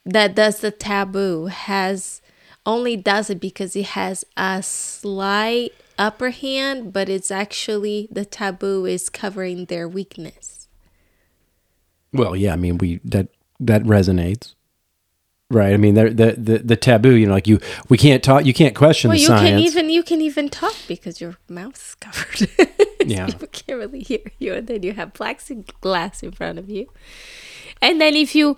that 0.05 0.36
does 0.36 0.59
the 0.59 0.71
taboo 0.71 1.45
has 1.45 2.21
only 2.65 2.95
does 2.95 3.30
it 3.30 3.39
because 3.39 3.76
it 3.76 3.88
has 3.88 4.26
a 4.38 4.63
slight 4.63 5.74
upper 5.97 6.30
hand, 6.30 6.93
but 6.93 7.09
it's 7.09 7.32
actually 7.32 8.07
the 8.11 8.26
taboo 8.26 8.86
is 8.86 9.09
covering 9.09 9.65
their 9.65 9.88
weakness. 9.88 10.67
Well, 12.11 12.36
yeah, 12.36 12.53
I 12.53 12.55
mean, 12.55 12.78
we 12.78 12.99
that 13.03 13.30
that 13.59 13.84
resonates, 13.84 14.53
right? 15.54 15.74
I 15.74 15.78
mean, 15.78 15.93
the 15.93 16.10
the 16.10 16.58
the, 16.60 16.76
taboo. 16.76 17.14
You 17.16 17.28
know, 17.28 17.34
like 17.34 17.47
you, 17.47 17.60
we 17.89 17.97
can't 17.97 18.24
talk. 18.24 18.45
You 18.45 18.54
can't 18.54 18.76
question 18.76 19.10
Well, 19.10 19.18
the 19.18 19.22
you 19.22 19.28
science. 19.28 19.49
can 19.49 19.60
even 19.60 19.89
you 19.89 20.04
can 20.04 20.22
even 20.22 20.49
talk 20.49 20.76
because 20.88 21.22
your 21.22 21.38
mouth's 21.47 21.95
covered. 21.99 22.49
Yeah. 23.06 23.26
people 23.28 23.47
can't 23.47 23.80
really 23.80 24.01
hear 24.01 24.32
you, 24.39 24.54
and 24.54 24.68
then 24.68 24.84
you 24.84 24.93
have 24.93 25.14
plexiglass 25.14 26.24
in 26.24 26.32
front 26.32 26.60
of 26.60 26.70
you. 26.70 26.88
And 27.82 28.01
then 28.01 28.16
if 28.16 28.36
you 28.36 28.58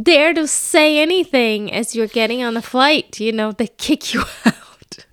dare 0.00 0.34
to 0.34 0.46
say 0.46 0.98
anything 0.98 1.72
as 1.72 1.96
you're 1.96 2.06
getting 2.06 2.42
on 2.42 2.54
the 2.54 2.62
flight, 2.62 3.18
you 3.20 3.32
know 3.32 3.52
they 3.52 3.68
kick 3.68 4.14
you 4.14 4.24
out. 4.44 5.06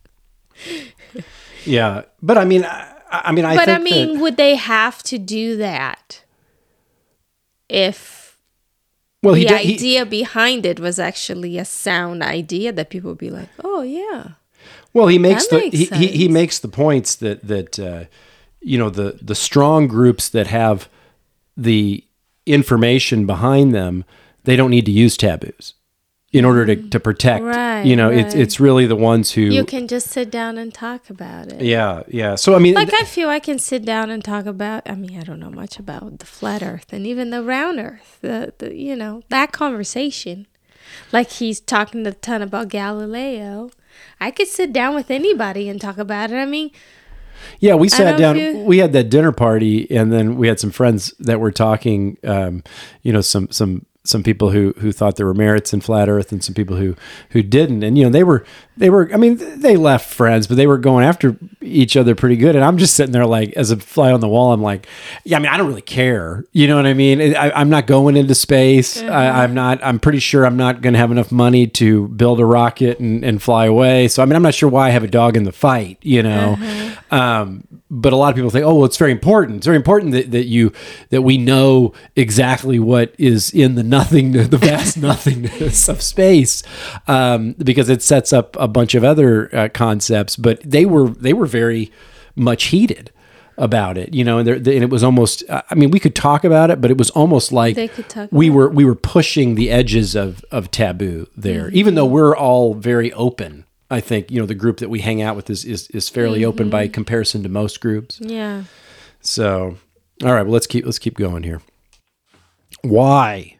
yeah, 1.65 2.03
but 2.21 2.37
I 2.37 2.45
mean, 2.45 2.65
I, 2.65 2.93
I 3.11 3.31
mean, 3.31 3.45
I 3.45 3.55
but 3.55 3.69
I 3.69 3.79
mean, 3.79 4.13
that, 4.13 4.21
would 4.21 4.37
they 4.37 4.55
have 4.55 5.01
to 5.03 5.17
do 5.17 5.57
that 5.57 6.23
if 7.69 8.22
well, 9.23 9.33
the 9.33 9.41
he, 9.41 9.45
did- 9.47 9.61
he 9.61 9.73
idea 9.73 10.05
behind 10.05 10.65
it 10.65 10.79
was 10.79 10.99
actually 10.99 11.57
a 11.57 11.65
sound 11.65 12.21
idea 12.23 12.71
that 12.71 12.89
people 12.89 13.09
would 13.11 13.17
be 13.17 13.29
like, 13.31 13.49
"Oh 13.63 13.81
yeah." 13.81 14.31
Well, 14.93 15.07
he 15.07 15.17
makes 15.17 15.47
That 15.47 15.55
the 15.55 15.61
makes 15.63 15.77
he, 15.77 16.07
he 16.07 16.07
he 16.07 16.27
makes 16.27 16.59
the 16.59 16.67
points 16.67 17.15
that 17.15 17.47
that 17.47 17.79
uh, 17.79 18.05
you 18.61 18.77
know 18.77 18.89
the 18.89 19.17
the 19.21 19.35
strong 19.35 19.87
groups 19.87 20.29
that 20.29 20.47
have 20.47 20.87
the 21.57 22.03
information 22.45 23.25
behind 23.25 23.73
them, 23.73 24.03
they 24.43 24.55
don't 24.55 24.71
need 24.71 24.85
to 24.85 24.91
use 24.91 25.17
taboos 25.17 25.73
in 26.33 26.43
order 26.45 26.65
to, 26.65 26.75
to 26.89 26.99
protect. 26.99 27.43
Right, 27.45 27.83
you 27.85 27.95
know, 27.95 28.09
it's 28.09 28.33
right. 28.33 28.41
it's 28.43 28.59
really 28.59 28.85
the 28.87 28.95
ones 28.95 29.31
who. 29.31 29.41
You 29.41 29.63
can 29.63 29.87
just 29.87 30.07
sit 30.09 30.31
down 30.31 30.57
and 30.57 30.73
talk 30.73 31.09
about 31.09 31.51
it. 31.51 31.61
yeah, 31.61 32.01
yeah. 32.07 32.35
So 32.35 32.55
I 32.55 32.59
mean, 32.59 32.73
Like 32.73 32.93
I 32.93 33.03
feel 33.05 33.29
I 33.29 33.39
can 33.39 33.59
sit 33.59 33.85
down 33.85 34.09
and 34.09 34.23
talk 34.23 34.45
about. 34.47 34.81
I 34.89 34.95
mean, 34.95 35.17
I 35.19 35.23
don't 35.23 35.39
know 35.39 35.51
much 35.51 35.77
about 35.79 36.19
the 36.19 36.25
flat 36.25 36.61
Earth 36.63 36.91
and 36.91 37.05
even 37.05 37.29
the 37.29 37.43
round 37.43 37.79
Earth. 37.79 38.17
The, 38.21 38.53
the 38.57 38.75
you 38.75 38.95
know 38.95 39.21
that 39.29 39.51
conversation, 39.51 40.47
like 41.11 41.29
he's 41.29 41.59
talking 41.59 42.05
a 42.07 42.13
ton 42.13 42.41
about 42.41 42.67
Galileo. 42.69 43.69
I 44.19 44.31
could 44.31 44.47
sit 44.47 44.73
down 44.73 44.95
with 44.95 45.11
anybody 45.11 45.69
and 45.69 45.79
talk 45.79 45.99
about 45.99 46.31
it. 46.31 46.35
I 46.35 46.45
mean, 46.45 46.71
Yeah, 47.59 47.75
we 47.75 47.89
sat 47.89 48.17
down. 48.17 48.37
you- 48.37 48.57
We 48.65 48.79
had 48.79 48.91
that 48.93 49.09
dinner 49.11 49.31
party, 49.31 49.85
and 49.91 50.11
then 50.11 50.35
we 50.35 50.47
had 50.47 50.59
some 50.59 50.71
friends 50.71 51.13
that 51.19 51.39
were 51.39 51.51
talking. 51.51 52.17
Um, 52.23 52.63
you 53.03 53.13
know, 53.13 53.21
some 53.21 53.49
some 53.51 53.85
some 54.05 54.23
people 54.23 54.51
who 54.51 54.73
who 54.79 54.91
thought 54.91 55.15
there 55.15 55.25
were 55.25 55.33
merits 55.33 55.73
in 55.73 55.81
flat 55.81 56.09
Earth, 56.09 56.31
and 56.31 56.43
some 56.43 56.53
people 56.53 56.77
who 56.77 56.95
who 57.29 57.41
didn't. 57.41 57.83
And 57.83 57.97
you 57.97 58.03
know, 58.03 58.09
they 58.09 58.23
were 58.23 58.45
they 58.77 58.89
were. 58.89 59.09
I 59.13 59.17
mean, 59.17 59.37
they 59.59 59.75
left 59.75 60.11
friends, 60.11 60.47
but 60.47 60.57
they 60.57 60.67
were 60.67 60.77
going 60.77 61.05
after 61.05 61.37
each 61.61 61.95
other 61.95 62.15
pretty 62.15 62.37
good. 62.37 62.55
And 62.55 62.63
I'm 62.63 62.77
just 62.77 62.95
sitting 62.95 63.11
there 63.11 63.25
like, 63.25 63.53
as 63.53 63.71
a 63.71 63.77
fly 63.77 64.11
on 64.11 64.19
the 64.19 64.27
wall, 64.27 64.53
I'm 64.53 64.61
like, 64.61 64.87
yeah. 65.23 65.37
I 65.37 65.39
mean, 65.39 65.51
I 65.51 65.57
don't 65.57 65.67
really 65.67 65.81
care. 65.81 66.45
You 66.51 66.67
know 66.67 66.75
what 66.75 66.85
I 66.85 66.93
mean? 66.93 67.35
I, 67.35 67.51
I'm 67.51 67.69
not 67.69 67.87
going 67.87 68.17
into 68.17 68.35
space. 68.35 69.01
I, 69.01 69.43
I'm 69.43 69.53
not. 69.53 69.79
I'm 69.83 69.99
pretty 69.99 70.19
sure 70.19 70.45
I'm 70.45 70.57
not 70.57 70.81
going 70.81 70.93
to 70.93 70.99
have 70.99 71.11
enough 71.11 71.31
money 71.31 71.67
to 71.67 72.07
build 72.09 72.39
a 72.39 72.45
rocket 72.45 72.99
and, 72.99 73.23
and 73.23 73.41
fly 73.41 73.65
away. 73.65 74.07
So 74.07 74.21
I 74.21 74.25
mean, 74.25 74.35
I'm 74.35 74.43
not 74.43 74.53
sure 74.53 74.69
why 74.69 74.87
I 74.87 74.91
have 74.91 75.03
a 75.03 75.07
dog 75.07 75.37
in 75.37 75.43
the 75.43 75.51
fight. 75.51 75.97
You 76.01 76.23
know. 76.23 76.57
Um, 77.11 77.67
but 77.93 78.11
a 78.11 78.15
lot 78.15 78.29
of 78.29 78.35
people 78.35 78.49
think, 78.49 78.65
oh, 78.65 78.73
well, 78.73 78.85
it's 78.85 78.97
very 78.97 79.11
important. 79.11 79.57
It's 79.57 79.67
very 79.67 79.77
important 79.77 80.13
that, 80.13 80.31
that 80.31 80.45
you 80.45 80.73
that 81.11 81.21
we 81.21 81.37
know 81.37 81.93
exactly 82.15 82.79
what 82.79 83.13
is 83.19 83.51
in 83.51 83.75
the 83.75 83.83
nothing, 83.83 84.31
the 84.31 84.57
vast 84.57 84.97
nothingness 85.01 85.87
of 85.87 86.01
space, 86.01 86.63
um, 87.07 87.53
because 87.59 87.89
it 87.89 88.01
sets 88.01 88.33
up 88.33 88.57
a 88.63 88.67
bunch 88.67 88.95
of 88.95 89.03
other 89.03 89.53
uh, 89.53 89.69
concepts. 89.73 90.35
But 90.35 90.61
they 90.63 90.85
were 90.85 91.09
they 91.09 91.33
were 91.33 91.45
very 91.45 91.91
much 92.35 92.65
heated 92.65 93.11
about 93.55 93.99
it, 93.99 94.15
you 94.15 94.23
know, 94.23 94.39
and, 94.39 94.47
there, 94.47 94.55
and 94.55 94.67
it 94.67 94.89
was 94.89 95.03
almost. 95.03 95.43
I 95.49 95.75
mean, 95.75 95.91
we 95.91 95.99
could 95.99 96.15
talk 96.15 96.43
about 96.43 96.71
it, 96.71 96.81
but 96.81 96.89
it 96.89 96.97
was 96.97 97.09
almost 97.11 97.51
like 97.51 97.75
They 97.75 97.87
could 97.87 98.09
talk 98.09 98.29
we 98.31 98.49
were 98.49 98.69
we 98.69 98.85
were 98.85 98.95
pushing 98.95 99.55
the 99.55 99.69
edges 99.69 100.15
of 100.15 100.43
of 100.51 100.71
taboo 100.71 101.27
there, 101.35 101.69
even 101.71 101.95
though 101.95 102.05
we're 102.05 102.35
all 102.35 102.73
very 102.73 103.11
open. 103.13 103.65
I 103.91 103.99
think 103.99 104.31
you 104.31 104.39
know 104.39 104.47
the 104.47 104.55
group 104.55 104.77
that 104.77 104.89
we 104.89 105.01
hang 105.01 105.21
out 105.21 105.35
with 105.35 105.49
is 105.49 105.65
is, 105.65 105.87
is 105.89 106.09
fairly 106.09 106.43
open 106.43 106.69
by 106.69 106.87
comparison 106.87 107.43
to 107.43 107.49
most 107.49 107.79
groups. 107.81 108.19
yeah. 108.21 108.63
So, 109.25 109.77
all 110.23 110.33
right, 110.33 110.43
well 110.43 110.53
let's 110.53 110.67
keep 110.67 110.85
let's 110.85 110.99
keep 110.99 111.15
going 111.15 111.43
here. 111.43 111.61
Why? 112.81 113.57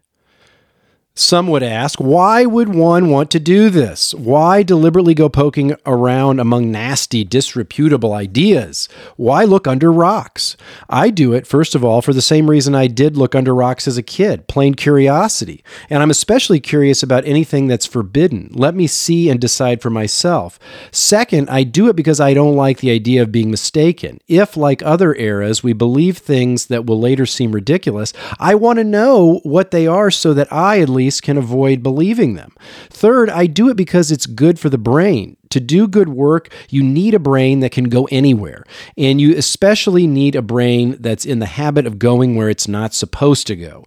Some 1.16 1.47
would 1.49 1.61
ask, 1.61 1.99
why 1.99 2.47
would 2.47 2.74
one 2.74 3.07
want 3.07 3.30
to 3.32 3.39
do 3.39 3.70
this? 3.70 4.16
Why 4.16 4.64
deliberately 4.64 5.14
go 5.14 5.30
poking 5.30 5.76
around 5.86 6.39
among 6.39 6.72
nasty, 6.72 7.24
disreputable 7.24 8.14
ideas? 8.14 8.89
Why 9.16 9.43
look 9.43 9.68
under 9.68 9.91
rocks? 9.91 10.57
I 10.89 11.11
do 11.11 11.32
it, 11.34 11.45
first 11.45 11.76
of 11.76 11.84
all, 11.84 12.01
for 12.01 12.14
the 12.14 12.22
same 12.22 12.49
reason 12.49 12.74
I 12.74 12.88
did 12.88 13.16
look 13.16 13.36
under 13.36 13.53
rocks 13.53 13.88
as 13.88 13.95
a 13.95 14.01
kid 14.01 14.47
plain 14.47 14.74
curiosity. 14.74 15.64
And 15.88 16.01
I'm 16.01 16.09
especially 16.09 16.59
curious 16.59 17.03
about 17.03 17.28
anything 17.28 17.68
that's 17.68 17.86
forbidden. 17.86 18.49
Let 18.51 18.74
me 18.74 18.88
see 18.88 19.30
and 19.30 19.39
decide 19.39 19.84
for 19.84 19.91
myself. 19.91 20.57
Second, 20.89 21.47
I 21.47 21.61
do 21.61 21.89
it 21.89 21.95
because 21.95 22.20
I 22.20 22.34
don't 22.34 22.55
like 22.55 22.80
the 22.80 22.89
idea 22.89 23.22
of 23.22 23.32
being 23.32 23.51
mistaken. 23.51 24.20
If, 24.28 24.57
like 24.57 24.82
other 24.82 25.14
eras, 25.14 25.61
we 25.61 25.74
believe 25.74 26.18
things 26.18 26.66
that 26.68 26.88
will 26.88 26.99
later 26.99 27.28
seem 27.28 27.51
ridiculous, 27.51 28.14
I 28.39 28.55
want 28.55 28.78
to 28.78 28.84
know 28.84 29.41
what 29.43 29.70
they 29.70 29.86
are 29.86 30.09
so 30.09 30.34
that 30.34 30.51
I, 30.51 30.82
at 30.82 30.89
least, 30.89 31.03
can 31.22 31.38
avoid 31.38 31.84
believing 31.84 32.36
them. 32.36 32.54
Third, 32.89 33.30
I 33.30 33.47
do 33.47 33.70
it 33.70 33.78
because 33.78 34.12
it's 34.12 34.26
good 34.26 34.60
for 34.60 34.70
the 34.70 34.78
brain. 34.78 35.38
To 35.49 35.60
do 35.60 35.88
good 35.88 36.10
work, 36.10 36.51
you 36.70 36.82
need 36.82 37.14
a 37.14 37.20
brain 37.20 37.60
that 37.60 37.72
can 37.72 37.86
go 37.86 38.08
anywhere. 38.12 38.64
And 38.97 39.22
you 39.22 39.38
especially 39.38 40.08
need 40.08 40.36
a 40.36 40.41
brain 40.41 40.97
that's 40.99 41.26
in 41.26 41.39
the 41.39 41.45
habit 41.45 41.86
of 41.86 41.99
going 41.99 42.36
where 42.36 42.49
it's 42.49 42.68
not 42.68 42.93
supposed 42.93 43.45
to 43.47 43.56
go. 43.56 43.86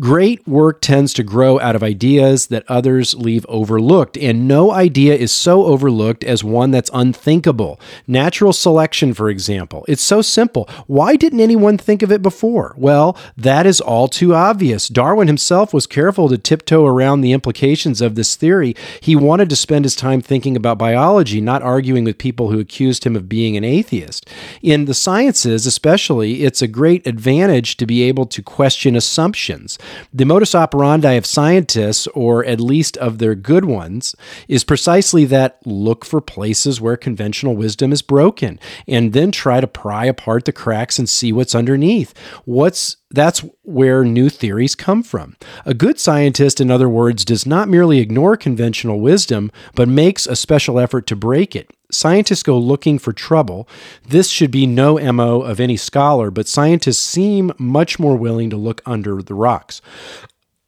Great 0.00 0.46
work 0.46 0.80
tends 0.80 1.12
to 1.14 1.22
grow 1.22 1.60
out 1.60 1.76
of 1.76 1.82
ideas 1.82 2.48
that 2.48 2.64
others 2.66 3.14
leave 3.14 3.46
overlooked, 3.48 4.16
and 4.18 4.48
no 4.48 4.72
idea 4.72 5.14
is 5.14 5.30
so 5.30 5.66
overlooked 5.66 6.24
as 6.24 6.42
one 6.42 6.72
that's 6.72 6.90
unthinkable. 6.92 7.80
Natural 8.08 8.52
selection, 8.52 9.14
for 9.14 9.30
example. 9.30 9.84
It's 9.86 10.02
so 10.02 10.20
simple. 10.20 10.68
Why 10.88 11.14
didn't 11.14 11.40
anyone 11.40 11.78
think 11.78 12.02
of 12.02 12.10
it 12.10 12.22
before? 12.22 12.74
Well, 12.76 13.16
that 13.36 13.66
is 13.66 13.80
all 13.80 14.08
too 14.08 14.34
obvious. 14.34 14.88
Darwin 14.88 15.28
himself 15.28 15.72
was 15.72 15.86
careful 15.86 16.28
to 16.28 16.38
tiptoe 16.38 16.86
around 16.86 17.20
the 17.20 17.32
implications 17.32 18.00
of 18.00 18.16
this 18.16 18.34
theory. 18.34 18.74
He 19.00 19.14
wanted 19.14 19.48
to 19.50 19.56
spend 19.56 19.84
his 19.84 19.94
time 19.94 20.20
thinking 20.20 20.56
about 20.56 20.76
biology, 20.76 21.40
not 21.40 21.62
arguing 21.62 22.02
with 22.02 22.18
people 22.18 22.50
who 22.50 22.58
accused 22.58 23.04
him 23.04 23.14
of 23.14 23.28
being 23.28 23.56
an 23.56 23.62
atheist. 23.62 24.28
In 24.60 24.86
the 24.86 24.94
sciences, 24.94 25.66
especially, 25.66 26.42
it's 26.42 26.62
a 26.62 26.66
great 26.66 27.06
advantage 27.06 27.76
to 27.76 27.86
be 27.86 28.02
able 28.02 28.26
to 28.26 28.42
question 28.42 28.96
assumptions. 28.96 29.78
The 30.12 30.24
modus 30.24 30.54
operandi 30.54 31.12
of 31.12 31.26
scientists, 31.26 32.06
or 32.08 32.44
at 32.44 32.60
least 32.60 32.96
of 32.98 33.18
their 33.18 33.34
good 33.34 33.64
ones, 33.64 34.14
is 34.48 34.64
precisely 34.64 35.24
that 35.26 35.58
look 35.64 36.04
for 36.04 36.20
places 36.20 36.80
where 36.80 36.96
conventional 36.96 37.56
wisdom 37.56 37.92
is 37.92 38.02
broken 38.02 38.58
and 38.86 39.12
then 39.12 39.30
try 39.32 39.60
to 39.60 39.66
pry 39.66 40.06
apart 40.06 40.44
the 40.44 40.52
cracks 40.52 40.98
and 40.98 41.08
see 41.08 41.32
what's 41.32 41.54
underneath. 41.54 42.14
What's 42.44 42.96
that's 43.10 43.44
where 43.62 44.04
new 44.04 44.28
theories 44.28 44.74
come 44.74 45.02
from. 45.02 45.36
A 45.64 45.72
good 45.72 46.00
scientist, 46.00 46.60
in 46.60 46.70
other 46.70 46.88
words, 46.88 47.24
does 47.24 47.46
not 47.46 47.68
merely 47.68 48.00
ignore 48.00 48.36
conventional 48.36 49.00
wisdom, 49.00 49.52
but 49.76 49.88
makes 49.88 50.26
a 50.26 50.34
special 50.34 50.80
effort 50.80 51.06
to 51.06 51.16
break 51.16 51.54
it. 51.54 51.70
Scientists 51.94 52.42
go 52.42 52.58
looking 52.58 52.98
for 52.98 53.12
trouble. 53.12 53.68
This 54.06 54.28
should 54.28 54.50
be 54.50 54.66
no 54.66 54.98
MO 55.12 55.40
of 55.42 55.60
any 55.60 55.76
scholar, 55.76 56.30
but 56.30 56.48
scientists 56.48 56.98
seem 56.98 57.52
much 57.58 57.98
more 57.98 58.16
willing 58.16 58.50
to 58.50 58.56
look 58.56 58.82
under 58.84 59.22
the 59.22 59.34
rocks. 59.34 59.80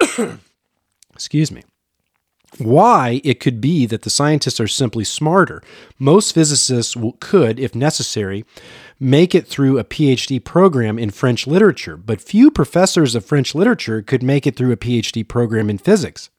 Excuse 1.15 1.51
me. 1.51 1.63
Why? 2.59 3.21
It 3.23 3.41
could 3.41 3.61
be 3.61 3.87
that 3.87 4.03
the 4.03 4.11
scientists 4.11 4.61
are 4.61 4.69
simply 4.69 5.05
smarter. 5.05 5.63
Most 5.99 6.33
physicists 6.33 6.97
could, 7.21 7.59
if 7.59 7.75
necessary, 7.75 8.45
make 8.99 9.35
it 9.35 9.47
through 9.47 9.79
a 9.79 9.85
PhD 9.85 10.43
program 10.43 10.99
in 10.99 11.11
French 11.11 11.47
literature, 11.47 11.97
but 11.97 12.21
few 12.21 12.51
professors 12.51 13.15
of 13.15 13.25
French 13.25 13.55
literature 13.55 14.01
could 14.01 14.23
make 14.23 14.47
it 14.47 14.57
through 14.57 14.73
a 14.73 14.77
PhD 14.77 15.27
program 15.27 15.69
in 15.69 15.77
physics. 15.77 16.31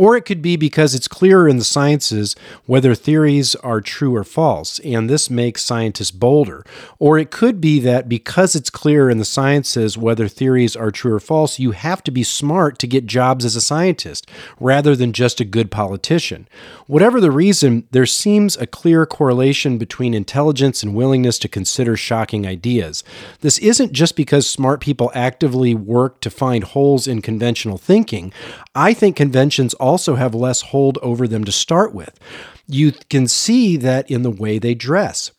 Or 0.00 0.16
it 0.16 0.24
could 0.24 0.40
be 0.40 0.56
because 0.56 0.94
it's 0.94 1.06
clearer 1.06 1.46
in 1.46 1.58
the 1.58 1.62
sciences 1.62 2.34
whether 2.64 2.94
theories 2.94 3.54
are 3.56 3.82
true 3.82 4.16
or 4.16 4.24
false, 4.24 4.78
and 4.78 5.10
this 5.10 5.28
makes 5.28 5.62
scientists 5.62 6.10
bolder. 6.10 6.64
Or 6.98 7.18
it 7.18 7.30
could 7.30 7.60
be 7.60 7.80
that 7.80 8.08
because 8.08 8.56
it's 8.56 8.70
clearer 8.70 9.10
in 9.10 9.18
the 9.18 9.26
sciences 9.26 9.98
whether 9.98 10.26
theories 10.26 10.74
are 10.74 10.90
true 10.90 11.12
or 11.12 11.20
false, 11.20 11.58
you 11.58 11.72
have 11.72 12.02
to 12.04 12.10
be 12.10 12.22
smart 12.22 12.78
to 12.78 12.86
get 12.86 13.04
jobs 13.04 13.44
as 13.44 13.56
a 13.56 13.60
scientist 13.60 14.26
rather 14.58 14.96
than 14.96 15.12
just 15.12 15.38
a 15.38 15.44
good 15.44 15.70
politician. 15.70 16.48
Whatever 16.86 17.20
the 17.20 17.30
reason, 17.30 17.86
there 17.90 18.06
seems 18.06 18.56
a 18.56 18.66
clear 18.66 19.04
correlation 19.04 19.76
between 19.76 20.14
intelligence 20.14 20.82
and 20.82 20.94
willingness 20.94 21.38
to 21.40 21.46
consider 21.46 21.94
shocking 21.94 22.46
ideas. 22.46 23.04
This 23.40 23.58
isn't 23.58 23.92
just 23.92 24.16
because 24.16 24.48
smart 24.48 24.80
people 24.80 25.12
actively 25.14 25.74
work 25.74 26.22
to 26.22 26.30
find 26.30 26.64
holes 26.64 27.06
in 27.06 27.20
conventional 27.20 27.76
thinking. 27.76 28.32
I 28.74 28.94
think 28.94 29.14
conventions 29.14 29.74
have 30.16 30.34
less 30.34 30.62
hold 30.62 30.98
over 31.02 31.26
them 31.26 31.44
to 31.44 31.52
start 31.52 31.94
with. 31.94 32.18
You 32.66 32.92
can 33.08 33.26
see 33.28 33.76
that 33.78 34.10
in 34.10 34.22
the 34.22 34.30
way 34.30 34.58
they 34.58 34.74
dress. 34.74 35.32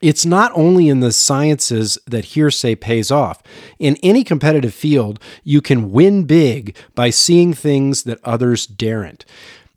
It's 0.00 0.24
not 0.24 0.52
only 0.54 0.88
in 0.88 1.00
the 1.00 1.12
sciences 1.12 1.98
that 2.06 2.26
hearsay 2.26 2.76
pays 2.76 3.10
off. 3.10 3.42
In 3.78 3.96
any 4.02 4.22
competitive 4.22 4.74
field, 4.74 5.18
you 5.42 5.60
can 5.60 5.90
win 5.90 6.24
big 6.24 6.76
by 6.94 7.10
seeing 7.10 7.52
things 7.52 8.04
that 8.04 8.20
others 8.22 8.66
daren't. 8.66 9.24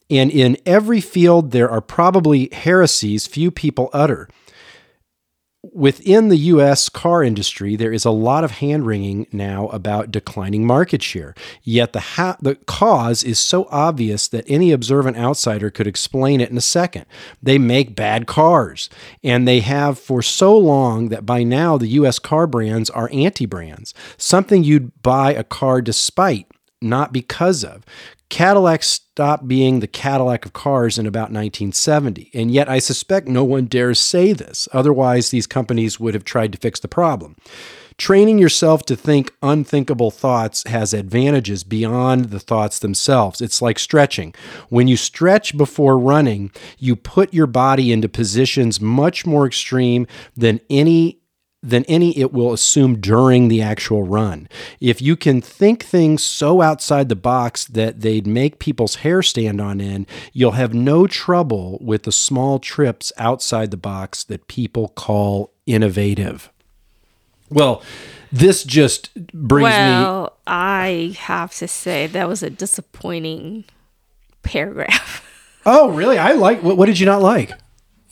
And 0.10 0.30
in 0.30 0.58
every 0.66 1.02
field, 1.02 1.52
there 1.52 1.70
are 1.70 1.82
probably 1.82 2.50
heresies 2.52 3.26
few 3.26 3.50
people 3.50 3.90
utter 3.94 4.28
within 5.64 6.30
the 6.30 6.38
US 6.38 6.90
car 6.90 7.24
industry, 7.24 7.76
there 7.76 7.94
is 7.94 8.04
a 8.04 8.12
lot 8.12 8.44
of 8.44 8.52
hand 8.52 8.86
wringing 8.86 9.28
now 9.32 9.68
about 9.68 10.12
declining 10.12 10.66
market 10.66 11.04
share. 11.04 11.36
Yet 11.64 11.94
the, 11.94 12.00
ha- 12.00 12.38
the 12.42 12.56
cause 12.56 13.24
is 13.24 13.38
so 13.38 13.68
obvious 13.70 14.28
that 14.30 14.46
any 14.48 14.72
observant 14.72 15.18
outsider 15.18 15.70
could 15.70 15.88
explain 15.88 16.42
it 16.42 16.50
in 16.50 16.58
a 16.58 16.62
second. 16.62 17.06
They 17.42 17.58
make 17.58 17.96
bad 17.96 18.26
cars, 18.26 18.90
and 19.24 19.48
they 19.48 19.60
have 19.60 20.00
for 20.00 20.22
so 20.22 20.58
long 20.58 21.10
that 21.10 21.26
by 21.26 21.44
now 21.44 21.78
the 21.78 21.88
US 21.90 22.18
car 22.18 22.48
brands 22.48 22.90
are 22.90 23.10
anti 23.12 23.46
brands, 23.46 23.94
something 24.18 24.64
you'd 24.64 25.04
buy 25.04 25.34
a 25.34 25.44
car 25.44 25.82
despite 25.82 26.48
not 26.82 27.14
because 27.14 27.64
of. 27.64 27.86
Cadillac 28.32 28.82
stopped 28.82 29.46
being 29.46 29.82
the 29.82 29.88
Cadillac 29.88 30.46
of 30.46 30.54
cars 30.54 30.98
in 30.98 31.06
about 31.06 31.34
1970, 31.34 32.32
and 32.34 32.50
yet 32.50 32.70
I 32.70 32.80
suspect 32.80 33.28
no 33.28 33.44
one 33.44 33.66
dares 33.66 34.00
say 34.00 34.32
this. 34.32 34.70
Otherwise, 34.72 35.30
these 35.30 35.46
companies 35.46 36.00
would 36.00 36.14
have 36.14 36.24
tried 36.24 36.54
to 36.54 36.58
fix 36.58 36.80
the 36.80 36.88
problem. 36.88 37.36
Training 37.98 38.40
yourself 38.40 38.84
to 38.84 38.96
think 38.96 39.34
unthinkable 39.44 40.12
thoughts 40.12 40.64
has 40.66 40.94
advantages 40.94 41.66
beyond 41.66 42.30
the 42.30 42.40
thoughts 42.40 42.80
themselves. 42.80 43.42
It's 43.42 43.62
like 43.62 43.78
stretching. 43.78 44.34
When 44.70 44.88
you 44.88 44.96
stretch 44.96 45.58
before 45.58 46.00
running, 46.00 46.52
you 46.80 46.96
put 46.96 47.34
your 47.34 47.48
body 47.48 47.92
into 47.92 48.08
positions 48.08 48.80
much 48.80 49.26
more 49.26 49.46
extreme 49.46 50.08
than 50.38 50.62
any 50.70 51.21
than 51.64 51.84
any 51.86 52.18
it 52.18 52.34
will 52.34 52.54
assume 52.54 53.00
during 53.00 53.48
the 53.48 53.62
actual 53.62 54.04
run. 54.04 54.48
If 54.80 55.02
you 55.02 55.16
can 55.16 55.42
think 55.42 55.84
things 55.84 56.24
so 56.24 56.62
outside 56.62 57.08
the 57.08 57.16
box 57.16 57.66
that 57.66 58.02
they'd 58.02 58.26
make 58.26 58.60
people's 58.60 58.96
hair 58.96 59.22
stand 59.22 59.62
on 59.62 59.80
end, 59.80 60.08
you'll 60.34 60.52
have 60.52 60.74
no 60.74 61.06
trouble 61.06 61.78
with 61.80 62.04
the 62.04 62.12
small 62.12 62.58
trips 62.58 63.14
outside 63.18 63.70
the 63.70 63.78
box 63.78 64.24
that 64.24 64.48
people 64.48 64.90
call 64.90 65.54
innovative. 65.68 66.52
Well, 67.50 67.84
this 68.32 68.64
just 68.64 69.14
brings 69.34 69.70
well, 69.70 70.24
me. 70.24 70.30
I 70.48 71.16
have 71.20 71.54
to 71.56 71.68
say 71.68 72.08
that 72.08 72.28
was 72.28 72.42
a 72.42 72.50
disappointing 72.50 73.66
paragraph. 74.44 75.28
Oh, 75.64 75.92
really? 75.92 76.18
I 76.18 76.32
like. 76.32 76.64
What, 76.64 76.76
what 76.76 76.88
did 76.88 77.00
you 77.00 77.06
not 77.06 77.22
like? 77.22 77.52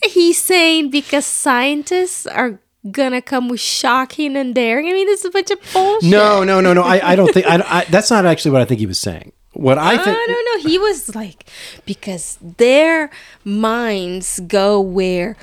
He's 0.04 0.40
saying 0.40 0.90
because 0.90 1.26
scientists 1.26 2.24
are 2.24 2.60
gonna 2.90 3.20
come 3.20 3.48
with 3.48 3.60
shocking 3.60 4.36
and 4.36 4.54
daring. 4.54 4.88
I 4.88 4.92
mean, 4.92 5.06
this 5.06 5.20
is 5.20 5.26
a 5.26 5.30
bunch 5.30 5.50
of 5.50 5.58
bullshit. 5.72 6.10
No, 6.10 6.44
no, 6.44 6.60
no, 6.60 6.72
no. 6.72 6.82
I, 6.82 7.12
I 7.12 7.16
don't 7.16 7.32
think. 7.32 7.46
I, 7.46 7.62
I, 7.66 7.84
that's 7.90 8.10
not 8.10 8.26
actually 8.26 8.52
what 8.52 8.62
I 8.62 8.64
think 8.64 8.80
he 8.80 8.86
was 8.86 9.00
saying. 9.00 9.32
What 9.52 9.78
I 9.78 9.96
think. 9.96 10.16
I 10.16 10.26
don't 10.26 10.62
know. 10.64 10.70
He 10.70 10.78
was 10.78 11.14
like, 11.14 11.44
because 11.84 12.38
their 12.40 13.10
minds 13.44 14.40
go 14.46 14.80
where 14.80 15.36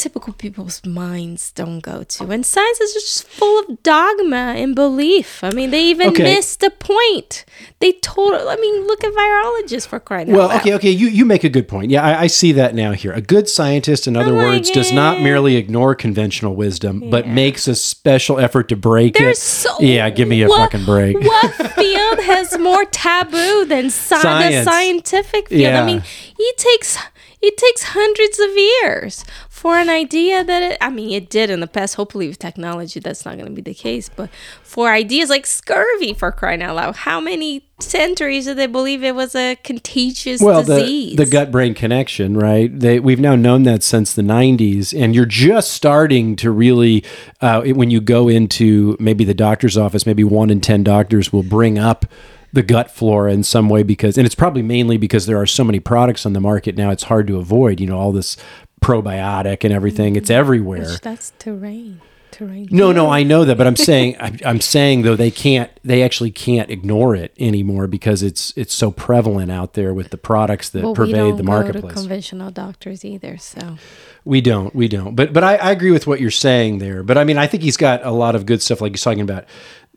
typical 0.00 0.32
people's 0.32 0.84
minds 0.86 1.52
don't 1.52 1.80
go 1.80 2.02
to. 2.02 2.30
And 2.30 2.44
science 2.46 2.80
is 2.80 2.92
just 2.94 3.24
full 3.28 3.60
of 3.60 3.82
dogma 3.82 4.54
and 4.56 4.74
belief. 4.74 5.44
I 5.44 5.50
mean, 5.50 5.70
they 5.70 5.84
even 5.84 6.08
Okay. 6.08 6.22
missed 6.22 6.60
the 6.60 6.70
point. 6.70 7.44
They 7.80 7.92
told, 7.92 8.32
I 8.34 8.56
mean, 8.56 8.86
look 8.86 9.04
at 9.04 9.12
virologists 9.12 9.86
for 9.86 10.00
crying 10.00 10.32
Well, 10.32 10.42
out 10.44 10.48
loud. 10.48 10.60
okay, 10.62 10.74
okay. 10.74 10.90
You 10.90 11.08
you 11.08 11.24
make 11.26 11.44
a 11.44 11.48
good 11.50 11.68
point. 11.68 11.90
Yeah, 11.90 12.02
I, 12.04 12.22
I 12.22 12.26
see 12.28 12.52
that 12.52 12.74
now 12.74 12.92
here. 12.92 13.12
A 13.12 13.20
good 13.20 13.48
scientist, 13.48 14.06
in 14.06 14.16
oh 14.16 14.20
other 14.20 14.30
I'm 14.32 14.36
like, 14.38 14.46
words, 14.46 14.70
does 14.70 14.90
not 14.92 15.20
merely 15.20 15.56
ignore 15.56 15.94
conventional 15.94 16.54
wisdom, 16.54 17.10
but 17.10 17.28
makes 17.28 17.68
a 17.68 17.74
special 17.74 18.38
effort 18.40 18.68
to 18.70 18.76
break 18.76 19.14
There's 19.14 19.36
it. 19.38 19.40
so 19.42 19.76
yeah, 19.80 20.08
give 20.10 20.28
me 20.28 20.42
a 20.42 20.48
what- 20.48 20.72
fucking 20.72 20.86
break. 20.86 21.18
What 21.20 21.54
field 21.76 22.20
has 22.20 22.58
more 22.58 22.84
taboo 22.86 23.66
than 23.66 23.86
sci- 23.86 24.16
the 24.16 24.22
Science. 24.22 24.64
scientific 24.64 25.48
field? 25.48 25.60
Yeah. 25.60 25.82
I 25.82 25.86
mean, 25.86 26.02
he 26.36 26.52
takes 26.56 26.96
it 27.42 27.56
takes 27.56 27.82
hundreds 27.84 28.38
of 28.38 28.50
years 28.56 29.24
for 29.48 29.76
an 29.76 29.88
idea 29.88 30.44
that 30.44 30.62
it, 30.72 30.78
I 30.80 30.90
mean, 30.90 31.10
it 31.10 31.30
did 31.30 31.50
in 31.50 31.60
the 31.60 31.66
past. 31.66 31.94
Hopefully, 31.94 32.28
with 32.28 32.38
technology, 32.38 33.00
that's 33.00 33.24
not 33.24 33.34
going 33.36 33.46
to 33.46 33.52
be 33.52 33.62
the 33.62 33.74
case. 33.74 34.08
But 34.08 34.30
for 34.62 34.90
ideas 34.90 35.30
like 35.30 35.46
scurvy, 35.46 36.12
for 36.12 36.32
crying 36.32 36.62
out 36.62 36.76
loud, 36.76 36.96
how 36.96 37.20
many 37.20 37.66
centuries 37.78 38.44
did 38.44 38.58
they 38.58 38.66
believe 38.66 39.02
it 39.02 39.14
was 39.14 39.34
a 39.34 39.56
contagious 39.64 40.40
Well, 40.42 40.62
the, 40.62 40.80
disease? 40.80 41.16
the 41.16 41.26
gut 41.26 41.50
brain 41.50 41.74
connection, 41.74 42.36
right? 42.36 42.70
They, 42.78 43.00
we've 43.00 43.20
now 43.20 43.36
known 43.36 43.62
that 43.62 43.82
since 43.82 44.12
the 44.14 44.22
90s, 44.22 44.98
and 44.98 45.14
you're 45.14 45.24
just 45.24 45.70
starting 45.72 46.36
to 46.36 46.50
really, 46.50 47.04
uh, 47.40 47.62
when 47.62 47.90
you 47.90 48.00
go 48.00 48.28
into 48.28 48.96
maybe 49.00 49.24
the 49.24 49.34
doctor's 49.34 49.78
office, 49.78 50.04
maybe 50.04 50.24
one 50.24 50.50
in 50.50 50.60
10 50.60 50.84
doctors 50.84 51.32
will 51.32 51.42
bring 51.42 51.78
up 51.78 52.04
the 52.52 52.62
gut 52.62 52.90
flora 52.90 53.32
in 53.32 53.42
some 53.44 53.68
way 53.68 53.82
because, 53.82 54.18
and 54.18 54.26
it's 54.26 54.34
probably 54.34 54.62
mainly 54.62 54.96
because 54.96 55.26
there 55.26 55.38
are 55.38 55.46
so 55.46 55.64
many 55.64 55.80
products 55.80 56.26
on 56.26 56.32
the 56.32 56.40
market 56.40 56.76
now, 56.76 56.90
it's 56.90 57.04
hard 57.04 57.26
to 57.28 57.38
avoid, 57.38 57.80
you 57.80 57.86
know, 57.86 57.98
all 57.98 58.12
this 58.12 58.36
probiotic 58.80 59.64
and 59.64 59.72
everything. 59.72 60.16
It's 60.16 60.30
everywhere. 60.30 60.80
Which 60.80 61.00
that's 61.00 61.32
terrain. 61.38 62.00
Terrain. 62.30 62.68
No, 62.70 62.92
no, 62.92 63.10
I 63.10 63.24
know 63.24 63.44
that, 63.44 63.58
but 63.58 63.66
I'm 63.66 63.76
saying 63.90 64.16
I'm, 64.20 64.38
I'm 64.44 64.60
saying 64.60 65.02
though 65.02 65.16
they 65.16 65.30
can't 65.32 65.70
they 65.82 66.02
actually 66.02 66.30
can't 66.30 66.70
ignore 66.70 67.14
it 67.16 67.34
anymore 67.38 67.86
because 67.88 68.22
it's 68.22 68.52
it's 68.56 68.72
so 68.72 68.90
prevalent 68.92 69.50
out 69.50 69.74
there 69.74 69.92
with 69.92 70.10
the 70.10 70.16
products 70.16 70.68
that 70.70 70.82
Well, 70.82 70.92
we 70.92 70.96
pervade 70.96 71.14
don't 71.16 71.30
the 71.30 71.32
go 71.32 71.36
to 71.38 71.42
marketplace. 71.44 71.94
conventional 71.94 72.50
doctors 72.52 73.04
either. 73.04 73.36
So 73.36 73.76
we 74.24 74.40
don't, 74.40 74.74
we 74.74 74.86
don't. 74.88 75.14
But 75.16 75.32
but 75.32 75.42
I, 75.42 75.56
I 75.56 75.70
agree 75.72 75.90
with 75.90 76.06
what 76.06 76.20
you're 76.20 76.30
saying 76.30 76.78
there. 76.78 77.02
But 77.02 77.18
I 77.18 77.24
mean, 77.24 77.36
I 77.36 77.46
think 77.48 77.62
he's 77.64 77.76
got 77.76 78.04
a 78.04 78.12
lot 78.12 78.34
of 78.36 78.46
good 78.46 78.62
stuff 78.62 78.80
like 78.80 78.92
he's 78.92 79.02
talking 79.02 79.22
about. 79.22 79.44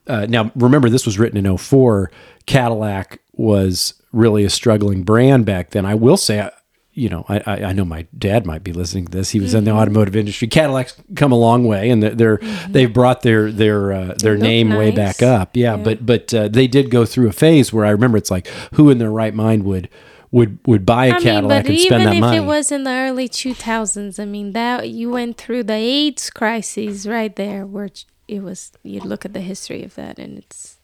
Uh, 0.05 0.25
now, 0.27 0.51
remember, 0.55 0.89
this 0.89 1.05
was 1.05 1.17
written 1.17 1.45
in 1.45 1.57
04. 1.57 2.11
Cadillac 2.45 3.19
was 3.33 3.93
really 4.11 4.43
a 4.43 4.49
struggling 4.49 5.03
brand 5.03 5.45
back 5.45 5.71
then. 5.71 5.85
I 5.85 5.95
will 5.95 6.17
say, 6.17 6.49
you 6.93 7.09
know, 7.09 7.25
I, 7.27 7.39
I, 7.45 7.63
I 7.63 7.73
know 7.73 7.85
my 7.85 8.05
dad 8.15 8.45
might 8.45 8.63
be 8.63 8.71
listening 8.73 9.05
to 9.05 9.11
this. 9.11 9.31
He 9.31 9.39
was 9.39 9.53
in 9.55 9.63
the 9.63 9.71
Mm-hmm. 9.71 9.79
automotive 9.79 10.15
industry. 10.15 10.47
Cadillac's 10.47 10.95
come 11.15 11.31
a 11.31 11.37
long 11.37 11.65
way, 11.65 11.89
and 11.89 12.03
they're, 12.03 12.13
they're 12.13 12.37
they've 12.69 12.93
brought 12.93 13.23
their 13.23 13.51
their 13.51 13.91
uh, 13.91 14.13
their 14.19 14.37
name 14.37 14.69
way 14.69 14.91
back 14.91 15.23
up. 15.23 15.57
Yeah, 15.57 15.75
but 15.77 16.05
but 16.05 16.31
uh, 16.33 16.47
they 16.49 16.67
did 16.67 16.91
go 16.91 17.05
through 17.05 17.27
a 17.29 17.33
phase 17.33 17.73
where 17.73 17.85
I 17.85 17.89
remember 17.89 18.17
it's 18.19 18.29
like 18.29 18.47
who 18.75 18.89
in 18.91 18.99
their 18.99 19.09
right 19.11 19.33
mind 19.33 19.63
would 19.63 19.89
would 20.29 20.59
would 20.67 20.85
buy 20.85 21.07
a 21.07 21.15
I 21.15 21.19
Cadillac 21.19 21.63
but 21.63 21.71
and 21.71 21.79
spend 21.79 22.05
that 22.05 22.17
money. 22.17 22.17
Even 22.17 22.33
if 22.35 22.43
it 22.43 22.45
was 22.45 22.71
in 22.71 22.83
the 22.83 22.91
early 22.91 23.27
2000s, 23.29 24.19
I 24.19 24.25
mean, 24.25 24.53
that 24.53 24.89
you 24.89 25.09
went 25.09 25.37
through 25.37 25.63
the 25.63 25.73
AIDS 25.73 26.29
crisis 26.29 27.07
right 27.07 27.35
there, 27.35 27.65
where 27.65 27.89
it 28.27 28.43
was. 28.43 28.71
You 28.83 28.99
look 29.01 29.25
at 29.25 29.33
the 29.33 29.41
history 29.41 29.83
of 29.83 29.95
that, 29.95 30.19
and 30.19 30.37
it's 30.37 30.77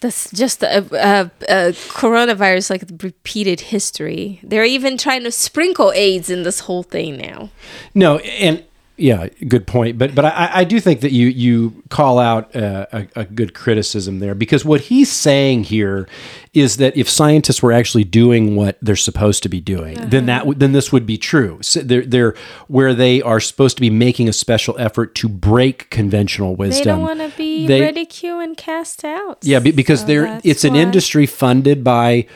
that's 0.00 0.30
just 0.30 0.62
a, 0.62 0.78
a, 0.92 1.30
a 1.48 1.72
coronavirus 1.72 2.70
like 2.70 2.84
repeated 3.02 3.60
history. 3.60 4.40
They're 4.42 4.64
even 4.64 4.98
trying 4.98 5.24
to 5.24 5.30
sprinkle 5.30 5.92
AIDS 5.92 6.30
in 6.30 6.42
this 6.42 6.60
whole 6.60 6.82
thing 6.82 7.16
now. 7.16 7.50
No, 7.94 8.18
and 8.18 8.64
yeah, 8.96 9.28
good 9.48 9.66
point. 9.66 9.98
But 9.98 10.14
but 10.14 10.24
I, 10.24 10.50
I 10.54 10.64
do 10.64 10.80
think 10.80 11.00
that 11.00 11.12
you 11.12 11.26
you 11.28 11.82
call 11.90 12.18
out 12.18 12.54
uh, 12.56 12.86
a, 12.92 13.06
a 13.16 13.24
good 13.24 13.54
criticism 13.54 14.20
there 14.20 14.34
because 14.34 14.64
what 14.64 14.82
he's 14.82 15.10
saying 15.12 15.64
here 15.64 16.08
is 16.54 16.78
that 16.78 16.96
if 16.96 17.08
scientists 17.08 17.62
were 17.62 17.72
actually 17.72 18.04
doing 18.04 18.56
what 18.56 18.78
they're 18.80 18.96
supposed 18.96 19.42
to 19.42 19.48
be 19.50 19.60
doing, 19.60 19.96
then 20.08 20.26
that 20.26 20.40
w- 20.40 20.58
then 20.58 20.72
this 20.72 20.92
would 20.92 21.04
be 21.04 21.18
true. 21.18 21.58
So 21.60 21.80
they're 21.80 22.06
they're 22.06 22.34
where 22.68 22.94
they 22.94 23.20
are 23.20 23.40
supposed 23.40 23.76
to 23.76 23.82
be 23.82 23.90
making 23.90 24.28
a 24.28 24.32
special 24.32 24.74
effort 24.78 25.14
to 25.16 25.28
break 25.28 25.90
conventional 25.90 26.56
wisdom. 26.56 26.84
They 26.84 26.90
don't 26.90 27.02
want 27.02 27.20
to 27.32 27.36
be 27.36 27.66
ridiculed 27.68 28.42
and 28.42 28.56
cast 28.56 29.04
out. 29.04 29.38
Yeah, 29.42 29.58
because 29.58 30.00
So 30.00 30.06
they're 30.06 30.22
that's 30.22 30.46
it's 30.46 30.64
an 30.64 30.74
industry 30.74 31.26
funded 31.26 31.84
by 31.84 32.26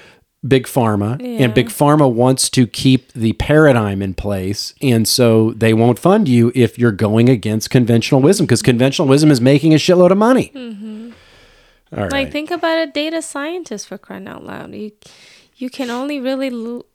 big 0.47 0.67
pharma 0.67 1.21
Yeah. 1.21 1.45
and 1.45 1.55
big 1.55 1.69
pharma 1.69 2.11
wants 2.11 2.49
to 2.51 2.67
keep 2.67 3.13
the 3.13 3.35
paradigm 3.35 4.01
in 4.01 4.15
place 4.15 4.75
and 4.81 5.07
so 5.07 5.53
they 5.53 5.75
won't 5.75 5.99
fund 5.99 6.29
you 6.29 6.51
if 6.55 6.79
you're 6.79 6.93
going 6.93 7.29
against 7.29 7.69
conventional 7.69 8.23
wisdom 8.23 8.47
because 8.47 8.63
conventional 8.63 9.07
wisdom 9.07 9.31
is 9.31 9.41
making 9.41 9.75
a 9.75 9.77
shitload 9.77 10.11
of 10.11 10.17
money. 10.19 10.51
All 11.93 12.05
right. 12.05 12.13
Like 12.13 12.33
think 12.33 12.51
about 12.51 12.79
a 12.79 12.91
data 12.91 13.21
scientist 13.21 13.89
for 13.89 13.99
crying 13.99 14.29
out 14.29 14.45
loud. 14.45 14.75
You 14.75 14.93
you 15.57 15.69
can 15.69 15.91
only 15.91 16.19
really 16.21 16.49
l- 16.49 16.87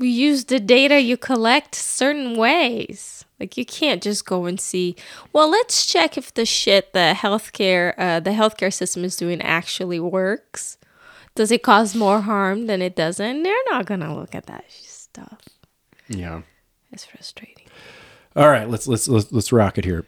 use 0.00 0.46
the 0.46 0.58
data 0.60 1.00
you 1.00 1.16
collect 1.16 1.74
certain 1.74 2.36
ways. 2.36 3.24
Like 3.40 3.56
you 3.58 3.66
can't 3.66 4.02
just 4.02 4.24
go 4.24 4.46
and 4.46 4.58
see. 4.58 4.94
Well, 5.32 5.50
let's 5.50 5.84
check 5.84 6.16
if 6.16 6.32
the 6.32 6.46
shit 6.46 6.92
the 6.92 7.14
healthcare 7.16 7.92
uh, 7.98 8.20
the 8.20 8.30
healthcare 8.30 8.72
system 8.72 9.04
is 9.04 9.16
doing 9.16 9.42
actually 9.42 10.00
works. 10.00 10.78
Does 11.36 11.50
it 11.50 11.62
cause 11.62 11.94
more 11.94 12.20
harm 12.20 12.66
than 12.66 12.80
it 12.80 12.94
doesn't? 12.94 13.42
They're 13.42 13.54
not 13.70 13.86
gonna 13.86 14.14
look 14.14 14.34
at 14.34 14.46
that 14.46 14.64
stuff. 14.70 15.40
yeah. 16.08 16.42
It's 16.92 17.04
frustrating. 17.04 17.66
All 18.36 18.48
right, 18.48 18.68
let's 18.68 18.86
let's 18.86 19.08
let's, 19.08 19.32
let's 19.32 19.52
rock 19.52 19.78
it 19.78 19.84
here. 19.84 20.06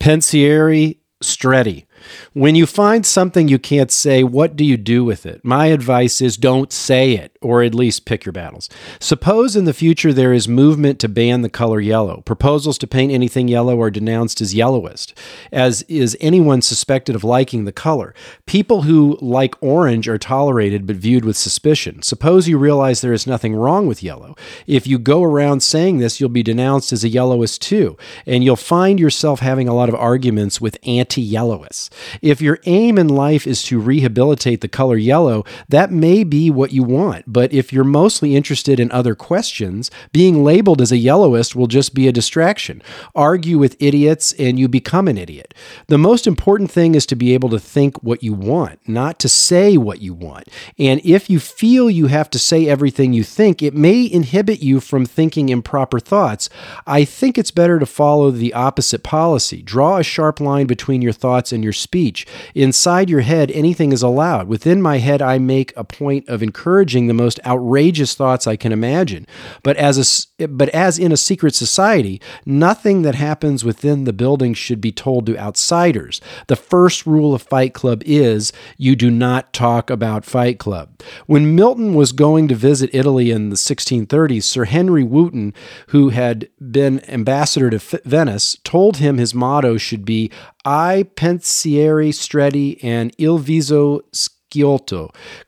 Pensieri 0.00 0.98
Stretti. 1.22 1.86
When 2.32 2.54
you 2.54 2.66
find 2.66 3.04
something 3.04 3.48
you 3.48 3.58
can't 3.58 3.90
say, 3.90 4.22
what 4.22 4.56
do 4.56 4.64
you 4.64 4.76
do 4.76 5.04
with 5.04 5.26
it? 5.26 5.44
My 5.44 5.66
advice 5.66 6.20
is 6.20 6.36
don't 6.36 6.72
say 6.72 7.12
it, 7.12 7.36
or 7.40 7.62
at 7.62 7.74
least 7.74 8.04
pick 8.04 8.24
your 8.24 8.32
battles. 8.32 8.68
Suppose 9.00 9.56
in 9.56 9.64
the 9.64 9.72
future 9.72 10.12
there 10.12 10.32
is 10.32 10.48
movement 10.48 10.98
to 11.00 11.08
ban 11.08 11.42
the 11.42 11.48
color 11.48 11.80
yellow. 11.80 12.22
Proposals 12.22 12.78
to 12.78 12.86
paint 12.86 13.12
anything 13.12 13.48
yellow 13.48 13.80
are 13.80 13.90
denounced 13.90 14.40
as 14.40 14.54
yellowist, 14.54 15.14
as 15.52 15.82
is 15.82 16.16
anyone 16.20 16.62
suspected 16.62 17.14
of 17.14 17.24
liking 17.24 17.64
the 17.64 17.72
color. 17.72 18.14
People 18.46 18.82
who 18.82 19.18
like 19.20 19.54
orange 19.62 20.08
are 20.08 20.18
tolerated 20.18 20.86
but 20.86 20.96
viewed 20.96 21.24
with 21.24 21.36
suspicion. 21.36 22.02
Suppose 22.02 22.48
you 22.48 22.58
realize 22.58 23.00
there 23.00 23.12
is 23.12 23.26
nothing 23.26 23.54
wrong 23.54 23.86
with 23.86 24.02
yellow. 24.02 24.36
If 24.66 24.86
you 24.86 24.98
go 24.98 25.22
around 25.22 25.62
saying 25.62 25.98
this, 25.98 26.20
you'll 26.20 26.28
be 26.28 26.42
denounced 26.42 26.92
as 26.92 27.04
a 27.04 27.08
yellowist 27.08 27.60
too, 27.60 27.96
and 28.26 28.44
you'll 28.44 28.56
find 28.56 29.00
yourself 29.00 29.40
having 29.40 29.68
a 29.68 29.74
lot 29.74 29.88
of 29.88 29.94
arguments 29.94 30.60
with 30.60 30.78
anti 30.82 31.22
yellowists. 31.22 31.87
If 32.22 32.40
your 32.40 32.58
aim 32.64 32.98
in 32.98 33.08
life 33.08 33.46
is 33.46 33.62
to 33.64 33.80
rehabilitate 33.80 34.60
the 34.60 34.68
color 34.68 34.96
yellow, 34.96 35.44
that 35.68 35.90
may 35.90 36.24
be 36.24 36.50
what 36.50 36.72
you 36.72 36.82
want, 36.82 37.24
but 37.26 37.52
if 37.52 37.72
you're 37.72 37.84
mostly 37.84 38.36
interested 38.36 38.80
in 38.80 38.90
other 38.90 39.14
questions, 39.14 39.90
being 40.12 40.44
labeled 40.44 40.80
as 40.80 40.92
a 40.92 40.96
yellowist 40.96 41.54
will 41.54 41.66
just 41.66 41.94
be 41.94 42.08
a 42.08 42.12
distraction. 42.12 42.82
Argue 43.14 43.58
with 43.58 43.76
idiots 43.80 44.32
and 44.38 44.58
you 44.58 44.68
become 44.68 45.08
an 45.08 45.18
idiot. 45.18 45.54
The 45.86 45.98
most 45.98 46.26
important 46.26 46.70
thing 46.70 46.94
is 46.94 47.06
to 47.06 47.16
be 47.16 47.34
able 47.34 47.48
to 47.50 47.58
think 47.58 48.02
what 48.02 48.22
you 48.22 48.32
want, 48.32 48.80
not 48.88 49.18
to 49.20 49.28
say 49.28 49.76
what 49.76 50.00
you 50.00 50.14
want. 50.14 50.48
And 50.78 51.00
if 51.04 51.30
you 51.30 51.40
feel 51.40 51.90
you 51.90 52.06
have 52.06 52.30
to 52.30 52.38
say 52.38 52.68
everything 52.68 53.12
you 53.12 53.24
think, 53.24 53.62
it 53.62 53.74
may 53.74 54.10
inhibit 54.10 54.62
you 54.62 54.80
from 54.80 55.06
thinking 55.06 55.48
improper 55.48 56.00
thoughts. 56.00 56.48
I 56.86 57.04
think 57.04 57.38
it's 57.38 57.50
better 57.50 57.78
to 57.78 57.86
follow 57.86 58.30
the 58.30 58.54
opposite 58.54 59.02
policy. 59.02 59.62
Draw 59.62 59.98
a 59.98 60.02
sharp 60.02 60.40
line 60.40 60.66
between 60.66 61.02
your 61.02 61.12
thoughts 61.12 61.52
and 61.52 61.62
your 61.64 61.72
speech. 61.78 62.26
Inside 62.54 63.08
your 63.08 63.20
head, 63.20 63.50
anything 63.52 63.92
is 63.92 64.02
allowed. 64.02 64.48
Within 64.48 64.82
my 64.82 64.98
head, 64.98 65.22
I 65.22 65.38
make 65.38 65.72
a 65.76 65.84
point 65.84 66.28
of 66.28 66.42
encouraging 66.42 67.06
the 67.06 67.14
most 67.14 67.40
outrageous 67.46 68.14
thoughts 68.14 68.46
I 68.46 68.56
can 68.56 68.72
imagine. 68.72 69.26
But 69.62 69.76
as 69.76 69.98
a 69.98 70.46
but 70.46 70.68
as 70.70 70.98
in 70.98 71.10
a 71.10 71.16
secret 71.16 71.54
society, 71.54 72.20
nothing 72.46 73.02
that 73.02 73.16
happens 73.16 73.64
within 73.64 74.04
the 74.04 74.12
building 74.12 74.54
should 74.54 74.80
be 74.80 74.92
told 74.92 75.26
to 75.26 75.38
outsiders. 75.38 76.20
The 76.46 76.56
first 76.56 77.06
rule 77.06 77.34
of 77.34 77.42
Fight 77.42 77.74
Club 77.74 78.02
is 78.06 78.52
you 78.76 78.94
do 78.94 79.10
not 79.10 79.52
talk 79.52 79.90
about 79.90 80.24
Fight 80.24 80.58
Club. 80.58 81.00
When 81.26 81.56
Milton 81.56 81.94
was 81.94 82.12
going 82.12 82.48
to 82.48 82.54
visit 82.54 82.90
Italy 82.92 83.30
in 83.30 83.50
the 83.50 83.56
1630s, 83.56 84.44
Sir 84.44 84.64
Henry 84.64 85.02
Wotton, 85.02 85.54
who 85.88 86.10
had 86.10 86.48
been 86.70 87.00
ambassador 87.10 87.70
to 87.70 88.00
Venice, 88.04 88.56
told 88.64 88.98
him 88.98 89.18
his 89.18 89.34
motto 89.34 89.76
should 89.76 90.04
be 90.04 90.30
I 90.64 91.04
pensieri 91.14 92.12
stretti 92.12 92.78
and 92.82 93.12
il 93.18 93.38
viso 93.38 94.02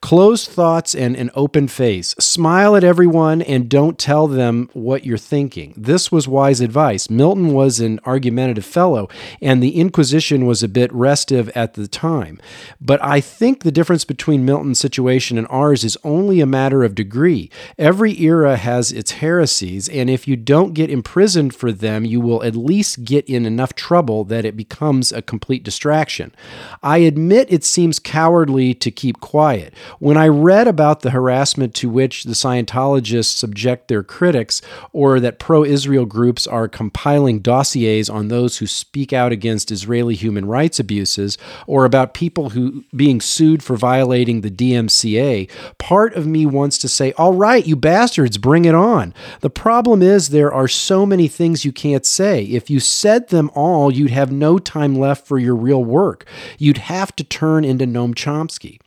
Closed 0.00 0.50
thoughts 0.50 0.94
and 0.94 1.16
an 1.16 1.30
open 1.34 1.68
face. 1.68 2.14
Smile 2.18 2.76
at 2.76 2.84
everyone 2.84 3.40
and 3.40 3.68
don't 3.68 3.98
tell 3.98 4.26
them 4.26 4.68
what 4.74 5.06
you're 5.06 5.16
thinking. 5.16 5.72
This 5.76 6.12
was 6.12 6.28
wise 6.28 6.60
advice. 6.60 7.08
Milton 7.08 7.54
was 7.54 7.80
an 7.80 7.98
argumentative 8.04 8.64
fellow, 8.64 9.08
and 9.40 9.62
the 9.62 9.76
Inquisition 9.76 10.44
was 10.44 10.62
a 10.62 10.68
bit 10.68 10.92
restive 10.92 11.48
at 11.50 11.74
the 11.74 11.88
time. 11.88 12.38
But 12.80 13.02
I 13.02 13.20
think 13.20 13.62
the 13.62 13.72
difference 13.72 14.04
between 14.04 14.44
Milton's 14.44 14.78
situation 14.78 15.38
and 15.38 15.46
ours 15.48 15.82
is 15.82 15.96
only 16.04 16.40
a 16.40 16.46
matter 16.46 16.84
of 16.84 16.94
degree. 16.94 17.50
Every 17.78 18.20
era 18.20 18.56
has 18.56 18.92
its 18.92 19.12
heresies, 19.12 19.88
and 19.88 20.10
if 20.10 20.28
you 20.28 20.36
don't 20.36 20.74
get 20.74 20.90
imprisoned 20.90 21.54
for 21.54 21.72
them, 21.72 22.04
you 22.04 22.20
will 22.20 22.42
at 22.42 22.54
least 22.54 23.04
get 23.04 23.26
in 23.26 23.46
enough 23.46 23.74
trouble 23.74 24.24
that 24.24 24.44
it 24.44 24.56
becomes 24.56 25.10
a 25.10 25.22
complete 25.22 25.62
distraction. 25.62 26.34
I 26.82 26.98
admit 26.98 27.50
it 27.50 27.64
seems 27.64 27.98
cowardly 27.98 28.74
to 28.74 28.89
keep 28.90 29.20
quiet. 29.20 29.74
When 29.98 30.16
I 30.16 30.28
read 30.28 30.68
about 30.68 31.00
the 31.00 31.10
harassment 31.10 31.74
to 31.76 31.88
which 31.88 32.24
the 32.24 32.32
Scientologists 32.32 33.36
subject 33.36 33.88
their 33.88 34.02
critics, 34.02 34.62
or 34.92 35.20
that 35.20 35.38
pro 35.38 35.64
Israel 35.64 36.06
groups 36.06 36.46
are 36.46 36.68
compiling 36.68 37.40
dossiers 37.40 38.08
on 38.08 38.28
those 38.28 38.58
who 38.58 38.66
speak 38.66 39.12
out 39.12 39.32
against 39.32 39.70
Israeli 39.70 40.14
human 40.14 40.46
rights 40.46 40.78
abuses, 40.78 41.38
or 41.66 41.84
about 41.84 42.14
people 42.14 42.50
who 42.50 42.84
being 42.94 43.20
sued 43.20 43.62
for 43.62 43.76
violating 43.76 44.40
the 44.40 44.50
DMCA, 44.50 45.48
part 45.78 46.14
of 46.14 46.26
me 46.26 46.46
wants 46.46 46.78
to 46.78 46.88
say, 46.88 47.12
All 47.12 47.34
right, 47.34 47.66
you 47.66 47.76
bastards, 47.76 48.38
bring 48.38 48.64
it 48.64 48.74
on. 48.74 49.14
The 49.40 49.50
problem 49.50 50.02
is 50.02 50.28
there 50.28 50.52
are 50.52 50.68
so 50.68 51.06
many 51.06 51.28
things 51.28 51.64
you 51.64 51.72
can't 51.72 52.04
say. 52.04 52.44
If 52.44 52.70
you 52.70 52.80
said 52.80 53.28
them 53.28 53.50
all, 53.54 53.92
you'd 53.92 54.10
have 54.10 54.32
no 54.32 54.58
time 54.58 54.94
left 54.96 55.26
for 55.26 55.38
your 55.38 55.54
real 55.54 55.84
work. 55.84 56.26
You'd 56.58 56.78
have 56.78 57.14
to 57.16 57.24
turn 57.24 57.64
into 57.64 57.86
Noam 57.86 58.14
Chomsky. 58.14 58.79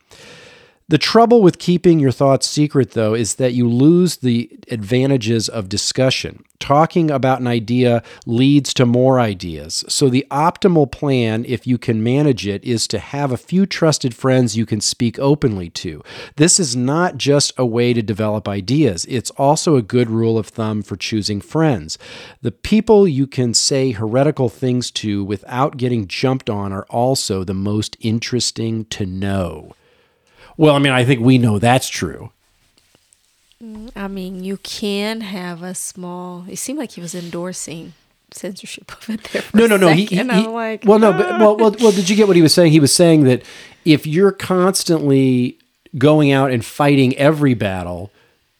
The 0.86 0.98
trouble 0.98 1.40
with 1.40 1.58
keeping 1.58 1.98
your 1.98 2.12
thoughts 2.12 2.46
secret, 2.46 2.90
though, 2.90 3.14
is 3.14 3.36
that 3.36 3.54
you 3.54 3.66
lose 3.66 4.18
the 4.18 4.50
advantages 4.70 5.48
of 5.48 5.70
discussion. 5.70 6.44
Talking 6.58 7.10
about 7.10 7.40
an 7.40 7.46
idea 7.46 8.02
leads 8.26 8.74
to 8.74 8.84
more 8.84 9.18
ideas. 9.18 9.82
So, 9.88 10.10
the 10.10 10.26
optimal 10.30 10.92
plan, 10.92 11.46
if 11.48 11.66
you 11.66 11.78
can 11.78 12.02
manage 12.02 12.46
it, 12.46 12.62
is 12.64 12.86
to 12.88 12.98
have 12.98 13.32
a 13.32 13.38
few 13.38 13.64
trusted 13.64 14.14
friends 14.14 14.58
you 14.58 14.66
can 14.66 14.82
speak 14.82 15.18
openly 15.18 15.70
to. 15.70 16.02
This 16.36 16.60
is 16.60 16.76
not 16.76 17.16
just 17.16 17.54
a 17.56 17.64
way 17.64 17.94
to 17.94 18.02
develop 18.02 18.46
ideas, 18.46 19.06
it's 19.06 19.30
also 19.32 19.76
a 19.76 19.82
good 19.82 20.10
rule 20.10 20.36
of 20.36 20.48
thumb 20.48 20.82
for 20.82 20.96
choosing 20.96 21.40
friends. 21.40 21.96
The 22.42 22.52
people 22.52 23.08
you 23.08 23.26
can 23.26 23.54
say 23.54 23.92
heretical 23.92 24.50
things 24.50 24.90
to 24.90 25.24
without 25.24 25.78
getting 25.78 26.08
jumped 26.08 26.50
on 26.50 26.74
are 26.74 26.86
also 26.90 27.42
the 27.42 27.54
most 27.54 27.96
interesting 28.00 28.84
to 28.86 29.06
know. 29.06 29.74
Well, 30.56 30.74
I 30.74 30.78
mean, 30.78 30.92
I 30.92 31.04
think 31.04 31.20
we 31.20 31.38
know 31.38 31.58
that's 31.58 31.88
true. 31.88 32.30
Mm, 33.62 33.90
I 33.96 34.08
mean, 34.08 34.44
you 34.44 34.56
can 34.58 35.20
have 35.22 35.62
a 35.62 35.74
small. 35.74 36.44
It 36.48 36.56
seemed 36.56 36.78
like 36.78 36.92
he 36.92 37.00
was 37.00 37.14
endorsing 37.14 37.92
censorship 38.30 38.90
of 38.96 39.10
it 39.10 39.24
there. 39.32 39.42
No, 39.52 39.66
no, 39.66 39.76
no. 39.76 39.88
He, 39.88 40.04
he, 40.06 40.16
he- 40.16 40.20
I'm 40.20 40.52
like, 40.52 40.84
well, 40.84 40.98
no, 40.98 41.12
but 41.12 41.26
ah. 41.32 41.38
well, 41.38 41.56
well, 41.56 41.74
well, 41.80 41.92
did 41.92 42.08
you 42.08 42.16
get 42.16 42.26
what 42.26 42.36
he 42.36 42.42
was 42.42 42.54
saying? 42.54 42.72
He 42.72 42.80
was 42.80 42.94
saying 42.94 43.24
that 43.24 43.42
if 43.84 44.06
you're 44.06 44.32
constantly 44.32 45.58
going 45.96 46.32
out 46.32 46.50
and 46.50 46.64
fighting 46.64 47.16
every 47.16 47.54
battle, 47.54 48.10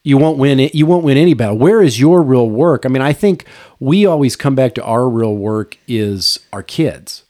you 0.03 0.17
won't 0.17 0.37
win 0.37 0.59
it. 0.59 0.73
You 0.75 0.85
won't 0.85 1.03
win 1.03 1.17
any 1.17 1.33
battle. 1.33 1.57
Where 1.57 1.81
is 1.81 1.99
your 1.99 2.21
real 2.21 2.49
work? 2.49 2.85
I 2.85 2.89
mean, 2.89 3.01
I 3.01 3.11
think 3.13 3.45
we 3.79 4.05
always 4.05 4.35
come 4.35 4.55
back 4.55 4.73
to 4.75 4.83
our 4.83 5.09
real 5.09 5.35
work 5.35 5.77
is 5.87 6.39
our 6.53 6.63
kids. 6.63 7.23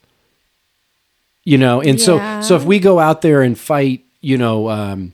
You 1.43 1.57
know, 1.57 1.79
and 1.81 1.99
Yeah. 1.99 2.39
so 2.41 2.47
so 2.47 2.55
if 2.55 2.63
we 2.65 2.79
go 2.79 2.99
out 2.99 3.21
there 3.21 3.41
and 3.41 3.57
fight, 3.57 4.04
you 4.25 4.39
know, 4.39 4.69
um, 4.69 5.13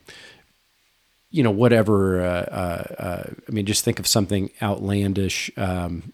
you 1.31 1.43
know, 1.43 1.51
whatever. 1.51 2.21
Uh, 2.21 2.45
uh, 2.61 2.83
uh, 2.97 3.23
I 3.47 3.51
mean, 3.51 3.65
just 3.65 3.83
think 3.83 3.99
of 3.99 4.07
something 4.07 4.51
outlandish. 4.61 5.51
Um, 5.57 6.13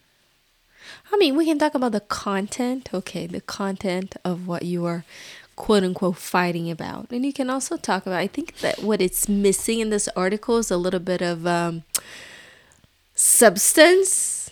I 1.12 1.18
mean, 1.18 1.38
we 1.38 1.46
can 1.46 1.60
talk 1.60 1.76
about 1.76 1.92
the 1.92 2.00
content. 2.02 2.90
Okay, 2.92 3.28
the 3.28 3.42
content 3.42 4.16
of 4.26 4.48
what 4.48 4.64
you 4.64 4.86
are 4.86 5.06
quote 5.56 5.84
unquote 5.84 6.18
fighting 6.18 6.72
about. 6.72 7.12
And 7.12 7.24
you 7.24 7.34
can 7.34 7.52
also 7.52 7.78
talk 7.78 8.08
about, 8.08 8.20
I 8.20 8.28
think 8.28 8.58
that 8.60 8.82
what 8.82 9.00
it's 9.00 9.30
missing 9.30 9.80
in 9.80 9.92
this 9.92 10.10
article 10.16 10.58
is 10.58 10.72
a 10.72 10.78
little 10.78 11.00
bit 11.00 11.22
of 11.22 11.46
um, 11.46 11.84
substance. 13.14 14.52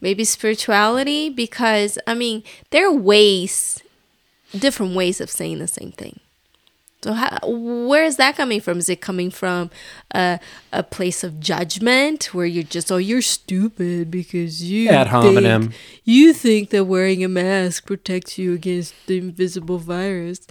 maybe 0.00 0.24
spirituality 0.24 1.30
because 1.30 1.98
I 2.06 2.14
mean 2.14 2.42
there 2.70 2.86
are 2.86 2.92
ways, 2.92 3.82
different 4.56 4.94
ways 4.94 5.20
of 5.20 5.30
saying 5.30 5.58
the 5.58 5.66
same 5.66 5.92
thing. 5.92 6.20
So 7.04 7.12
how, 7.12 7.38
where 7.42 8.02
is 8.02 8.16
that 8.16 8.34
coming 8.34 8.62
from? 8.62 8.78
Is 8.78 8.88
it 8.88 9.02
coming 9.02 9.30
from 9.30 9.68
a, 10.14 10.40
a 10.72 10.82
place 10.82 11.22
of 11.22 11.38
judgment 11.38 12.32
where 12.32 12.46
you're 12.46 12.64
just 12.64 12.90
oh 12.90 12.96
you're 12.96 13.20
stupid 13.20 14.10
because 14.10 14.62
you 14.62 14.88
Ad 14.88 15.08
hominem. 15.08 15.68
think, 15.68 15.74
you 16.06 16.32
think 16.32 16.70
that 16.70 16.86
wearing 16.86 17.22
a 17.22 17.28
mask 17.28 17.84
protects 17.84 18.38
you 18.38 18.54
against 18.54 18.94
the 19.06 19.18
invisible 19.18 19.76
virus? 19.76 20.46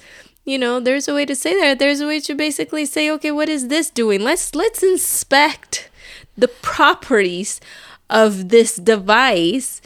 You 0.45 0.59
know, 0.59 0.79
there's 0.79 1.07
a 1.07 1.15
way 1.15 1.25
to 1.25 1.33
say 1.33 1.59
that. 1.59 1.79
There's 1.79 2.01
a 2.01 2.05
way 2.05 2.19
to 2.19 2.35
basically 2.35 2.85
say, 2.85 3.09
okay, 3.09 3.31
what 3.31 3.49
is 3.49 3.69
this 3.69 3.89
doing? 3.89 4.21
Let's 4.21 4.53
let's 4.53 4.83
inspect 4.83 5.89
the 6.37 6.49
properties 6.49 7.61
of 8.11 8.49
this 8.49 8.75
device 8.75 9.81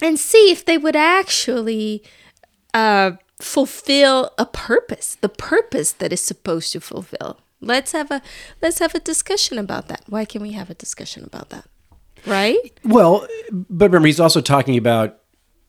and 0.00 0.18
see 0.18 0.50
if 0.50 0.64
they 0.64 0.78
would 0.78 0.96
actually 0.96 2.02
uh, 2.72 3.12
fulfill 3.44 4.30
a 4.38 4.46
purpose, 4.46 5.16
the 5.20 5.28
purpose 5.28 5.92
that 5.92 6.12
is 6.12 6.20
supposed 6.20 6.72
to 6.72 6.80
fulfill. 6.80 7.38
Let's 7.60 7.92
have 7.92 8.10
a 8.10 8.22
let's 8.62 8.78
have 8.78 8.94
a 8.94 9.00
discussion 9.00 9.58
about 9.58 9.88
that. 9.88 10.02
Why 10.08 10.24
can 10.24 10.42
we 10.42 10.52
have 10.52 10.70
a 10.70 10.74
discussion 10.74 11.24
about 11.24 11.50
that? 11.50 11.66
Right? 12.26 12.72
Well, 12.84 13.26
but 13.52 13.86
remember, 13.86 14.06
he's 14.06 14.20
also 14.20 14.40
talking 14.40 14.76
about 14.76 15.18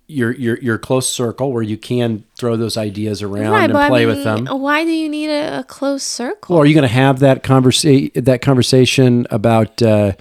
your 0.08 0.32
your 0.34 0.58
your 0.60 0.78
close 0.78 1.10
circle 1.10 1.52
where 1.52 1.64
you 1.64 1.78
can 1.78 2.24
throw 2.38 2.56
those 2.56 2.78
ideas 2.78 3.22
around 3.22 3.52
right, 3.52 3.64
and 3.66 3.74
but 3.74 3.84
I 3.84 3.90
play 3.90 4.06
mean, 4.06 4.16
with 4.16 4.24
them. 4.24 4.46
Why 4.46 4.86
do 4.86 4.92
you 4.92 5.10
need 5.10 5.30
a, 5.30 5.60
a 5.60 5.64
close 5.64 6.04
circle? 6.04 6.56
Well, 6.56 6.64
are 6.64 6.66
you 6.66 6.74
going 6.74 6.88
to 6.88 6.94
have 6.94 7.20
that 7.20 7.44
conversation 7.44 8.12
that 8.16 8.42
conversation 8.42 9.28
about 9.32 9.82
uh, 9.82 10.14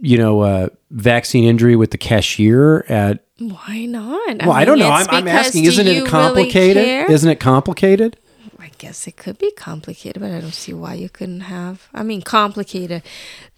you 0.00 0.16
know 0.16 0.40
uh, 0.40 0.68
vaccine 0.90 1.44
injury 1.44 1.76
with 1.76 1.90
the 1.90 1.98
cashier 1.98 2.84
at? 2.88 3.25
Why 3.38 3.84
not? 3.84 4.38
Well, 4.38 4.52
I, 4.52 4.64
don't 4.64 4.78
know. 4.78 4.90
I'm, 4.90 5.06
I'm 5.10 5.28
asking. 5.28 5.66
Isn't 5.66 5.86
it 5.86 6.06
complicated? 6.06 6.84
care? 6.84 7.10
Isn't 7.10 7.30
it 7.30 7.38
complicated? 7.40 8.16
I 8.58 8.70
guess 8.78 9.06
it 9.06 9.16
could 9.16 9.38
be 9.38 9.50
complicated, 9.52 10.22
but 10.22 10.32
I 10.32 10.40
don't 10.40 10.54
see 10.54 10.72
why 10.72 10.94
you 10.94 11.08
couldn't 11.10 11.42
have. 11.42 11.88
I 11.92 12.02
mean, 12.02 12.22
complicated. 12.22 13.02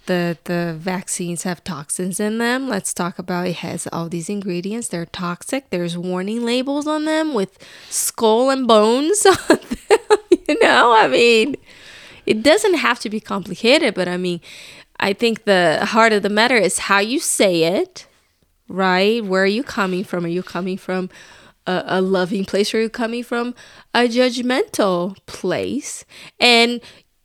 The 0.06 0.36
the 0.44 0.74
vaccines 0.76 1.44
have 1.44 1.62
toxins 1.62 2.18
in 2.18 2.38
them. 2.38 2.68
Let's 2.68 2.92
talk 2.92 3.18
about 3.18 3.46
it 3.46 3.56
has 3.56 3.86
all 3.92 4.08
these 4.08 4.28
ingredients. 4.28 4.88
They're 4.88 5.06
toxic. 5.06 5.70
There's 5.70 5.96
warning 5.96 6.44
labels 6.44 6.86
on 6.86 7.04
them 7.04 7.32
with 7.32 7.58
skull 7.88 8.50
and 8.50 8.66
bones 8.66 9.24
on 9.26 9.36
them. 9.46 10.18
you 10.48 10.58
know, 10.60 10.92
I 10.92 11.06
mean, 11.06 11.56
it 12.26 12.42
doesn't 12.42 12.74
have 12.74 12.98
to 13.00 13.10
be 13.10 13.20
complicated, 13.20 13.94
but 13.94 14.08
I 14.08 14.16
mean, 14.16 14.40
I 14.98 15.12
think 15.12 15.44
the 15.44 15.86
heart 15.86 16.12
of 16.12 16.22
the 16.22 16.30
matter 16.30 16.56
is 16.56 16.78
how 16.80 16.98
you 16.98 17.20
say 17.20 17.62
it, 17.62 18.07
right? 18.68 19.24
Where 19.24 19.42
are 19.42 19.46
you 19.46 19.62
coming 19.62 20.04
from? 20.04 20.24
Are 20.24 20.28
you 20.28 20.42
coming 20.42 20.76
from 20.76 21.10
a, 21.66 21.84
a 21.86 22.00
loving 22.00 22.44
place 22.44 22.72
or 22.72 22.78
are 22.78 22.82
you 22.82 22.88
coming 22.88 23.22
from 23.22 23.54
a 23.94 24.08
judgmental 24.08 25.16
place? 25.26 26.04
And 26.38 26.80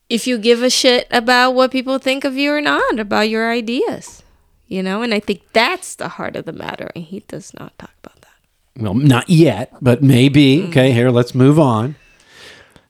if 0.09 0.27
you 0.27 0.37
give 0.37 0.61
a 0.61 0.69
shit 0.69 1.07
about 1.11 1.51
what 1.51 1.71
people 1.71 1.97
think 1.97 2.23
of 2.23 2.35
you 2.35 2.51
or 2.53 2.61
not, 2.61 2.99
about 2.99 3.29
your 3.29 3.51
ideas, 3.51 4.23
you 4.67 4.83
know? 4.83 5.01
And 5.01 5.13
I 5.13 5.19
think 5.19 5.41
that's 5.53 5.95
the 5.95 6.07
heart 6.07 6.35
of 6.35 6.45
the 6.45 6.53
matter. 6.53 6.91
And 6.95 7.03
he 7.03 7.21
does 7.21 7.53
not 7.53 7.77
talk 7.77 7.91
about 8.03 8.21
that. 8.21 8.83
Well, 8.83 8.93
not 8.93 9.29
yet, 9.29 9.73
but 9.81 10.03
maybe. 10.03 10.59
Mm. 10.59 10.69
Okay, 10.69 10.91
here, 10.91 11.09
let's 11.09 11.33
move 11.33 11.59
on. 11.59 11.95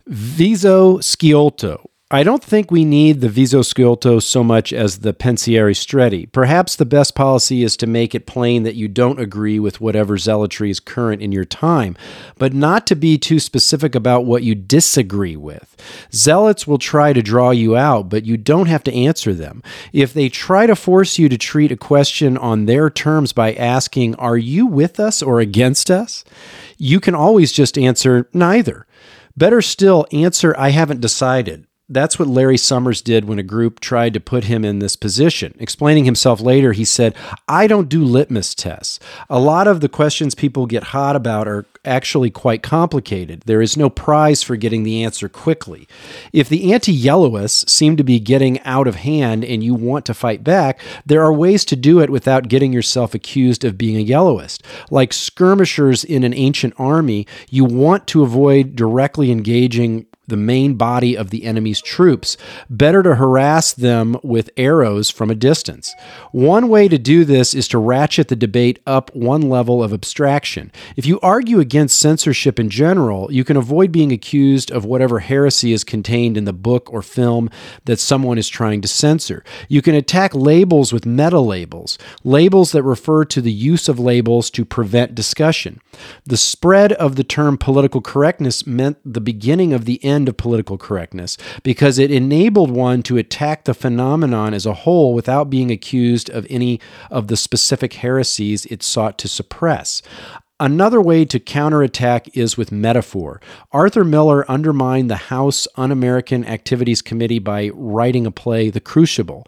Viso 0.07 0.97
Sciolto. 0.97 1.85
I 2.13 2.21
don't 2.21 2.43
think 2.43 2.69
we 2.69 2.85
need 2.85 3.21
the 3.21 3.27
Viso 3.27 3.61
Sciolto 3.61 4.21
so 4.21 4.43
much 4.43 4.71
as 4.71 4.99
the 4.99 5.15
Pensieri 5.15 5.73
Stretti. 5.73 6.31
Perhaps 6.31 6.75
the 6.75 6.85
best 6.85 7.15
policy 7.15 7.63
is 7.63 7.75
to 7.77 7.87
make 7.87 8.13
it 8.13 8.27
plain 8.27 8.61
that 8.61 8.75
you 8.75 8.87
don't 8.87 9.19
agree 9.19 9.57
with 9.57 9.81
whatever 9.81 10.19
zealotry 10.19 10.69
is 10.69 10.79
current 10.79 11.23
in 11.23 11.31
your 11.31 11.43
time, 11.43 11.97
but 12.37 12.53
not 12.53 12.85
to 12.85 12.95
be 12.95 13.17
too 13.17 13.39
specific 13.39 13.95
about 13.95 14.25
what 14.25 14.43
you 14.43 14.53
disagree 14.53 15.35
with. 15.35 15.75
Zealots 16.13 16.67
will 16.67 16.77
try 16.77 17.13
to 17.13 17.23
draw 17.23 17.49
you 17.49 17.75
out, 17.75 18.09
but 18.09 18.27
you 18.27 18.37
don't 18.37 18.67
have 18.67 18.83
to 18.83 18.93
answer 18.93 19.33
them. 19.33 19.63
If 19.91 20.13
they 20.13 20.29
try 20.29 20.67
to 20.67 20.75
force 20.75 21.17
you 21.17 21.29
to 21.29 21.37
treat 21.39 21.71
a 21.71 21.75
question 21.75 22.37
on 22.37 22.67
their 22.67 22.91
terms 22.91 23.33
by 23.33 23.55
asking, 23.55 24.13
Are 24.17 24.37
you 24.37 24.67
with 24.67 24.99
us 24.99 25.23
or 25.23 25.39
against 25.39 25.89
us? 25.89 26.23
you 26.77 26.99
can 26.99 27.15
always 27.15 27.51
just 27.51 27.75
answer 27.75 28.29
neither. 28.33 28.85
Better 29.35 29.63
still, 29.63 30.05
answer 30.11 30.53
I 30.59 30.69
haven't 30.69 31.01
decided. 31.01 31.65
That's 31.93 32.17
what 32.17 32.27
Larry 32.27 32.57
Summers 32.57 33.01
did 33.01 33.25
when 33.25 33.39
a 33.39 33.43
group 33.43 33.79
tried 33.79 34.13
to 34.15 34.19
put 34.19 34.45
him 34.45 34.65
in 34.65 34.79
this 34.79 34.95
position. 34.95 35.55
Explaining 35.59 36.05
himself 36.05 36.41
later, 36.41 36.73
he 36.73 36.85
said, 36.85 37.15
I 37.47 37.67
don't 37.67 37.89
do 37.89 38.03
litmus 38.03 38.55
tests. 38.55 38.99
A 39.29 39.39
lot 39.39 39.67
of 39.67 39.81
the 39.81 39.89
questions 39.89 40.35
people 40.35 40.65
get 40.65 40.85
hot 40.85 41.15
about 41.15 41.47
are 41.47 41.65
actually 41.85 42.29
quite 42.29 42.63
complicated. 42.63 43.43
There 43.45 43.61
is 43.61 43.77
no 43.77 43.89
prize 43.89 44.41
for 44.41 44.55
getting 44.55 44.83
the 44.83 45.03
answer 45.03 45.27
quickly. 45.29 45.87
If 46.31 46.49
the 46.49 46.73
anti 46.73 46.93
yellowists 46.93 47.71
seem 47.71 47.97
to 47.97 48.03
be 48.03 48.19
getting 48.19 48.59
out 48.61 48.87
of 48.87 48.95
hand 48.95 49.43
and 49.43 49.63
you 49.63 49.73
want 49.73 50.05
to 50.05 50.13
fight 50.13 50.43
back, 50.43 50.79
there 51.05 51.21
are 51.21 51.33
ways 51.33 51.65
to 51.65 51.75
do 51.75 51.99
it 51.99 52.09
without 52.09 52.47
getting 52.47 52.73
yourself 52.73 53.13
accused 53.13 53.63
of 53.65 53.77
being 53.77 53.97
a 53.97 54.05
yellowist. 54.05 54.63
Like 54.89 55.13
skirmishers 55.13 56.03
in 56.03 56.23
an 56.23 56.33
ancient 56.33 56.73
army, 56.77 57.27
you 57.49 57.65
want 57.65 58.07
to 58.07 58.23
avoid 58.23 58.75
directly 58.75 59.31
engaging 59.31 60.05
the 60.27 60.37
main 60.37 60.75
body 60.75 61.17
of 61.17 61.29
the 61.29 61.43
enemy's 61.43 61.81
troops. 61.81 62.37
Better 62.69 63.03
to 63.03 63.15
harass 63.15 63.73
them 63.73 64.17
with 64.23 64.49
arrows 64.55 65.09
from 65.09 65.29
a 65.29 65.35
distance. 65.35 65.93
One 66.31 66.69
way 66.69 66.87
to 66.87 66.97
do 66.97 67.25
this 67.25 67.53
is 67.53 67.67
to 67.69 67.77
ratchet 67.77 68.29
the 68.29 68.35
debate 68.35 68.79
up 68.87 69.13
one 69.15 69.41
level 69.41 69.83
of 69.83 69.93
abstraction. 69.93 70.71
If 70.95 71.05
you 71.05 71.19
argue 71.21 71.59
against 71.59 71.99
censorship 71.99 72.59
in 72.59 72.69
general, 72.69 73.31
you 73.31 73.43
can 73.43 73.57
avoid 73.57 73.91
being 73.91 74.11
accused 74.11 74.71
of 74.71 74.85
whatever 74.85 75.19
heresy 75.19 75.73
is 75.73 75.83
contained 75.83 76.37
in 76.37 76.45
the 76.45 76.53
book 76.53 76.91
or 76.91 77.01
film 77.01 77.49
that 77.85 77.99
someone 77.99 78.37
is 78.37 78.47
trying 78.47 78.81
to 78.81 78.87
censor. 78.87 79.43
You 79.67 79.81
can 79.81 79.95
attack 79.95 80.33
labels 80.33 80.93
with 80.93 81.05
meta 81.05 81.39
labels, 81.39 81.97
labels 82.23 82.71
that 82.71 82.83
refer 82.83 83.25
to 83.25 83.41
the 83.41 83.51
use 83.51 83.89
of 83.89 83.99
labels 83.99 84.49
to 84.51 84.63
prevent 84.63 85.15
discussion. 85.15 85.81
The 86.25 86.37
spread 86.37 86.93
of 86.93 87.15
the 87.15 87.23
term 87.23 87.57
political 87.57 88.01
correctness 88.01 88.65
meant 88.65 88.97
the 89.05 89.21
beginning 89.21 89.73
of 89.73 89.85
the 89.85 90.03
end 90.03 90.12
of 90.29 90.37
political 90.37 90.77
correctness 90.77 91.37
because 91.63 91.99
it 91.99 92.11
enabled 92.11 92.71
one 92.71 93.03
to 93.03 93.17
attack 93.17 93.63
the 93.63 93.73
phenomenon 93.73 94.53
as 94.53 94.65
a 94.65 94.73
whole 94.73 95.13
without 95.13 95.49
being 95.49 95.71
accused 95.71 96.29
of 96.29 96.47
any 96.49 96.79
of 97.09 97.27
the 97.27 97.37
specific 97.37 97.93
heresies 97.93 98.65
it 98.67 98.83
sought 98.83 99.17
to 99.17 99.27
suppress. 99.27 100.01
Another 100.63 101.01
way 101.01 101.25
to 101.25 101.41
counterattack 101.41 102.37
is 102.37 102.55
with 102.55 102.71
metaphor. 102.71 103.41
Arthur 103.73 104.05
Miller 104.05 104.49
undermined 104.49 105.09
the 105.09 105.17
House 105.17 105.67
Un 105.75 105.91
American 105.91 106.45
Activities 106.45 107.01
Committee 107.01 107.39
by 107.39 107.69
writing 107.73 108.25
a 108.25 108.31
play, 108.31 108.69
The 108.69 108.79
Crucible, 108.79 109.45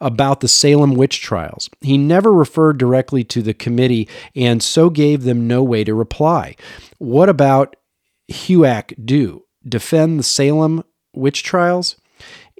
about 0.00 0.40
the 0.40 0.48
Salem 0.48 0.94
witch 0.94 1.20
trials. 1.20 1.70
He 1.82 1.96
never 1.96 2.32
referred 2.32 2.78
directly 2.78 3.22
to 3.24 3.42
the 3.42 3.54
committee 3.54 4.08
and 4.34 4.60
so 4.60 4.90
gave 4.90 5.22
them 5.22 5.46
no 5.46 5.62
way 5.62 5.84
to 5.84 5.94
reply. 5.94 6.56
What 6.98 7.28
about 7.28 7.76
HUAC 8.32 9.06
do? 9.06 9.45
Defend 9.66 10.18
the 10.18 10.22
Salem 10.22 10.84
witch 11.14 11.42
trials? 11.42 11.96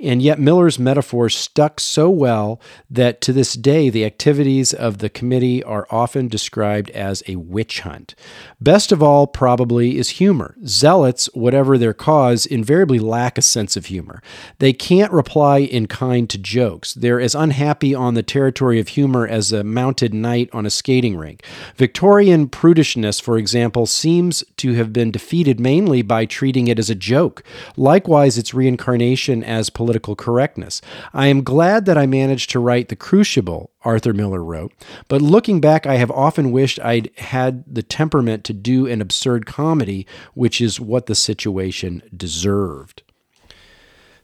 And 0.02 0.20
yet, 0.20 0.38
Miller's 0.38 0.78
metaphor 0.78 1.30
stuck 1.30 1.80
so 1.80 2.10
well 2.10 2.60
that 2.90 3.22
to 3.22 3.32
this 3.32 3.54
day, 3.54 3.88
the 3.88 4.04
activities 4.04 4.74
of 4.74 4.98
the 4.98 5.08
committee 5.08 5.64
are 5.64 5.86
often 5.90 6.28
described 6.28 6.90
as 6.90 7.22
a 7.26 7.36
witch 7.36 7.80
hunt. 7.80 8.14
Best 8.60 8.92
of 8.92 9.02
all, 9.02 9.26
probably, 9.26 9.96
is 9.96 10.10
humor. 10.10 10.54
Zealots, 10.66 11.30
whatever 11.32 11.78
their 11.78 11.94
cause, 11.94 12.44
invariably 12.44 12.98
lack 12.98 13.38
a 13.38 13.42
sense 13.42 13.74
of 13.74 13.86
humor. 13.86 14.22
They 14.58 14.74
can't 14.74 15.12
reply 15.12 15.60
in 15.60 15.86
kind 15.86 16.28
to 16.28 16.36
jokes. 16.36 16.92
They're 16.92 17.20
as 17.20 17.34
unhappy 17.34 17.94
on 17.94 18.12
the 18.12 18.22
territory 18.22 18.78
of 18.78 18.88
humor 18.88 19.26
as 19.26 19.50
a 19.50 19.64
mounted 19.64 20.12
knight 20.12 20.50
on 20.52 20.66
a 20.66 20.70
skating 20.70 21.16
rink. 21.16 21.42
Victorian 21.74 22.48
prudishness, 22.48 23.18
for 23.20 23.38
example, 23.38 23.86
seems 23.86 24.44
to 24.58 24.74
have 24.74 24.92
been 24.92 25.10
defeated 25.10 25.58
mainly 25.58 26.02
by 26.02 26.26
treating 26.26 26.68
it 26.68 26.78
as 26.78 26.90
a 26.90 26.94
joke. 26.94 27.42
Likewise, 27.78 28.36
its 28.36 28.52
reincarnation 28.52 29.42
as 29.42 29.70
political 29.70 29.85
correctness. 29.94 30.82
I 31.14 31.28
am 31.28 31.42
glad 31.42 31.84
that 31.86 31.98
I 31.98 32.06
managed 32.06 32.50
to 32.50 32.58
write 32.58 32.88
The 32.88 32.96
Crucible, 32.96 33.70
Arthur 33.82 34.12
Miller 34.12 34.42
wrote, 34.42 34.72
but 35.08 35.22
looking 35.22 35.60
back, 35.60 35.86
I 35.86 35.96
have 35.96 36.10
often 36.10 36.52
wished 36.52 36.80
I'd 36.80 37.10
had 37.18 37.64
the 37.66 37.82
temperament 37.82 38.44
to 38.44 38.52
do 38.52 38.86
an 38.86 39.00
absurd 39.00 39.46
comedy, 39.46 40.06
which 40.34 40.60
is 40.60 40.80
what 40.80 41.06
the 41.06 41.14
situation 41.14 42.02
deserved. 42.16 43.02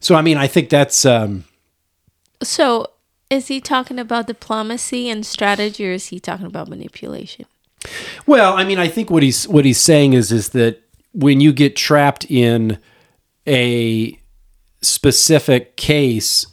So, 0.00 0.14
I 0.14 0.22
mean, 0.22 0.36
I 0.36 0.48
think 0.48 0.68
that's. 0.68 1.06
Um, 1.06 1.44
So, 2.42 2.86
is 3.30 3.46
he 3.48 3.60
talking 3.60 3.98
about 3.98 4.26
diplomacy 4.26 5.08
and 5.08 5.24
strategy, 5.24 5.86
or 5.86 5.92
is 5.92 6.06
he 6.06 6.18
talking 6.20 6.46
about 6.46 6.68
manipulation? 6.68 7.46
Well, 8.26 8.52
I 8.54 8.64
mean, 8.64 8.78
I 8.78 8.88
think 8.88 9.10
what 9.10 9.22
he's 9.22 9.48
what 9.48 9.64
he's 9.64 9.80
saying 9.80 10.12
is 10.12 10.32
is 10.32 10.50
that 10.50 10.82
when 11.12 11.40
you 11.40 11.52
get 11.52 11.76
trapped 11.76 12.24
in 12.30 12.78
a 13.46 14.18
specific 14.82 15.76
case, 15.76 16.46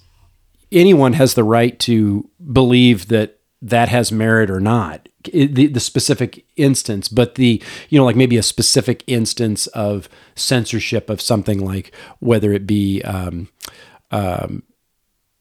anyone 0.71 1.13
has 1.13 1.33
the 1.33 1.43
right 1.43 1.77
to 1.79 2.29
believe 2.51 3.07
that 3.07 3.39
that 3.61 3.89
has 3.89 4.11
merit 4.11 4.49
or 4.49 4.59
not. 4.59 5.09
the, 5.33 5.67
the 5.67 5.79
specific 5.81 6.45
instance, 6.55 7.09
but 7.09 7.35
the 7.35 7.61
you 7.89 7.99
know 7.99 8.05
like 8.05 8.15
maybe 8.15 8.37
a 8.37 8.43
specific 8.43 9.03
instance 9.07 9.67
of 9.67 10.07
censorship 10.35 11.09
of 11.09 11.21
something 11.21 11.63
like 11.63 11.93
whether 12.19 12.53
it 12.53 12.65
be 12.65 13.01
um, 13.03 13.49
um, 14.11 14.63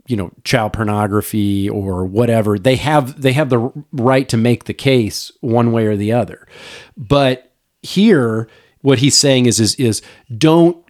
you 0.09 0.16
know 0.16 0.32
child 0.43 0.72
pornography 0.72 1.68
or 1.68 2.05
whatever 2.05 2.59
they 2.59 2.76
have 2.76 3.20
they 3.20 3.32
have 3.32 3.51
the 3.51 3.70
right 3.93 4.28
to 4.28 4.36
make 4.36 4.64
the 4.64 4.74
case 4.74 5.30
one 5.41 5.70
way 5.70 5.86
or 5.86 5.97
the 5.97 6.12
other 6.12 6.49
but 6.97 7.53
here 7.82 8.49
what 8.80 8.99
he's 8.99 9.16
saying 9.16 9.47
is 9.47 9.61
is 9.61 9.74
is 9.76 10.03
don't 10.36 10.84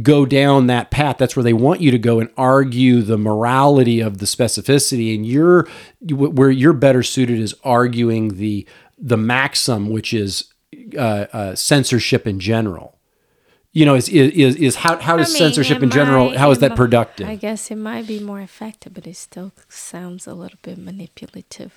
go 0.00 0.24
down 0.24 0.68
that 0.68 0.90
path. 0.90 1.18
That's 1.18 1.36
where 1.36 1.42
they 1.42 1.52
want 1.52 1.80
you 1.80 1.90
to 1.90 1.98
go 1.98 2.20
and 2.20 2.30
argue 2.36 3.02
the 3.02 3.18
morality 3.18 4.00
of 4.00 4.18
the 4.18 4.26
specificity. 4.26 5.14
And 5.14 5.26
you're 5.26 5.68
where 6.10 6.50
you're 6.50 6.72
better 6.72 7.02
suited 7.02 7.38
is 7.40 7.54
arguing 7.64 8.36
the 8.36 8.66
the 8.98 9.16
maxim 9.16 9.90
which 9.90 10.14
is 10.14 10.52
uh, 10.96 11.26
uh, 11.32 11.54
censorship 11.54 12.26
in 12.26 12.40
general. 12.40 12.98
You 13.72 13.86
know 13.86 13.94
is 13.94 14.08
is 14.08 14.56
is 14.56 14.76
how 14.76 14.98
how 14.98 15.16
does 15.16 15.30
I 15.30 15.32
mean, 15.32 15.38
censorship 15.38 15.82
in 15.82 15.90
general 15.90 16.28
might- 16.28 16.38
how 16.38 16.50
is 16.50 16.58
that 16.58 16.76
productive? 16.76 17.28
I 17.28 17.36
guess 17.36 17.70
it 17.70 17.76
might 17.76 18.06
be 18.06 18.20
more 18.20 18.40
effective, 18.40 18.94
but 18.94 19.06
it 19.06 19.16
still 19.16 19.52
sounds 19.68 20.26
a 20.26 20.34
little 20.34 20.58
bit 20.62 20.78
manipulative 20.78 21.72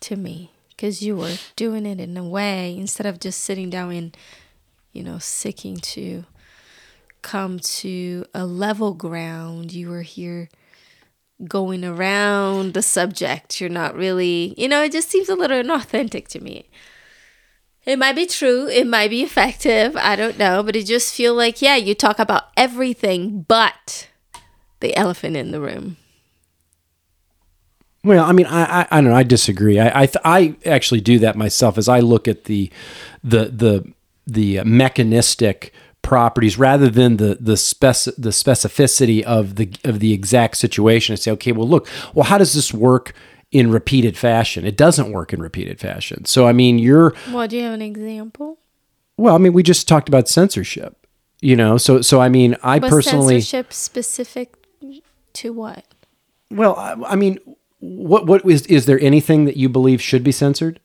to 0.00 0.16
me. 0.16 0.50
Because 0.70 1.02
you 1.02 1.16
were 1.16 1.36
doing 1.56 1.84
it 1.84 1.98
in 1.98 2.16
a 2.16 2.22
way 2.24 2.76
instead 2.78 3.04
of 3.04 3.18
just 3.18 3.40
sitting 3.40 3.68
down 3.68 3.90
and, 3.90 4.16
you 4.92 5.02
know, 5.02 5.18
seeking 5.18 5.76
to 5.78 6.24
come 7.22 7.58
to 7.58 8.24
a 8.34 8.46
level 8.46 8.94
ground. 8.94 9.72
You 9.72 9.90
were 9.90 10.02
here 10.02 10.48
going 11.46 11.84
around 11.84 12.74
the 12.74 12.82
subject. 12.82 13.60
You're 13.60 13.70
not 13.70 13.94
really, 13.94 14.54
you 14.56 14.68
know, 14.68 14.82
it 14.82 14.92
just 14.92 15.10
seems 15.10 15.28
a 15.28 15.34
little 15.34 15.62
inauthentic 15.62 16.28
to 16.28 16.40
me. 16.40 16.68
It 17.84 17.98
might 17.98 18.16
be 18.16 18.26
true, 18.26 18.68
it 18.68 18.86
might 18.86 19.08
be 19.08 19.22
effective, 19.22 19.96
I 19.96 20.14
don't 20.14 20.36
know, 20.36 20.62
but 20.62 20.76
it 20.76 20.84
just 20.84 21.14
feel 21.14 21.34
like 21.34 21.62
yeah, 21.62 21.76
you 21.76 21.94
talk 21.94 22.18
about 22.18 22.48
everything 22.56 23.46
but 23.48 24.08
the 24.80 24.94
elephant 24.96 25.36
in 25.36 25.52
the 25.52 25.60
room. 25.60 25.96
Well, 28.04 28.24
I 28.24 28.32
mean, 28.32 28.46
I, 28.46 28.82
I, 28.82 28.88
I 28.90 29.00
don't 29.00 29.10
know. 29.10 29.16
I 29.16 29.22
disagree. 29.22 29.78
I, 29.78 30.02
I, 30.02 30.06
th- 30.06 30.22
I 30.24 30.56
actually 30.64 31.00
do 31.00 31.18
that 31.18 31.36
myself 31.36 31.76
as 31.76 31.88
I 31.88 32.00
look 32.00 32.28
at 32.28 32.44
the, 32.44 32.70
the, 33.24 33.46
the, 33.46 33.92
the 34.26 34.64
mechanistic 34.64 35.72
properties 36.02 36.58
rather 36.58 36.88
than 36.88 37.16
the 37.18 37.36
the 37.40 37.56
spec 37.56 37.96
the 38.16 38.30
specificity 38.30 39.22
of 39.22 39.56
the 39.56 39.70
of 39.84 40.00
the 40.00 40.12
exact 40.12 40.56
situation. 40.56 41.12
and 41.12 41.20
say, 41.20 41.30
okay, 41.32 41.52
well, 41.52 41.68
look, 41.68 41.86
well, 42.14 42.24
how 42.24 42.38
does 42.38 42.54
this 42.54 42.72
work 42.72 43.12
in 43.50 43.70
repeated 43.70 44.16
fashion? 44.16 44.64
It 44.66 44.76
doesn't 44.76 45.10
work 45.12 45.32
in 45.32 45.40
repeated 45.40 45.80
fashion. 45.80 46.24
So, 46.24 46.46
I 46.46 46.52
mean, 46.52 46.78
you're 46.78 47.14
Well, 47.32 47.48
do 47.48 47.56
you 47.56 47.62
have 47.64 47.74
an 47.74 47.82
example? 47.82 48.58
well. 49.16 49.34
I 49.34 49.38
mean, 49.38 49.52
we 49.52 49.62
just 49.62 49.88
talked 49.88 50.08
about 50.08 50.28
censorship. 50.28 50.94
You 51.40 51.54
know, 51.54 51.78
so 51.78 52.00
so 52.02 52.20
I 52.20 52.28
mean, 52.28 52.56
I 52.62 52.78
But 52.78 52.90
personally, 52.90 53.40
censorship 53.40 53.72
specific 53.72 54.56
to 55.34 55.52
what? 55.52 55.84
well, 56.50 56.74
I, 56.76 57.12
I 57.12 57.16
mean, 57.16 57.38
what 57.80 58.26
what 58.26 58.44
is 58.44 58.66
is 58.66 58.86
there 58.86 58.98
anything 59.00 59.44
that 59.44 59.56
you 59.56 59.68
believe 59.68 60.02
should 60.02 60.24
be 60.24 60.32
censored? 60.32 60.80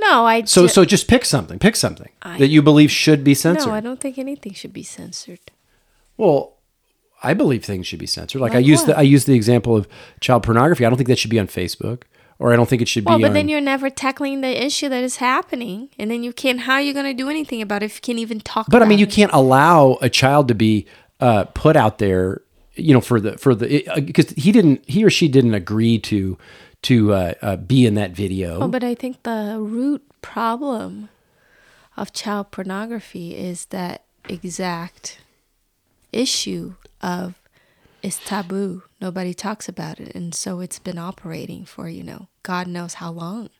No, 0.00 0.24
I 0.26 0.44
So 0.44 0.66
so 0.66 0.84
just 0.84 1.08
pick 1.08 1.24
something. 1.24 1.58
Pick 1.58 1.76
something 1.76 2.08
I- 2.22 2.38
that 2.38 2.48
you 2.48 2.62
believe 2.62 2.90
should 2.90 3.22
be 3.24 3.34
censored. 3.34 3.68
no, 3.68 3.74
I 3.74 3.80
don't 3.80 4.00
think 4.00 4.18
anything 4.18 4.52
should 4.54 4.72
be 4.72 4.82
censored. 4.82 5.40
Well, 6.16 6.54
I 7.22 7.34
believe 7.34 7.64
things 7.64 7.86
should 7.86 7.98
be 7.98 8.06
censored. 8.06 8.40
Like, 8.40 8.52
I 8.52 8.56
Like 8.56 8.66
use 8.66 8.84
the? 8.84 8.96
I 8.96 9.02
use 9.02 9.24
the 9.26 9.34
example 9.34 9.76
of 9.76 9.86
child 10.20 10.42
pornography. 10.42 10.84
I 10.86 10.88
don't 10.88 10.96
think 10.96 11.08
that 11.08 11.18
should 11.18 11.30
be 11.30 11.38
on 11.38 11.48
Facebook, 11.48 12.02
or 12.38 12.52
I 12.52 12.56
don't 12.56 12.68
think 12.68 12.80
it 12.80 12.88
should 12.88 13.04
Well, 13.04 13.18
be 13.18 13.22
but 13.24 13.28
on. 13.28 13.34
then 13.34 13.48
you're 13.48 13.60
never 13.60 13.90
tackling 13.90 14.40
the 14.40 14.64
issue 14.64 14.88
that 14.88 15.02
is 15.04 15.16
happening, 15.16 15.90
and 15.98 16.10
then 16.10 16.22
you 16.22 16.32
can't. 16.32 16.60
How 16.60 16.74
are 16.74 16.80
you 16.82 16.94
going 16.94 17.04
to 17.04 17.12
do 17.14 17.28
anything 17.28 17.60
about 17.60 17.82
it 17.82 17.86
if 17.86 17.96
you 17.96 18.00
can't 18.00 18.18
even 18.18 18.40
talk? 18.40 18.68
About 18.68 18.76
it? 18.76 18.80
But 18.80 18.86
I 18.86 18.88
mean, 18.88 18.98
you 18.98 19.06
it? 19.06 19.12
can't 19.12 19.30
allow 19.34 19.98
a 20.00 20.08
child 20.08 20.48
to 20.48 20.54
be 20.54 20.86
uh, 21.20 21.44
put 21.44 21.76
out 21.76 21.98
there. 21.98 22.40
You 22.76 22.94
know, 22.94 23.00
for 23.02 23.20
the 23.20 23.36
for 23.36 23.54
the 23.54 23.82
because 24.06 24.30
he 24.30 24.52
didn't 24.52 24.82
he 24.88 25.04
or 25.04 25.10
she 25.10 25.28
didn't 25.28 25.52
agree 25.54 25.98
to 25.98 26.38
to 26.82 27.12
uh, 27.12 27.34
uh, 27.42 27.56
be 27.56 27.86
in 27.86 27.94
that 27.94 28.12
video. 28.12 28.60
Oh, 28.60 28.68
but 28.68 28.84
I 28.84 28.94
think 28.94 29.22
the 29.22 29.58
root 29.60 30.02
problem 30.22 31.08
of 31.96 32.12
child 32.12 32.50
pornography 32.50 33.36
is 33.36 33.66
that 33.66 34.04
exact 34.28 35.20
issue 36.12 36.74
of 37.02 37.34
it's 38.02 38.18
taboo. 38.24 38.82
Nobody 39.00 39.34
talks 39.34 39.68
about 39.68 40.00
it, 40.00 40.14
and 40.14 40.34
so 40.34 40.60
it's 40.60 40.78
been 40.78 40.98
operating 40.98 41.64
for 41.64 41.88
you 41.88 42.02
know 42.02 42.28
God 42.42 42.66
knows 42.66 42.94
how 42.94 43.10
long. 43.10 43.50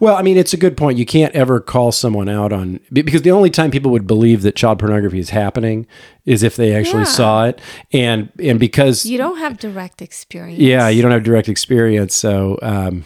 Well, 0.00 0.16
I 0.16 0.22
mean, 0.22 0.36
it's 0.36 0.52
a 0.52 0.56
good 0.56 0.76
point. 0.76 0.98
You 0.98 1.04
can't 1.06 1.34
ever 1.34 1.60
call 1.60 1.92
someone 1.92 2.28
out 2.28 2.52
on 2.52 2.80
because 2.92 3.22
the 3.22 3.30
only 3.30 3.50
time 3.50 3.70
people 3.70 3.90
would 3.90 4.06
believe 4.06 4.42
that 4.42 4.56
child 4.56 4.78
pornography 4.78 5.18
is 5.18 5.30
happening 5.30 5.86
is 6.24 6.42
if 6.42 6.56
they 6.56 6.74
actually 6.74 7.00
Yeah. 7.00 7.04
saw 7.04 7.44
it, 7.46 7.60
and 7.92 8.30
and 8.42 8.58
because 8.58 9.04
You 9.04 9.18
don't 9.18 9.38
have 9.38 9.58
direct 9.58 10.00
experience. 10.02 10.58
Yeah, 10.60 10.88
you 10.88 11.02
don't 11.02 11.10
have 11.12 11.22
direct 11.22 11.48
experience, 11.48 12.14
so 12.14 12.58
um, 12.62 13.04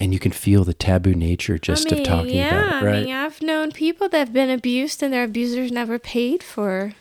and 0.00 0.12
you 0.12 0.18
can 0.18 0.32
feel 0.32 0.64
the 0.64 0.74
taboo 0.74 1.14
nature 1.14 1.56
just 1.58 1.86
I 1.86 1.94
mean, 1.94 2.00
of 2.02 2.06
talking 2.06 2.34
yeah, 2.36 2.66
about 2.68 2.82
it, 2.82 2.86
right? 2.86 2.96
I 2.96 3.04
mean, 3.04 3.14
I've 3.14 3.40
known 3.42 3.72
people 3.72 4.08
that 4.10 4.18
have 4.18 4.32
been 4.32 4.50
abused 4.50 5.02
and 5.02 5.12
their 5.12 5.24
abusers 5.24 5.70
never 5.72 5.98
paid 5.98 6.42
for 6.42 6.92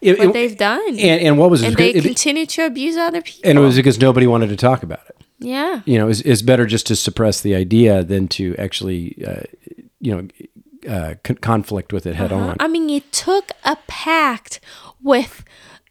It- 0.00 0.18
what 0.18 0.28
it- 0.28 0.32
they've 0.32 0.56
done. 0.56 0.88
and, 0.98 1.20
and 1.20 1.38
what 1.38 1.50
was 1.50 1.62
it? 1.62 1.68
and 1.68 1.76
they 1.76 1.90
It- 1.90 2.02
continue 2.02 2.46
to 2.46 2.66
abuse 2.66 2.96
other 2.96 3.22
people. 3.22 3.48
and 3.48 3.58
it 3.58 3.62
was 3.62 3.76
because 3.76 4.00
nobody 4.00 4.26
wanted 4.26 4.48
to 4.48 4.56
talk 4.56 4.82
about 4.82 5.00
it. 5.08 5.16
Yeah. 5.38 5.82
You 5.84 5.98
know, 5.98 6.08
it's, 6.08 6.20
it's 6.20 6.42
better 6.42 6.66
just 6.66 6.86
to 6.88 6.96
suppress 6.96 7.40
the 7.40 7.54
idea 7.54 8.04
than 8.04 8.28
to 8.28 8.54
actually, 8.56 9.22
uh, 9.26 9.42
you 10.00 10.14
know, 10.14 10.28
uh, 10.88 11.14
con- 11.22 11.36
conflict 11.36 11.92
with 11.92 12.06
it 12.06 12.14
head 12.14 12.32
on. 12.32 12.56
I 12.60 12.68
mean, 12.68 12.90
it 12.90 13.10
took 13.12 13.50
a 13.64 13.76
pact 13.86 14.60
with 15.02 15.44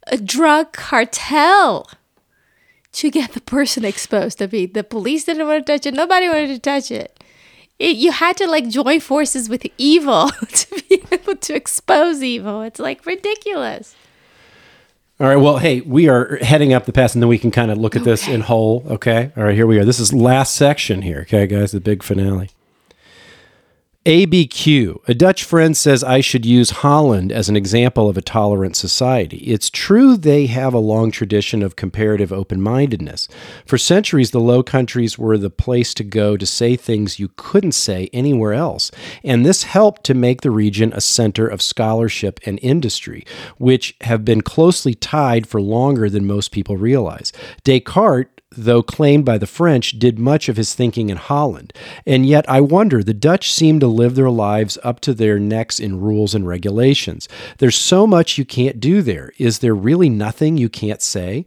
a 0.07 0.17
drug 0.17 0.73
cartel 0.73 1.89
to 2.93 3.09
get 3.09 3.33
the 3.33 3.41
person 3.41 3.83
exposed. 3.83 4.41
I 4.41 4.47
mean, 4.47 4.73
the 4.73 4.83
police 4.83 5.23
didn't 5.25 5.47
want 5.47 5.65
to 5.65 5.73
touch 5.73 5.85
it. 5.85 5.93
Nobody 5.93 6.27
wanted 6.27 6.47
to 6.47 6.59
touch 6.59 6.91
it. 6.91 7.23
it 7.79 7.97
you 7.97 8.11
had 8.11 8.37
to 8.37 8.47
like 8.47 8.69
join 8.69 8.99
forces 8.99 9.49
with 9.49 9.65
evil 9.77 10.29
to 10.47 10.83
be 10.89 11.03
able 11.11 11.35
to 11.35 11.55
expose 11.55 12.21
evil. 12.21 12.61
It's 12.61 12.79
like 12.79 13.05
ridiculous. 13.05 13.95
All 15.23 15.29
right. 15.29 15.37
Well, 15.37 15.57
hey, 15.57 15.79
we 15.79 16.09
are 16.09 16.35
heading 16.41 16.73
up 16.73 16.85
the 16.85 16.91
pass, 16.91 17.13
and 17.15 17.21
then 17.21 17.29
we 17.29 17.39
can 17.39 17.49
kind 17.49 17.71
of 17.71 17.77
look 17.77 17.95
at 17.95 18.03
this 18.03 18.23
Okay. 18.25 18.33
in 18.33 18.41
whole. 18.41 18.83
Okay. 18.89 19.31
All 19.37 19.45
right. 19.45 19.55
Here 19.55 19.65
we 19.65 19.79
are. 19.79 19.85
This 19.85 19.97
is 20.01 20.11
last 20.11 20.53
section 20.53 21.01
here. 21.01 21.21
Okay, 21.21 21.47
guys, 21.47 21.71
the 21.71 21.79
big 21.79 22.03
finale. 22.03 22.49
ABQ. 24.05 25.01
A 25.07 25.13
Dutch 25.13 25.45
friend 25.45 25.77
says 25.77 26.03
I 26.03 26.19
should 26.19 26.45
use 26.45 26.71
Holland 26.71 27.31
as 27.31 27.47
an 27.47 27.55
example 27.55 28.09
of 28.09 28.17
a 28.17 28.21
tolerant 28.21 28.75
society. 28.75 29.37
It's 29.37 29.69
true 29.69 30.17
they 30.17 30.47
have 30.47 30.73
a 30.73 30.79
long 30.79 31.09
tradition 31.09 31.63
of 31.63 31.77
comparative 31.77 32.33
open 32.33 32.61
mindedness. 32.61 33.29
For 33.65 33.77
centuries, 33.77 34.31
the 34.31 34.41
Low 34.41 34.61
Countries 34.61 35.17
were 35.17 35.37
the 35.37 35.49
place 35.49 35.93
to 35.93 36.03
go 36.03 36.35
to 36.35 36.45
say 36.45 36.75
things 36.75 37.17
you 37.17 37.29
couldn't 37.37 37.71
say 37.71 38.09
anywhere 38.11 38.51
else. 38.51 38.91
And 39.23 39.45
this 39.45 39.63
helped 39.63 40.03
to 40.05 40.13
make 40.13 40.41
the 40.41 40.51
region 40.51 40.91
a 40.91 40.99
center 40.99 41.47
of 41.47 41.61
scholarship 41.61 42.41
and 42.45 42.59
industry, 42.61 43.25
which 43.57 43.95
have 44.01 44.25
been 44.25 44.41
closely 44.41 44.95
tied 44.95 45.47
for 45.47 45.61
longer 45.61 46.09
than 46.09 46.27
most 46.27 46.51
people 46.51 46.75
realize. 46.75 47.31
Descartes 47.63 48.32
though 48.57 48.83
claimed 48.83 49.25
by 49.25 49.37
the 49.37 49.47
French, 49.47 49.99
did 49.99 50.19
much 50.19 50.49
of 50.49 50.57
his 50.57 50.73
thinking 50.73 51.09
in 51.09 51.17
Holland. 51.17 51.73
And 52.05 52.25
yet, 52.25 52.47
I 52.49 52.61
wonder, 52.61 53.03
the 53.03 53.13
Dutch 53.13 53.51
seem 53.51 53.79
to 53.79 53.87
live 53.87 54.15
their 54.15 54.29
lives 54.29 54.77
up 54.83 54.99
to 55.01 55.13
their 55.13 55.39
necks 55.39 55.79
in 55.79 55.99
rules 55.99 56.33
and 56.35 56.47
regulations. 56.47 57.27
There's 57.57 57.75
so 57.75 58.07
much 58.07 58.37
you 58.37 58.45
can't 58.45 58.79
do 58.79 59.01
there. 59.01 59.31
Is 59.37 59.59
there 59.59 59.75
really 59.75 60.09
nothing 60.09 60.57
you 60.57 60.69
can't 60.69 61.01
say? 61.01 61.45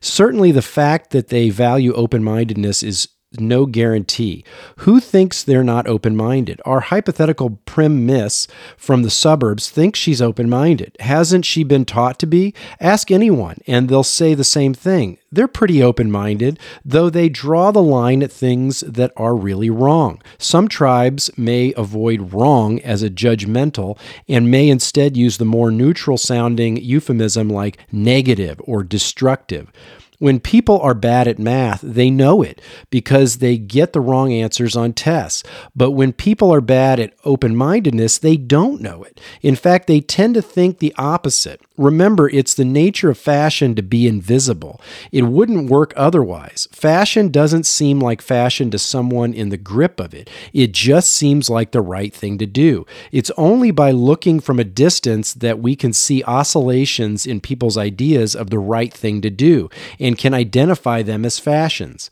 Certainly, 0.00 0.52
the 0.52 0.62
fact 0.62 1.10
that 1.10 1.28
they 1.28 1.50
value 1.50 1.92
open 1.94 2.22
mindedness 2.22 2.82
is 2.82 3.08
no 3.38 3.66
guarantee. 3.66 4.42
Who 4.78 5.00
thinks 5.00 5.42
they're 5.42 5.64
not 5.64 5.86
open 5.86 6.16
minded? 6.16 6.62
Our 6.64 6.80
hypothetical 6.80 7.58
prim 7.66 8.06
miss 8.06 8.48
from 8.76 9.02
the 9.02 9.10
suburbs 9.10 9.68
thinks 9.68 9.98
she's 9.98 10.22
open 10.22 10.48
minded. 10.48 10.96
Hasn't 11.00 11.44
she 11.44 11.62
been 11.62 11.84
taught 11.84 12.18
to 12.20 12.26
be? 12.26 12.54
Ask 12.80 13.10
anyone, 13.10 13.58
and 13.66 13.88
they'll 13.88 14.02
say 14.02 14.34
the 14.34 14.44
same 14.44 14.72
thing. 14.72 15.18
They're 15.30 15.46
pretty 15.46 15.82
open 15.82 16.10
minded, 16.10 16.58
though 16.82 17.10
they 17.10 17.28
draw 17.28 17.70
the 17.70 17.82
line 17.82 18.22
at 18.22 18.32
things 18.32 18.80
that 18.80 19.12
are 19.14 19.34
really 19.34 19.68
wrong. 19.68 20.22
Some 20.38 20.68
tribes 20.68 21.30
may 21.36 21.74
avoid 21.76 22.32
wrong 22.32 22.80
as 22.80 23.02
a 23.02 23.10
judgmental 23.10 23.98
and 24.26 24.50
may 24.50 24.70
instead 24.70 25.18
use 25.18 25.36
the 25.36 25.44
more 25.44 25.70
neutral 25.70 26.16
sounding 26.16 26.78
euphemism 26.78 27.50
like 27.50 27.78
negative 27.92 28.58
or 28.64 28.82
destructive. 28.82 29.70
When 30.18 30.40
people 30.40 30.80
are 30.80 30.94
bad 30.94 31.28
at 31.28 31.38
math, 31.38 31.80
they 31.80 32.10
know 32.10 32.42
it 32.42 32.60
because 32.90 33.38
they 33.38 33.56
get 33.56 33.92
the 33.92 34.00
wrong 34.00 34.32
answers 34.32 34.74
on 34.74 34.92
tests. 34.92 35.44
But 35.76 35.92
when 35.92 36.12
people 36.12 36.52
are 36.52 36.60
bad 36.60 36.98
at 36.98 37.14
open 37.24 37.54
mindedness, 37.54 38.18
they 38.18 38.36
don't 38.36 38.80
know 38.80 39.04
it. 39.04 39.20
In 39.42 39.54
fact, 39.54 39.86
they 39.86 40.00
tend 40.00 40.34
to 40.34 40.42
think 40.42 40.78
the 40.78 40.92
opposite. 40.98 41.60
Remember, 41.76 42.28
it's 42.28 42.54
the 42.54 42.64
nature 42.64 43.10
of 43.10 43.18
fashion 43.18 43.76
to 43.76 43.82
be 43.82 44.08
invisible. 44.08 44.80
It 45.12 45.22
wouldn't 45.22 45.70
work 45.70 45.92
otherwise. 45.94 46.66
Fashion 46.72 47.28
doesn't 47.28 47.66
seem 47.66 48.00
like 48.00 48.20
fashion 48.20 48.72
to 48.72 48.78
someone 48.78 49.32
in 49.32 49.50
the 49.50 49.56
grip 49.56 50.00
of 50.00 50.14
it, 50.14 50.28
it 50.52 50.72
just 50.72 51.12
seems 51.12 51.48
like 51.48 51.70
the 51.70 51.80
right 51.80 52.12
thing 52.12 52.38
to 52.38 52.46
do. 52.46 52.84
It's 53.12 53.30
only 53.36 53.70
by 53.70 53.92
looking 53.92 54.40
from 54.40 54.58
a 54.58 54.64
distance 54.64 55.32
that 55.34 55.60
we 55.60 55.76
can 55.76 55.92
see 55.92 56.24
oscillations 56.24 57.24
in 57.24 57.40
people's 57.40 57.78
ideas 57.78 58.34
of 58.34 58.50
the 58.50 58.58
right 58.58 58.92
thing 58.92 59.20
to 59.20 59.30
do 59.30 59.70
can 60.16 60.34
identify 60.34 61.02
them 61.02 61.24
as 61.24 61.38
fashions. 61.38 62.10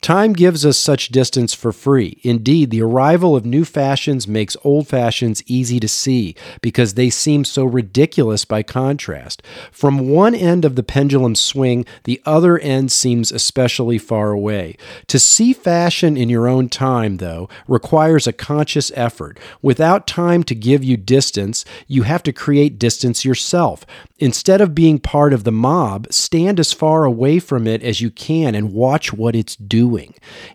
Time 0.00 0.32
gives 0.32 0.64
us 0.64 0.76
such 0.76 1.08
distance 1.08 1.54
for 1.54 1.72
free. 1.72 2.20
Indeed, 2.22 2.70
the 2.70 2.82
arrival 2.82 3.34
of 3.34 3.44
new 3.44 3.64
fashions 3.64 4.28
makes 4.28 4.56
old 4.62 4.86
fashions 4.86 5.42
easy 5.46 5.80
to 5.80 5.88
see 5.88 6.34
because 6.60 6.94
they 6.94 7.10
seem 7.10 7.44
so 7.44 7.64
ridiculous 7.64 8.44
by 8.44 8.62
contrast. 8.62 9.42
From 9.72 10.08
one 10.08 10.34
end 10.34 10.64
of 10.64 10.76
the 10.76 10.82
pendulum 10.82 11.34
swing, 11.34 11.84
the 12.04 12.20
other 12.24 12.58
end 12.58 12.92
seems 12.92 13.32
especially 13.32 13.98
far 13.98 14.30
away. 14.30 14.76
To 15.08 15.18
see 15.18 15.52
fashion 15.52 16.16
in 16.16 16.28
your 16.28 16.46
own 16.46 16.68
time, 16.68 17.16
though, 17.16 17.48
requires 17.66 18.26
a 18.26 18.32
conscious 18.32 18.92
effort. 18.94 19.38
Without 19.62 20.06
time 20.06 20.42
to 20.44 20.54
give 20.54 20.84
you 20.84 20.96
distance, 20.96 21.64
you 21.86 22.02
have 22.02 22.22
to 22.24 22.32
create 22.32 22.78
distance 22.78 23.24
yourself. 23.24 23.86
Instead 24.18 24.60
of 24.60 24.74
being 24.74 24.98
part 24.98 25.32
of 25.32 25.44
the 25.44 25.52
mob, 25.52 26.06
stand 26.10 26.58
as 26.58 26.72
far 26.72 27.04
away 27.04 27.38
from 27.38 27.66
it 27.66 27.82
as 27.82 28.00
you 28.00 28.10
can 28.10 28.54
and 28.54 28.72
watch 28.72 29.12
what 29.12 29.34
it's 29.34 29.56
doing. 29.56 29.85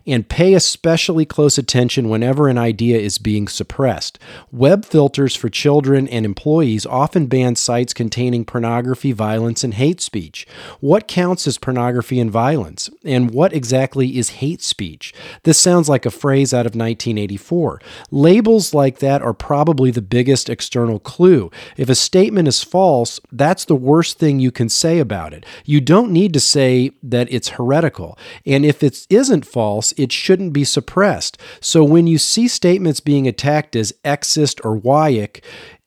And 0.06 0.28
pay 0.28 0.54
especially 0.54 1.24
close 1.24 1.58
attention 1.58 2.08
whenever 2.08 2.48
an 2.48 2.58
idea 2.58 2.98
is 2.98 3.18
being 3.18 3.48
suppressed. 3.48 4.18
Web 4.50 4.84
filters 4.84 5.34
for 5.36 5.48
children 5.48 6.08
and 6.08 6.24
employees 6.24 6.86
often 6.86 7.26
ban 7.26 7.56
sites 7.56 7.94
containing 7.94 8.44
pornography, 8.44 9.12
violence, 9.12 9.64
and 9.64 9.74
hate 9.74 10.00
speech. 10.00 10.46
What 10.80 11.08
counts 11.08 11.46
as 11.46 11.58
pornography 11.58 12.20
and 12.20 12.30
violence? 12.30 12.90
And 13.04 13.30
what 13.30 13.52
exactly 13.52 14.18
is 14.18 14.30
hate 14.30 14.62
speech? 14.62 15.14
This 15.44 15.58
sounds 15.58 15.88
like 15.88 16.06
a 16.06 16.10
phrase 16.10 16.52
out 16.52 16.66
of 16.66 16.74
1984. 16.74 17.80
Labels 18.10 18.74
like 18.74 18.98
that 18.98 19.22
are 19.22 19.34
probably 19.34 19.90
the 19.90 20.02
biggest 20.02 20.48
external 20.48 20.98
clue. 20.98 21.50
If 21.76 21.88
a 21.88 21.94
statement 21.94 22.48
is 22.48 22.62
false, 22.62 23.20
that's 23.30 23.64
the 23.64 23.74
worst 23.74 24.18
thing 24.18 24.40
you 24.40 24.50
can 24.50 24.68
say 24.68 24.98
about 24.98 25.32
it. 25.32 25.44
You 25.64 25.80
don't 25.80 26.12
need 26.12 26.32
to 26.34 26.40
say 26.40 26.92
that 27.02 27.32
it's 27.32 27.50
heretical. 27.50 28.18
And 28.46 28.64
if 28.64 28.82
it 28.82 29.06
isn't 29.22 29.46
false, 29.46 29.92
it 29.96 30.10
shouldn't 30.10 30.52
be 30.52 30.64
suppressed. 30.64 31.38
So 31.60 31.84
when 31.84 32.08
you 32.08 32.18
see 32.18 32.48
statements 32.48 32.98
being 33.00 33.28
attacked 33.28 33.76
as 33.76 33.92
Xist 34.04 34.60
or 34.64 34.80
Yic, 34.80 35.42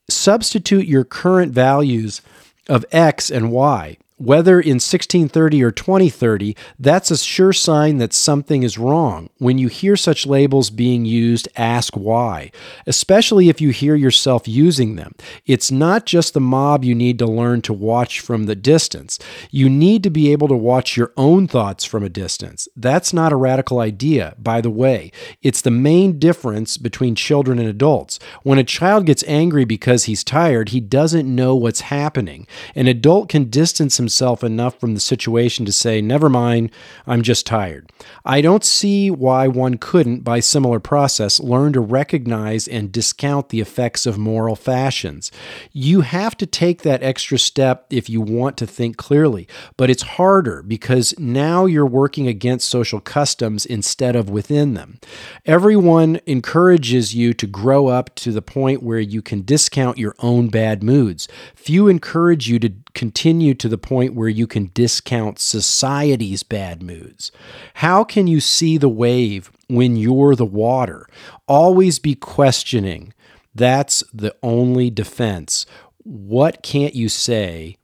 substitute 0.09 0.88
your 0.88 1.03
current 1.03 1.51
values 1.51 2.21
of 2.69 2.86
X 2.91 3.29
and 3.29 3.51
Y. 3.51 3.97
Whether 4.18 4.61
in 4.61 4.76
1630 4.76 5.61
or 5.61 5.72
2030, 5.72 6.55
that's 6.80 7.11
a 7.11 7.18
sure 7.18 7.51
sign 7.51 7.97
that 7.97 8.13
something 8.13 8.63
is 8.63 8.78
wrong. 8.78 9.30
When 9.39 9.57
you 9.57 9.68
hear 9.68 9.97
such 9.97 10.26
labels 10.26 10.70
being 10.70 11.03
used, 11.03 11.49
ask 11.57 11.97
why, 11.97 12.51
especially 12.88 13.49
if 13.49 13.59
you 13.59 13.72
hear 13.72 13.93
yourself 13.93 14.47
using 14.47 14.95
them. 14.95 15.16
It's 15.45 15.70
not 15.70 16.05
just 16.05 16.34
the 16.34 16.39
mob 16.39 16.86
you 16.86 16.95
need 16.95 17.20
to 17.20 17.26
learn 17.26 17.61
to 17.63 17.74
watch 17.74 18.22
from 18.22 18.45
the 18.45 18.55
distance. 18.55 19.20
You 19.51 19.70
need 19.70 20.01
to 20.03 20.09
be 20.09 20.32
able 20.32 20.47
to 20.47 20.55
watch 20.55 20.95
your 20.95 21.11
own 21.18 21.45
thoughts 21.45 21.84
from 21.84 22.01
a 22.01 22.07
distance. 22.07 22.70
That's 22.74 23.11
not 23.11 23.34
a 23.34 23.38
radical 23.38 23.80
idea, 23.80 24.36
by 24.39 24.61
the 24.61 24.70
way. 24.70 25.11
It's 25.41 25.59
the 25.59 25.72
main 25.72 26.20
difference 26.20 26.78
between 26.78 27.16
children 27.16 27.59
and 27.59 27.68
adults. 27.68 28.18
When 28.43 28.59
a 28.59 28.63
child 28.63 29.07
gets 29.07 29.26
angry 29.28 29.66
because 29.66 30.05
he's 30.05 30.24
tired, 30.24 30.70
he 30.70 30.80
doesn't 30.80 31.28
know 31.28 31.53
what's 31.53 31.82
happening. 31.82 32.47
An 32.76 32.88
adult 32.88 33.28
can 33.28 33.49
distance 33.49 33.97
himself 33.97 34.05
enough 34.43 34.80
from 34.80 34.93
the 34.93 34.99
situation 34.99 35.66
to 35.66 35.72
say, 35.72 36.01
Never 36.01 36.30
mind, 36.30 36.72
I'm 37.08 37.22
just 37.22 37.45
tired. 37.45 37.91
I 38.24 38.41
don't 38.41 38.64
see 38.64 39.10
why 39.12 39.47
one 39.47 39.78
couldn't, 39.78 40.24
by 40.24 40.39
similar 40.39 40.80
process, 40.80 41.39
learn 41.39 41.74
to 41.74 41.80
recognize 41.80 42.68
and 42.68 42.91
discount 42.91 43.49
the 43.49 43.62
effects 43.62 44.06
of 44.06 44.18
moral 44.18 44.56
fashions. 44.56 45.32
You 45.72 46.01
have 46.01 46.38
to 46.38 46.45
take 46.45 46.82
that 46.82 47.03
extra 47.03 47.38
step 47.38 47.86
if 47.89 48.10
you 48.10 48.22
want 48.22 48.58
to 48.58 48.68
think 48.68 48.97
clearly, 48.97 49.47
but 49.78 49.89
it's 49.89 50.03
harder 50.03 50.62
because 50.62 51.14
now 51.18 51.66
you're 51.66 51.86
working 51.86 52.28
against 52.28 52.70
social 52.70 52.99
customs 52.99 53.66
instead 53.66 54.16
of 54.16 54.30
within 54.30 54.74
them. 54.74 54.99
Everyone 55.45 56.20
encourages 56.26 57.16
you 57.16 57.34
to 57.34 57.47
grow 57.47 57.88
up 57.88 58.14
to 58.16 58.32
the 58.32 58.41
point 58.41 58.84
where 58.84 58.99
you 58.99 59.22
can 59.22 59.43
discount 59.43 59.97
your 59.97 60.16
own 60.20 60.49
bad 60.49 60.84
moods. 60.84 61.28
Few 61.56 61.88
encourage 61.88 62.49
you 62.49 62.60
to 62.60 62.74
continue 62.96 63.54
to 63.54 63.70
the 63.70 63.78
point 63.78 64.16
where 64.16 64.30
you 64.30 64.48
can 64.48 64.72
discount 64.74 65.38
society's 65.39 66.41
bad 66.41 66.82
moods? 66.82 67.32
How 67.76 68.04
can 68.04 68.26
you 68.26 68.39
see 68.39 68.78
the 68.78 68.89
wave 68.89 69.52
when 69.68 69.96
you're 69.96 70.36
the 70.36 70.46
water? 70.46 71.08
Always 71.48 72.00
be 72.00 72.16
questioning. 72.16 73.14
That's 73.54 74.04
the 74.14 74.36
only 74.41 74.89
defense. 74.89 75.66
What 76.04 76.64
can't 76.64 76.96
you 76.96 77.10
say 77.10 77.78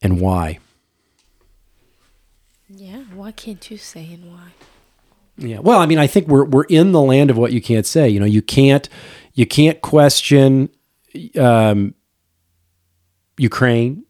and 0.00 0.20
why? 0.20 0.58
Yeah, 2.68 3.02
why 3.14 3.32
can't 3.32 3.70
you 3.70 3.78
say 3.78 4.12
and 4.12 4.30
why? 4.30 4.52
Yeah. 5.38 5.60
Well, 5.60 5.78
I 5.78 5.86
mean, 5.86 5.98
I 5.98 6.06
think 6.06 6.26
we're 6.26 6.44
we're 6.44 6.64
in 6.64 6.92
the 6.92 7.00
land 7.00 7.30
of 7.30 7.38
what 7.38 7.52
you 7.52 7.62
can't 7.62 7.86
say. 7.86 8.08
You 8.08 8.20
know, 8.20 8.26
you 8.26 8.42
can't 8.42 8.88
you 9.34 9.46
can't 9.46 9.80
question 9.80 10.68
um, 11.38 11.94
Ukraine. 13.38 14.04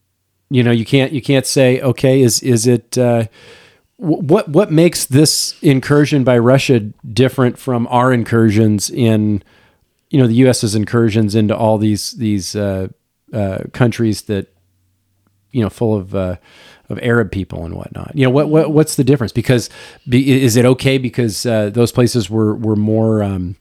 You 0.51 0.62
know, 0.62 0.70
you 0.70 0.84
can't 0.84 1.12
you 1.12 1.20
can't 1.20 1.46
say, 1.46 1.80
okay, 1.80 2.22
is 2.22 2.42
is 2.42 2.66
it 2.66 2.96
uh, 2.96 3.26
what 3.99 4.49
what 4.49 4.70
makes 4.70 5.05
this 5.05 5.57
incursion 5.61 6.24
by 6.24 6.38
Russia 6.38 6.80
different 6.80 7.59
from 7.59 7.86
our 7.88 8.12
incursions 8.12 8.88
in 8.88 9.42
you 10.11 10.20
know 10.20 10.26
the 10.26 10.34
U.S.'s 10.34 10.74
incursions 10.74 11.34
into 11.34 11.57
all 11.57 11.78
these 11.78 12.12
these 12.12 12.57
uh, 12.57 12.88
uh, 13.32 13.59
countries 13.72 14.22
that 14.22 14.55
you 15.51 15.62
know 15.62 15.68
full 15.68 15.96
of 15.96 16.14
uh, 16.14 16.36
of 16.88 16.99
Arab 17.03 17.30
people 17.30 17.64
and 17.64 17.74
whatnot. 17.74 18.12
You 18.14 18.24
know 18.24 18.30
what 18.30 18.49
what 18.49 18.70
what's 18.70 18.96
the 18.96 19.05
difference? 19.05 19.32
Because 19.32 19.68
be, 20.09 20.42
is 20.42 20.57
it 20.57 20.64
okay 20.64 20.99
because 20.99 21.44
uh, 21.44 21.70
those 21.70 21.92
places 21.92 22.30
were 22.30 22.55
were 22.55 22.76
more 22.76 23.22
um, 23.22 23.57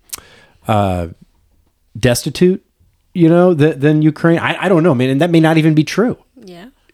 uh, 0.67 1.07
destitute? 1.97 2.63
You 3.13 3.29
know, 3.29 3.55
th- 3.55 3.77
than 3.77 4.03
Ukraine. 4.03 4.38
I, 4.38 4.65
I 4.65 4.69
don't 4.69 4.83
know, 4.83 4.93
man, 4.93 5.09
and 5.09 5.21
that 5.21 5.31
may 5.31 5.39
not 5.39 5.57
even 5.57 5.73
be 5.73 5.83
true. 5.83 6.17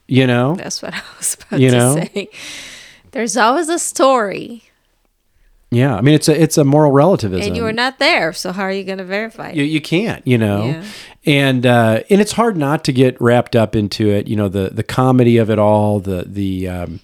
You 0.08 0.28
know, 0.28 0.56
that's 0.56 0.82
what 0.82 0.94
I 0.96 1.02
was 1.18 1.36
about 1.48 1.60
You 1.60 1.72
to 1.72 1.78
know? 1.78 1.96
say. 1.96 2.30
There's 3.12 3.38
always 3.38 3.70
a 3.70 3.78
story, 3.80 4.64
yeah. 5.72 5.96
I 5.96 6.02
mean, 6.02 6.14
it's 6.16 6.28
a 6.30 6.40
it's 6.42 6.58
a 6.58 6.64
moral 6.64 6.92
relativism. 6.92 7.48
and 7.48 7.56
you 7.58 7.64
were 7.64 7.72
not 7.74 7.98
there, 8.00 8.32
so 8.34 8.52
how 8.52 8.64
are 8.64 8.72
you 8.72 8.84
going 8.84 8.98
to 9.00 9.04
verify 9.04 9.50
it? 9.50 9.56
you, 9.56 9.64
you 9.64 9.82
can't 9.82 10.26
you 10.28 10.38
know 10.38 10.66
Yeah. 10.66 10.84
and 11.26 11.66
uh 11.66 12.02
and 12.10 12.22
it's 12.22 12.34
hard 12.34 12.58
not 12.58 12.84
to 12.86 12.92
get 12.94 13.20
wrapped 13.22 13.56
up 13.56 13.76
into 13.76 14.10
it 14.10 14.28
you 14.28 14.36
know 14.36 14.50
the 14.50 14.70
the 14.70 14.84
comedy 14.84 15.38
of 15.38 15.50
it 15.50 15.58
all 15.60 16.00
the 16.00 16.24
the 16.28 16.68
um 16.68 17.00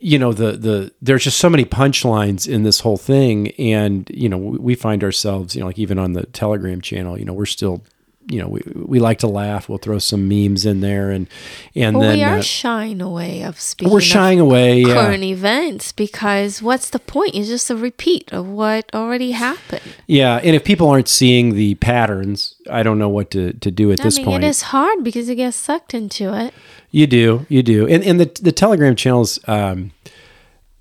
you 0.00 0.18
know 0.18 0.32
the 0.32 0.52
the 0.52 0.92
there's 1.02 1.24
just 1.24 1.38
so 1.38 1.48
many 1.50 1.64
punchlines 1.64 2.46
in 2.48 2.62
this 2.64 2.80
whole 2.80 2.98
thing 2.98 3.48
and 3.58 4.08
you 4.12 4.28
know 4.28 4.36
we 4.38 4.74
find 4.74 5.02
ourselves 5.02 5.54
you 5.56 5.60
know 5.60 5.66
like 5.66 5.78
even 5.78 5.98
on 5.98 6.12
the 6.12 6.24
telegram 6.26 6.80
channel 6.80 7.18
you 7.18 7.24
know 7.24 7.32
we're 7.32 7.46
still 7.46 7.82
you 8.28 8.40
know 8.40 8.48
we, 8.48 8.60
we 8.74 8.98
like 8.98 9.18
to 9.20 9.26
laugh 9.28 9.68
we'll 9.68 9.78
throw 9.78 9.98
some 9.98 10.26
memes 10.28 10.66
in 10.66 10.80
there 10.80 11.10
and 11.10 11.28
and 11.76 11.96
Well, 11.96 12.08
then 12.08 12.18
we 12.18 12.24
are 12.24 12.38
uh, 12.38 12.42
shying 12.42 13.00
away 13.00 13.42
of 13.42 13.60
speaking. 13.60 13.92
we're 13.92 14.00
shying 14.00 14.40
away 14.40 14.80
yeah 14.80 14.94
current 14.94 15.22
events 15.22 15.92
because 15.92 16.60
what's 16.60 16.90
the 16.90 16.98
point? 16.98 17.34
It's 17.36 17.48
just 17.48 17.70
a 17.70 17.76
repeat 17.76 18.32
of 18.32 18.46
what 18.48 18.90
already 18.92 19.30
happened. 19.32 19.82
yeah 20.08 20.40
and 20.42 20.56
if 20.56 20.64
people 20.64 20.88
aren't 20.88 21.08
seeing 21.08 21.54
the 21.54 21.76
patterns 21.76 22.56
i 22.70 22.82
don't 22.82 22.98
know 22.98 23.08
what 23.08 23.30
to 23.30 23.52
to 23.54 23.70
do 23.70 23.92
at 23.92 24.00
I 24.00 24.04
this 24.04 24.16
mean, 24.16 24.26
point 24.26 24.44
it 24.44 24.48
is 24.48 24.62
hard 24.62 25.04
because 25.04 25.28
you 25.28 25.34
get 25.36 25.54
sucked 25.54 25.94
into 25.94 26.34
it. 26.34 26.52
You 26.90 27.06
do, 27.06 27.46
you 27.48 27.62
do, 27.62 27.86
and 27.86 28.02
and 28.02 28.18
the 28.18 28.30
the 28.42 28.52
Telegram 28.52 28.96
channels. 28.96 29.38
Um, 29.46 29.92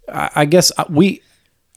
I, 0.07 0.29
I 0.35 0.45
guess 0.45 0.71
uh, 0.77 0.85
we, 0.89 1.21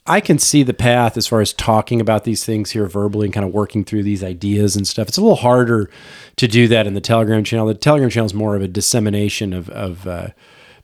I 0.09 0.21
can 0.21 0.39
see 0.39 0.63
the 0.63 0.75
path 0.75 1.17
as 1.17 1.27
far 1.27 1.41
as 1.41 1.53
talking 1.53 2.01
about 2.01 2.25
these 2.25 2.45
things 2.45 2.71
here 2.71 2.87
verbally 2.87 3.27
and 3.27 3.35
kind 3.35 3.47
of 3.47 3.53
working 3.53 3.85
through 3.85 4.03
these 4.05 4.25
ideas 4.25 4.75
and 4.75 4.89
stuff. 4.89 5.09
It's 5.09 5.19
a 5.19 5.21
little 5.21 5.37
harder 5.37 5.91
to 6.37 6.49
do 6.49 6.67
that 6.69 6.87
in 6.87 6.95
the 6.95 7.01
Telegram 7.01 7.45
channel. 7.45 7.67
The 7.67 7.75
Telegram 7.75 8.09
channel 8.09 8.27
is 8.27 8.35
more 8.35 8.57
of 8.57 8.63
a 8.63 8.69
dissemination 8.69 9.53
of 9.53 9.69
of 9.71 10.07
uh, 10.07 10.29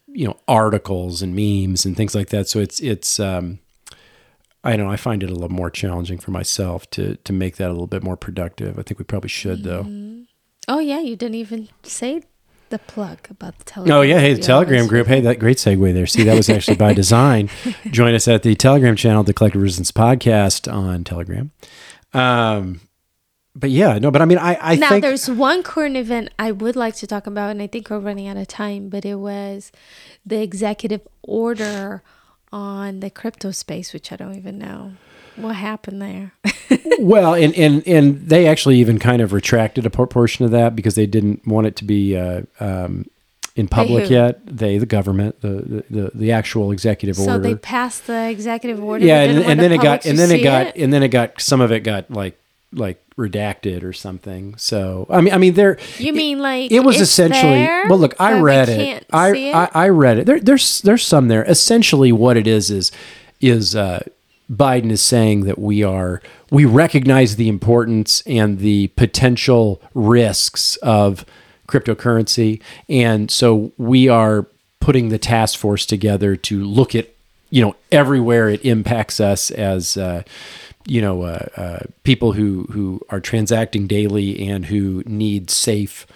you 0.06 0.26
know 0.26 0.38
articles 0.46 1.22
and 1.22 1.34
memes 1.34 1.84
and 1.84 1.96
things 1.96 2.14
like 2.14 2.28
that. 2.28 2.48
So 2.48 2.60
it's 2.60 2.80
it's. 2.80 3.18
Um, 3.18 3.60
I 4.66 4.78
don't 4.78 4.86
know. 4.86 4.92
I 4.92 4.96
find 4.96 5.22
it 5.22 5.28
a 5.28 5.34
little 5.34 5.50
more 5.50 5.68
challenging 5.68 6.18
for 6.18 6.30
myself 6.30 6.88
to 6.90 7.16
to 7.16 7.32
make 7.32 7.56
that 7.56 7.68
a 7.68 7.72
little 7.72 7.86
bit 7.86 8.02
more 8.02 8.16
productive. 8.16 8.78
I 8.78 8.82
think 8.82 8.98
we 8.98 9.04
probably 9.04 9.28
should 9.28 9.62
though. 9.62 9.84
Oh 10.68 10.78
yeah, 10.78 11.00
you 11.00 11.16
didn't 11.16 11.34
even 11.34 11.68
say 11.82 12.22
the 12.70 12.78
plug 12.78 13.18
about 13.30 13.58
the 13.58 13.64
Telegram. 13.64 13.96
Oh 13.96 14.02
yeah, 14.02 14.20
hey, 14.20 14.34
the 14.34 14.40
Yeah, 14.40 14.46
Telegram 14.46 14.86
group. 14.86 15.06
Hey, 15.06 15.20
that 15.20 15.38
great 15.38 15.58
segue 15.58 15.92
there. 15.94 16.06
See, 16.06 16.24
that 16.24 16.36
was 16.36 16.48
actually 16.48 16.76
by 16.76 16.92
design. 17.02 17.48
Join 17.90 18.14
us 18.14 18.28
at 18.28 18.42
the 18.42 18.54
Telegram 18.54 18.96
channel, 18.96 19.22
the 19.22 19.32
Collective 19.34 19.62
Resistance 19.62 19.92
Podcast 19.92 20.72
on 20.72 21.04
Telegram. 21.04 21.50
Um, 22.12 22.80
but 23.56 23.70
yeah, 23.70 23.98
no, 23.98 24.10
but 24.10 24.20
I 24.22 24.24
mean, 24.24 24.38
I, 24.38 24.58
I 24.60 24.74
now 24.76 24.88
think 24.88 25.02
there's 25.02 25.30
one 25.30 25.62
current 25.62 25.96
event 25.96 26.30
I 26.38 26.50
would 26.50 26.76
like 26.76 26.96
to 26.96 27.06
talk 27.06 27.26
about, 27.26 27.50
and 27.50 27.62
I 27.62 27.66
think 27.66 27.88
we're 27.90 28.00
running 28.00 28.26
out 28.26 28.36
of 28.36 28.48
time. 28.48 28.88
But 28.88 29.04
it 29.04 29.16
was 29.16 29.70
the 30.26 30.42
executive 30.42 31.02
order 31.22 32.02
on 32.50 33.00
the 33.00 33.10
crypto 33.10 33.50
space, 33.50 33.92
which 33.92 34.12
I 34.12 34.16
don't 34.16 34.36
even 34.36 34.58
know 34.58 34.92
what 35.36 35.56
happened 35.56 36.00
there. 36.00 36.32
well, 36.98 37.34
and 37.34 37.54
and 37.54 37.86
and 37.86 38.28
they 38.28 38.46
actually 38.46 38.78
even 38.78 38.98
kind 38.98 39.22
of 39.22 39.32
retracted 39.32 39.86
a 39.86 39.90
portion 39.90 40.44
of 40.44 40.50
that 40.52 40.76
because 40.76 40.94
they 40.94 41.06
didn't 41.06 41.46
want 41.46 41.66
it 41.66 41.76
to 41.76 41.84
be 41.84 42.16
uh, 42.16 42.42
um, 42.60 43.06
in 43.56 43.68
public 43.68 44.08
who? 44.08 44.14
yet. 44.14 44.40
They, 44.46 44.78
the 44.78 44.86
government, 44.86 45.40
the 45.40 45.48
the 45.48 45.84
the, 45.90 46.10
the 46.14 46.32
actual 46.32 46.72
executive 46.72 47.16
so 47.16 47.22
order. 47.22 47.34
So 47.34 47.40
they 47.40 47.54
passed 47.56 48.06
the 48.06 48.30
executive 48.30 48.82
order. 48.82 49.04
yeah, 49.04 49.22
and, 49.22 49.38
and 49.38 49.58
the 49.58 49.62
then 49.62 49.72
it 49.72 49.82
got 49.82 50.06
and 50.06 50.18
then 50.18 50.30
it 50.30 50.42
got 50.42 50.76
and 50.76 50.92
then 50.92 51.02
it 51.02 51.08
got 51.08 51.40
some 51.40 51.60
of 51.60 51.72
it 51.72 51.80
got 51.80 52.10
like 52.10 52.38
like 52.72 53.00
redacted 53.16 53.84
or 53.84 53.92
something. 53.92 54.56
So 54.56 55.06
I 55.08 55.20
mean, 55.20 55.32
I 55.32 55.38
mean, 55.38 55.54
there. 55.54 55.78
You 55.98 56.12
mean 56.12 56.40
like 56.40 56.72
it 56.72 56.80
was 56.80 57.00
essentially 57.00 57.60
there, 57.60 57.88
well 57.88 57.98
look 57.98 58.14
i 58.20 58.38
read 58.40 58.68
it 58.68 59.06
I, 59.12 59.34
it? 59.34 59.54
I 59.54 59.70
i 59.74 59.88
read 59.88 60.18
it 60.18 60.26
there, 60.26 60.40
there's 60.40 60.80
there's 60.82 61.04
some 61.04 61.28
there 61.28 61.44
essentially 61.44 62.12
what 62.12 62.36
it 62.36 62.46
is 62.46 62.70
is 62.70 62.92
is 63.40 63.76
uh 63.76 64.02
biden 64.56 64.90
is 64.90 65.02
saying 65.02 65.44
that 65.44 65.58
we 65.58 65.82
are 65.82 66.22
we 66.50 66.64
recognize 66.64 67.36
the 67.36 67.48
importance 67.48 68.22
and 68.26 68.58
the 68.58 68.88
potential 68.88 69.82
risks 69.94 70.76
of 70.76 71.24
cryptocurrency. 71.66 72.60
And 72.88 73.30
so 73.30 73.72
we 73.76 74.08
are 74.08 74.46
putting 74.80 75.08
the 75.08 75.18
task 75.18 75.58
force 75.58 75.86
together 75.86 76.36
to 76.36 76.62
look 76.62 76.94
at 76.94 77.08
you 77.50 77.64
know 77.64 77.76
everywhere 77.90 78.48
it 78.48 78.64
impacts 78.64 79.20
us 79.20 79.50
as 79.50 79.96
uh 79.96 80.22
you 80.86 81.00
know 81.00 81.22
uh, 81.22 81.46
uh, 81.56 81.78
people 82.02 82.32
who 82.32 82.66
who 82.70 83.00
are 83.08 83.20
transacting 83.20 83.86
daily 83.86 84.46
and 84.46 84.66
who 84.66 85.02
need 85.06 85.50
safe 85.50 86.06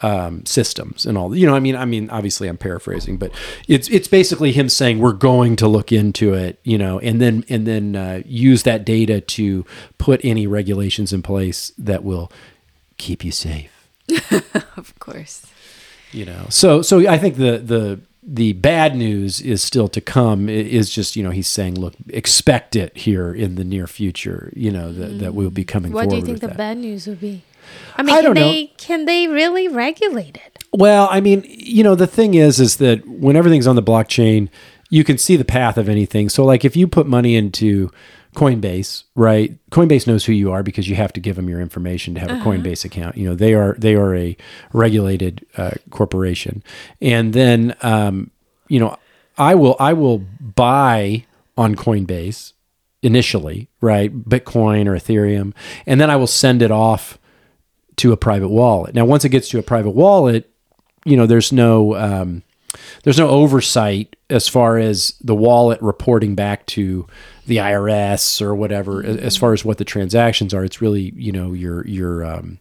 um, 0.00 0.44
systems 0.46 1.06
and 1.06 1.18
all. 1.18 1.34
You 1.34 1.46
know, 1.46 1.54
I 1.54 1.60
mean, 1.60 1.76
I 1.76 1.84
mean, 1.84 2.08
obviously, 2.10 2.48
I'm 2.48 2.56
paraphrasing, 2.56 3.16
but 3.16 3.32
it's 3.66 3.88
it's 3.88 4.08
basically 4.08 4.52
him 4.52 4.68
saying 4.68 4.98
we're 4.98 5.12
going 5.12 5.56
to 5.56 5.68
look 5.68 5.92
into 5.92 6.34
it. 6.34 6.60
You 6.62 6.78
know, 6.78 6.98
and 7.00 7.20
then 7.20 7.44
and 7.48 7.66
then 7.66 7.96
uh, 7.96 8.22
use 8.24 8.62
that 8.64 8.84
data 8.84 9.20
to 9.20 9.64
put 9.98 10.20
any 10.24 10.46
regulations 10.46 11.12
in 11.12 11.22
place 11.22 11.72
that 11.78 12.04
will 12.04 12.30
keep 12.96 13.24
you 13.24 13.32
safe. 13.32 13.88
of 14.76 14.94
course. 14.98 15.46
You 16.12 16.24
know, 16.24 16.46
so 16.48 16.82
so 16.82 17.06
I 17.08 17.18
think 17.18 17.36
the 17.36 17.58
the 17.58 18.00
the 18.22 18.52
bad 18.52 18.94
news 18.94 19.40
is 19.40 19.62
still 19.62 19.88
to 19.88 20.00
come. 20.00 20.48
It 20.48 20.66
is 20.66 20.90
just 20.90 21.16
you 21.16 21.22
know 21.22 21.30
he's 21.30 21.48
saying, 21.48 21.78
look, 21.78 21.94
expect 22.08 22.76
it 22.76 22.96
here 22.96 23.32
in 23.32 23.56
the 23.56 23.64
near 23.64 23.86
future. 23.86 24.52
You 24.54 24.70
know 24.70 24.92
that 24.92 25.18
that 25.18 25.34
we'll 25.34 25.50
be 25.50 25.64
coming. 25.64 25.92
What 25.92 26.08
do 26.08 26.16
you 26.16 26.22
think 26.22 26.40
the 26.40 26.48
that. 26.48 26.56
bad 26.56 26.78
news 26.78 27.06
would 27.06 27.20
be? 27.20 27.42
I 27.96 28.02
mean, 28.02 28.14
I 28.14 28.22
can 28.22 28.34
know. 28.34 28.40
they 28.40 28.66
can 28.76 29.04
they 29.04 29.28
really 29.28 29.68
regulate 29.68 30.36
it? 30.36 30.64
Well, 30.72 31.08
I 31.10 31.20
mean, 31.20 31.44
you 31.46 31.82
know, 31.82 31.94
the 31.94 32.06
thing 32.06 32.34
is, 32.34 32.60
is 32.60 32.76
that 32.76 33.06
when 33.08 33.36
everything's 33.36 33.66
on 33.66 33.76
the 33.76 33.82
blockchain, 33.82 34.48
you 34.90 35.02
can 35.04 35.18
see 35.18 35.36
the 35.36 35.44
path 35.44 35.78
of 35.78 35.88
anything. 35.88 36.28
So, 36.28 36.44
like, 36.44 36.64
if 36.64 36.76
you 36.76 36.86
put 36.86 37.06
money 37.06 37.36
into 37.36 37.90
Coinbase, 38.34 39.04
right? 39.14 39.58
Coinbase 39.70 40.06
knows 40.06 40.24
who 40.24 40.32
you 40.32 40.52
are 40.52 40.62
because 40.62 40.88
you 40.88 40.94
have 40.96 41.12
to 41.14 41.20
give 41.20 41.36
them 41.36 41.48
your 41.48 41.60
information 41.60 42.14
to 42.14 42.20
have 42.20 42.30
a 42.30 42.34
Coinbase 42.34 42.84
account. 42.84 43.16
You 43.16 43.28
know, 43.30 43.34
they 43.34 43.54
are 43.54 43.74
they 43.78 43.94
are 43.94 44.14
a 44.14 44.36
regulated 44.72 45.44
uh, 45.56 45.72
corporation, 45.90 46.62
and 47.00 47.32
then 47.32 47.74
um, 47.82 48.30
you 48.68 48.78
know, 48.78 48.96
I 49.36 49.54
will 49.54 49.76
I 49.80 49.92
will 49.92 50.18
buy 50.18 51.24
on 51.56 51.74
Coinbase 51.74 52.52
initially, 53.02 53.68
right? 53.80 54.12
Bitcoin 54.28 54.86
or 54.86 54.94
Ethereum, 54.94 55.52
and 55.86 56.00
then 56.00 56.10
I 56.10 56.16
will 56.16 56.26
send 56.26 56.62
it 56.62 56.70
off 56.70 57.17
to 57.98 58.12
a 58.12 58.16
private 58.16 58.48
wallet. 58.48 58.94
Now, 58.94 59.04
once 59.04 59.24
it 59.24 59.28
gets 59.30 59.48
to 59.50 59.58
a 59.58 59.62
private 59.62 59.90
wallet, 59.90 60.50
you 61.04 61.16
know, 61.16 61.26
there's 61.26 61.52
no 61.52 61.94
um, 61.96 62.42
there's 63.04 63.18
no 63.18 63.28
oversight 63.28 64.16
as 64.30 64.48
far 64.48 64.78
as 64.78 65.14
the 65.22 65.34
wallet 65.34 65.80
reporting 65.80 66.34
back 66.34 66.66
to 66.66 67.06
the 67.46 67.56
IRS 67.56 68.42
or 68.42 68.54
whatever. 68.54 69.00
a- 69.02 69.06
As 69.06 69.36
far 69.36 69.52
as 69.52 69.64
what 69.64 69.78
the 69.78 69.84
transactions 69.84 70.52
are, 70.52 70.64
it's 70.64 70.80
really 70.82 71.12
you 71.16 71.32
know 71.32 71.52
your 71.52 71.86
your 71.86 72.24
um, 72.24 72.58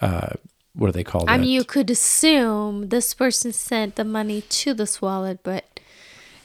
uh, 0.00 0.30
what 0.74 0.86
do 0.86 0.92
they 0.92 1.04
call 1.04 1.24
that? 1.26 1.32
I 1.32 1.38
mean, 1.38 1.50
you 1.50 1.64
could 1.64 1.90
assume 1.90 2.88
this 2.88 3.12
person 3.14 3.52
sent 3.52 3.96
the 3.96 4.04
money 4.04 4.42
to 4.42 4.72
this 4.72 5.02
wallet, 5.02 5.40
but 5.42 5.64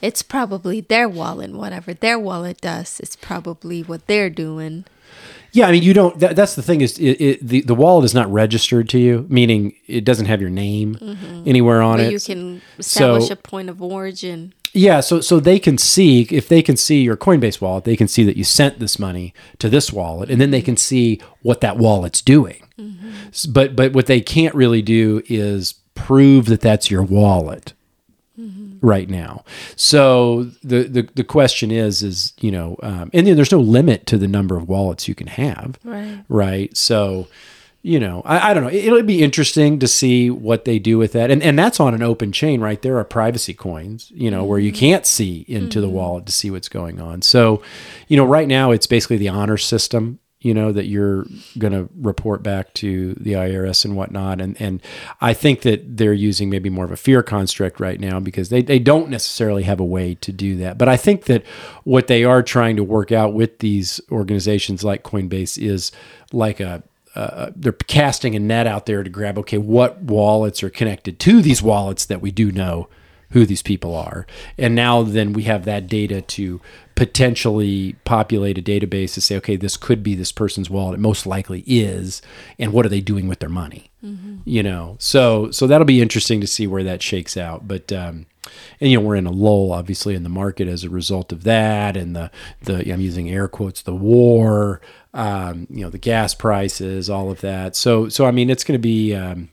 it's 0.02 0.22
probably 0.24 0.82
their 0.82 1.08
wallet. 1.08 1.52
Whatever 1.52 1.94
their 1.94 2.20
wallet 2.20 2.60
does, 2.60 3.00
it's 3.00 3.16
probably 3.16 3.82
what 3.84 4.08
they're 4.08 4.30
doing. 4.32 4.84
Yeah, 5.56 5.68
I 5.68 5.72
mean, 5.72 5.84
you 5.84 5.94
don't. 5.94 6.20
That, 6.20 6.36
that's 6.36 6.56
the 6.56 6.62
thing 6.62 6.82
is, 6.82 6.98
it, 7.00 7.22
it, 7.22 7.48
the 7.48 7.62
the 7.62 7.76
wallet 7.76 8.04
is 8.04 8.14
not 8.14 8.32
registered 8.32 8.90
to 8.90 9.00
you, 9.00 9.26
meaning 9.30 9.74
it 9.88 10.04
doesn't 10.04 10.26
have 10.26 10.42
your 10.42 10.50
name 10.50 10.96
mm-hmm. 10.96 11.44
anywhere 11.48 11.82
on 11.82 11.98
But 11.98 12.08
it. 12.08 12.12
you 12.12 12.20
can 12.20 12.62
establish 12.78 13.28
So- 13.28 13.34
a 13.34 13.36
point 13.38 13.70
of 13.70 13.82
origin. 13.82 14.54
Yeah, 14.74 15.00
so 15.00 15.22
so 15.22 15.40
they 15.40 15.58
can 15.58 15.78
see 15.78 16.24
if 16.24 16.50
they 16.50 16.62
can 16.62 16.76
see 16.76 17.02
your 17.02 17.16
Coinbase 17.16 17.62
wallet, 17.62 17.86
they 17.86 17.96
can 17.96 18.10
see 18.10 18.26
that 18.26 18.36
you 18.36 18.44
sent 18.44 18.80
this 18.80 19.00
money 19.00 19.34
to 19.60 19.70
this 19.70 19.94
wallet, 19.94 20.30
and 20.30 20.42
then 20.42 20.52
they 20.52 20.62
can 20.62 20.76
see 20.76 21.22
what 21.42 21.62
that 21.62 21.78
wallet's 21.78 22.22
doing. 22.22 22.62
Mm-hmm. 22.78 23.12
S- 23.30 23.46
But 23.46 23.78
but 23.78 23.94
what 23.94 24.08
they 24.08 24.20
can't 24.20 24.54
really 24.54 24.82
do 24.82 25.24
is 25.28 25.76
prove 25.94 26.48
that 26.48 26.60
that's 26.60 26.92
your 26.92 27.04
wallet 27.04 27.72
right 28.86 29.10
now. 29.10 29.44
So 29.76 30.44
the 30.64 30.84
the, 30.84 31.10
the 31.16 31.24
question 31.24 31.72
is 31.72 32.04
is 32.04 32.34
you 32.40 32.52
know, 32.52 32.78
um, 32.84 33.10
and 33.14 33.26
then 33.28 33.36
there's 33.36 33.52
no 33.52 33.60
limit 33.60 34.06
to 34.08 34.18
the 34.18 34.28
number 34.28 34.56
of 34.58 34.68
wallets 34.70 35.08
you 35.08 35.16
can 35.16 35.28
have 35.28 35.78
Right. 35.84 36.24
right? 36.30 36.78
So, 36.78 37.28
you 37.82 38.00
know, 38.00 38.22
I, 38.26 38.50
I 38.50 38.54
don't 38.54 38.64
know. 38.64 38.70
It, 38.70 38.86
it'll 38.86 39.04
be 39.04 39.24
interesting 39.24 39.80
to 39.80 39.88
see 39.88 40.30
what 40.30 40.66
they 40.66 40.80
do 40.80 40.98
with 40.98 41.12
that, 41.14 41.30
and 41.32 41.42
and 41.44 41.58
that's 41.58 41.80
on 41.80 41.94
an 41.94 42.02
open 42.04 42.32
chain, 42.32 42.62
right? 42.62 42.82
There 42.82 42.98
are 42.98 43.04
privacy 43.04 43.54
coins, 43.54 44.12
you 44.16 44.32
know, 44.32 44.44
where 44.44 44.60
you 44.60 44.72
can't 44.72 45.06
see 45.06 45.46
into 45.48 45.82
the 45.82 45.90
wallet 45.90 46.26
to 46.26 46.32
see 46.32 46.50
what's 46.52 46.70
going 46.70 47.00
on. 47.00 47.22
So, 47.22 47.62
you 48.08 48.18
know, 48.18 48.26
right 48.26 48.48
now 48.48 48.72
it's 48.72 48.88
basically 48.88 49.18
the 49.18 49.30
honor 49.30 49.58
system. 49.58 50.20
You 50.46 50.54
know 50.54 50.72
that 50.72 50.86
you're 50.86 51.26
going 51.58 51.74
to 51.74 51.90
report 52.00 52.44
back 52.44 52.74
to 52.76 53.16
the 53.16 53.34
IRS 53.34 53.84
and 53.84 53.96
whatnot, 53.96 54.40
and 54.40 54.56
and 54.62 54.80
I 55.20 55.34
think 55.34 55.62
that 55.62 55.98
they're 55.98 56.14
using 56.14 56.52
maybe 56.52 56.70
more 56.70 56.86
of 56.86 56.92
a 56.92 56.98
fear 56.98 57.24
construct 57.24 57.80
right 57.80 58.00
now 58.00 58.20
because 58.20 58.50
they 58.50 58.62
they 58.62 58.78
don't 58.78 59.10
necessarily 59.10 59.64
have 59.64 59.80
a 59.80 59.86
way 59.86 60.14
to 60.16 60.32
do 60.32 60.56
that. 60.58 60.78
But 60.78 60.88
I 60.88 60.98
think 60.98 61.26
that 61.26 61.44
what 61.84 62.06
they 62.06 62.24
are 62.24 62.44
trying 62.44 62.76
to 62.76 62.84
work 62.84 63.12
out 63.12 63.34
with 63.34 63.58
these 63.60 64.00
organizations 64.12 64.84
like 64.84 65.04
Coinbase 65.04 65.58
is 65.58 65.92
like 66.32 66.60
a 66.60 66.84
uh, 67.16 67.52
they're 67.56 67.72
casting 67.72 68.36
a 68.36 68.40
net 68.40 68.68
out 68.68 68.86
there 68.86 69.02
to 69.02 69.10
grab 69.10 69.38
okay 69.40 69.58
what 69.58 70.02
wallets 70.02 70.62
are 70.62 70.70
connected 70.70 71.18
to 71.18 71.42
these 71.42 71.64
wallets 71.64 72.06
that 72.06 72.22
we 72.22 72.30
do 72.30 72.52
know 72.52 72.90
who 73.32 73.46
these 73.46 73.62
people 73.62 73.96
are. 73.96 74.26
And 74.58 74.76
now 74.76 75.04
then 75.04 75.34
we 75.34 75.44
have 75.44 75.66
that 75.66 75.88
data 75.88 76.22
to 76.22 76.62
potentially 76.96 77.96
populate 78.06 78.58
a 78.58 78.62
database 78.62 79.14
to 79.14 79.22
say 79.22 79.36
okay 79.36 79.58
this 79.58 79.76
could 79.76 80.02
be 80.02 80.16
this 80.16 80.32
person's 80.32 80.70
wallet. 80.70 80.96
It 80.96 81.02
most 81.02 81.26
likely 81.26 81.64
is. 81.68 82.22
And 82.58 82.72
what 82.72 82.86
are 82.86 82.90
they 82.90 83.02
doing 83.02 83.28
with 83.28 83.40
their 83.40 83.50
money? 83.50 83.92
You 84.46 84.62
know 84.62 84.98
so 85.00 85.50
so 85.50 85.66
that'll 85.66 85.86
be 85.86 86.02
interesting 86.02 86.40
to 86.42 86.48
see 86.48 86.68
where 86.68 86.84
that 86.84 87.02
shakes 87.02 87.36
out. 87.36 87.68
But 87.68 87.92
um 87.92 88.28
and 88.80 88.92
you 88.92 89.00
know 89.00 89.06
we're 89.06 89.16
in 89.16 89.26
a 89.26 89.32
lull 89.32 89.72
obviously 89.72 90.14
in 90.14 90.22
the 90.22 90.30
market 90.30 90.68
as 90.68 90.84
a 90.84 90.90
result 90.90 91.32
of 91.32 91.44
that 91.44 91.98
and 91.98 92.16
the 92.16 92.30
the 92.62 92.94
i'm 92.94 93.02
using 93.02 93.28
air 93.28 93.48
quotes 93.48 93.82
the 93.82 93.96
war 93.96 94.80
um 95.16 95.66
you 95.72 95.84
know 95.84 95.90
the 95.90 95.98
gas 95.98 96.36
prices 96.36 97.10
all 97.10 97.32
of 97.32 97.42
that. 97.42 97.76
So 97.76 98.08
so 98.10 98.26
i 98.28 98.32
mean 98.32 98.52
it's 98.52 98.64
going 98.64 98.80
to 98.80 98.80
be 98.80 99.16
um 99.16 99.50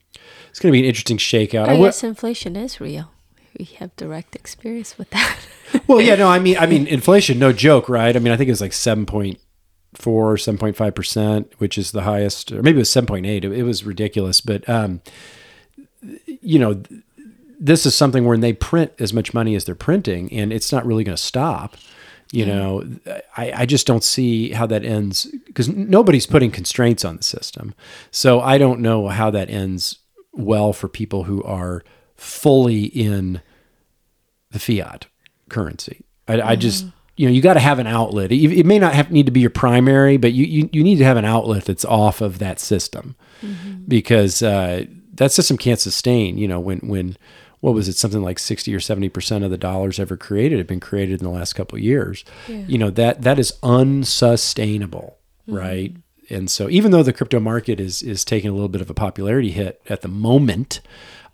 it's 0.51 0.61
going 0.61 0.71
to 0.71 0.73
be 0.73 0.81
an 0.81 0.85
interesting 0.85 1.17
shakeout. 1.17 1.69
I 1.69 1.79
guess 1.79 2.05
inflation 2.05 2.57
is 2.57 2.79
real. 2.79 3.12
We 3.59 3.65
have 3.79 3.95
direct 3.97 4.35
experience 4.35 4.99
with 4.99 5.11
that. 5.11 5.39
well 5.87 6.01
yeah 6.01 6.15
no 6.15 6.29
i 6.29 6.39
mean 6.39 6.57
i 6.59 6.67
mean 6.67 6.87
inflation 6.99 7.39
no 7.39 7.53
joke 7.53 7.89
right? 7.89 8.15
I 8.15 8.19
mean 8.19 8.33
i 8.33 8.37
think 8.37 8.49
it 8.49 8.53
was 8.53 8.61
like 8.61 8.73
7.4 8.73 9.37
or 10.07 10.35
7.5 10.37 10.95
percent 10.95 11.53
which 11.59 11.79
is 11.79 11.93
the 11.93 12.03
highest 12.03 12.53
or 12.53 12.63
maybe 12.63 12.77
it 12.77 12.81
was 12.81 12.91
7.8 12.91 13.27
it, 13.27 13.45
it 13.45 13.63
was 13.63 13.85
ridiculous 13.85 14.41
but 14.41 14.69
um 14.69 15.01
you 16.27 16.59
know 16.59 16.83
this 17.59 17.87
is 17.87 17.95
something 17.95 18.25
where 18.25 18.37
they 18.37 18.53
print 18.53 18.93
as 18.99 19.13
much 19.13 19.33
money 19.33 19.55
as 19.55 19.65
they're 19.65 19.75
printing 19.75 20.33
and 20.33 20.53
it's 20.53 20.73
not 20.73 20.85
really 20.85 21.05
going 21.05 21.17
to 21.17 21.23
stop 21.23 21.77
you 22.33 22.47
know? 22.47 22.83
I, 23.37 23.53
I 23.55 23.67
just 23.67 23.87
don't 23.87 24.03
see 24.03 24.53
how 24.53 24.67
that 24.67 24.87
ends 24.87 25.27
because 25.45 25.69
nobody's 25.69 26.27
putting 26.27 26.51
constraints 26.51 27.05
on 27.05 27.19
the 27.19 27.23
system. 27.23 27.75
So 28.11 28.41
i 28.41 28.57
don't 28.57 28.81
know 28.81 29.09
how 29.09 29.31
that 29.31 29.51
ends 29.51 29.99
well 30.33 30.73
for 30.73 30.89
people 30.89 31.25
who 31.25 31.43
are 31.45 31.85
fully 32.23 32.85
in 32.85 33.41
the 34.51 34.59
fiat 34.59 35.07
currency. 35.49 36.05
I, 36.29 36.41
I 36.41 36.57
just 36.57 36.87
you 37.17 37.27
know 37.27 37.33
you 37.33 37.43
got 37.43 37.55
to 37.55 37.61
have 37.61 37.79
an 37.79 37.87
outlet. 37.87 38.31
It, 38.33 38.53
it 38.59 38.65
may 38.67 38.79
not 38.79 38.95
have 38.95 39.11
need 39.11 39.27
to 39.27 39.33
be 39.33 39.41
your 39.41 39.51
primary, 39.51 40.17
but 40.17 40.33
you, 40.33 40.45
you 40.47 40.69
you 40.73 40.83
need 40.85 40.97
to 40.99 41.05
have 41.05 41.17
an 41.17 41.25
outlet 41.25 41.65
that's 41.65 41.85
off 41.85 42.21
of 42.21 42.39
that 42.39 42.61
system 42.61 43.17
because 43.89 44.43
uh, 44.43 44.85
that 45.15 45.33
system 45.33 45.57
can't 45.59 45.81
sustain. 45.81 46.39
You 46.39 46.49
know, 46.49 46.61
when 46.61 46.79
when 46.79 47.17
what 47.61 47.75
was 47.75 47.87
it 47.89 47.97
something 47.97 48.23
like 48.23 48.39
60 48.41 48.75
or 48.75 48.81
70 48.81 49.09
percent 49.09 49.45
of 49.45 49.51
the 49.51 49.59
dollars 49.59 49.99
ever 50.01 50.17
created 50.17 50.59
have 50.59 50.67
been 50.67 50.81
created 50.81 51.21
in 51.21 51.25
the 51.25 51.31
last 51.33 51.53
couple 51.53 51.77
of 51.79 51.83
years 51.85 52.25
Yeah. 52.49 52.65
you 52.67 52.77
know 52.77 52.91
that 52.91 53.23
that 53.23 53.39
is 53.39 53.53
unsustainable 53.63 55.19
right 55.47 55.95
and 56.29 56.51
so 56.51 56.69
even 56.71 56.91
though 56.91 57.03
the 57.05 57.13
crypto 57.13 57.39
market 57.39 57.79
is 57.79 58.03
is 58.03 58.25
taking 58.25 58.51
a 58.51 58.53
little 58.53 58.69
bit 58.69 58.81
of 58.81 58.91
a 58.91 58.95
popularity 58.95 59.53
hit 59.53 59.81
at 59.89 60.01
the 60.03 60.09
moment 60.09 60.81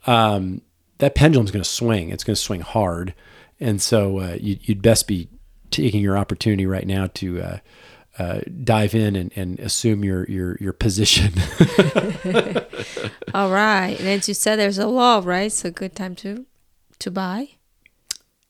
um, 0.07 0.61
that 0.99 1.15
pendulum's 1.15 1.51
going 1.51 1.63
to 1.63 1.69
swing 1.69 2.11
it's 2.11 2.25
going 2.25 2.35
to 2.35 2.41
swing 2.41 2.61
hard 2.61 3.15
and 3.61 3.81
so 3.83 4.19
uh, 4.21 4.37
you, 4.41 4.59
you'd 4.63 4.83
best 4.83 5.07
be 5.09 5.29
taking 5.71 6.01
your 6.01 6.17
opportunity 6.17 6.65
right 6.67 6.87
now 6.87 7.09
to 7.15 7.41
uh, 7.43 7.59
uh, 8.19 8.41
dive 8.65 8.95
in 8.95 9.15
and, 9.17 9.33
and 9.37 9.61
assume 9.61 10.05
your 10.05 10.25
your 10.27 10.57
your 10.61 10.73
position 10.73 11.33
All 13.35 13.51
right. 13.51 13.97
And 13.99 14.09
as 14.09 14.27
you 14.29 14.35
said, 14.35 14.57
there's 14.57 14.79
a 14.79 14.87
law, 14.87 15.21
right? 15.25 15.65
A 15.65 15.71
good 15.71 15.95
time 15.95 16.15
to 16.17 16.47
to 16.99 17.11
buy. 17.11 17.51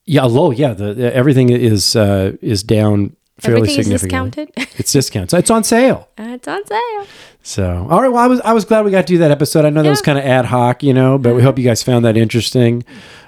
Yeah, 0.04 0.24
low. 0.24 0.50
Yeah, 0.50 0.72
the, 0.72 0.94
the- 0.94 1.14
everything 1.14 1.50
is 1.50 1.94
uh, 1.96 2.36
is 2.40 2.62
down 2.62 3.16
fairly 3.40 3.70
Everything 3.70 3.92
is 3.92 4.02
discounted. 4.02 4.50
It's 4.78 4.92
discounted. 4.92 5.30
So 5.30 5.38
it's 5.38 5.50
on 5.50 5.64
sale. 5.64 6.08
Uh, 6.18 6.34
it's 6.34 6.46
on 6.48 6.64
sale. 6.66 7.06
So 7.42 7.86
all 7.90 8.02
right. 8.02 8.08
Well, 8.08 8.22
I 8.22 8.26
was 8.26 8.40
I 8.42 8.52
was 8.52 8.64
glad 8.64 8.84
we 8.84 8.90
got 8.90 9.06
to 9.06 9.12
do 9.12 9.18
that 9.18 9.30
episode. 9.30 9.64
I 9.64 9.70
know 9.70 9.82
that 9.82 9.90
was 9.90 10.02
kind 10.02 10.18
of 10.18 10.24
ad 10.24 10.46
hoc, 10.46 10.82
you 10.82 10.94
know, 10.94 11.18
but 11.18 11.34
we 11.34 11.42
hope 11.42 11.58
you 11.58 11.64
guys 11.64 11.82
found 11.82 12.04
that 12.04 12.16
interesting. 12.16 12.84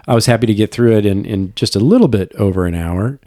I 0.07 0.15
was 0.15 0.27
happy 0.27 0.47
to 0.47 0.55
get 0.55 0.71
through 0.73 0.97
it 0.99 1.07
in 1.07 1.25
in 1.25 1.53
just 1.55 1.75
a 1.77 1.81
little 1.81 2.09
bit 2.09 2.33
over 2.37 2.67
an 2.67 2.75
hour. 2.75 3.19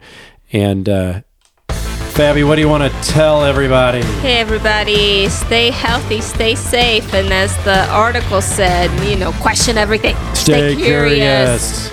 And 0.52 0.88
uh, 0.88 1.20
Fabi, 1.68 2.46
what 2.46 2.54
do 2.54 2.60
you 2.60 2.68
want 2.68 2.84
to 2.84 3.12
tell 3.12 3.44
everybody? 3.44 4.00
Hey, 4.20 4.38
everybody, 4.38 5.28
stay 5.28 5.70
healthy, 5.70 6.20
stay 6.20 6.54
safe. 6.54 7.12
And 7.12 7.32
as 7.32 7.56
the 7.64 7.88
article 7.90 8.40
said, 8.40 8.88
you 9.08 9.16
know, 9.16 9.32
question 9.32 9.76
everything. 9.76 10.14
Stay 10.32 10.76
curious. 10.76 11.90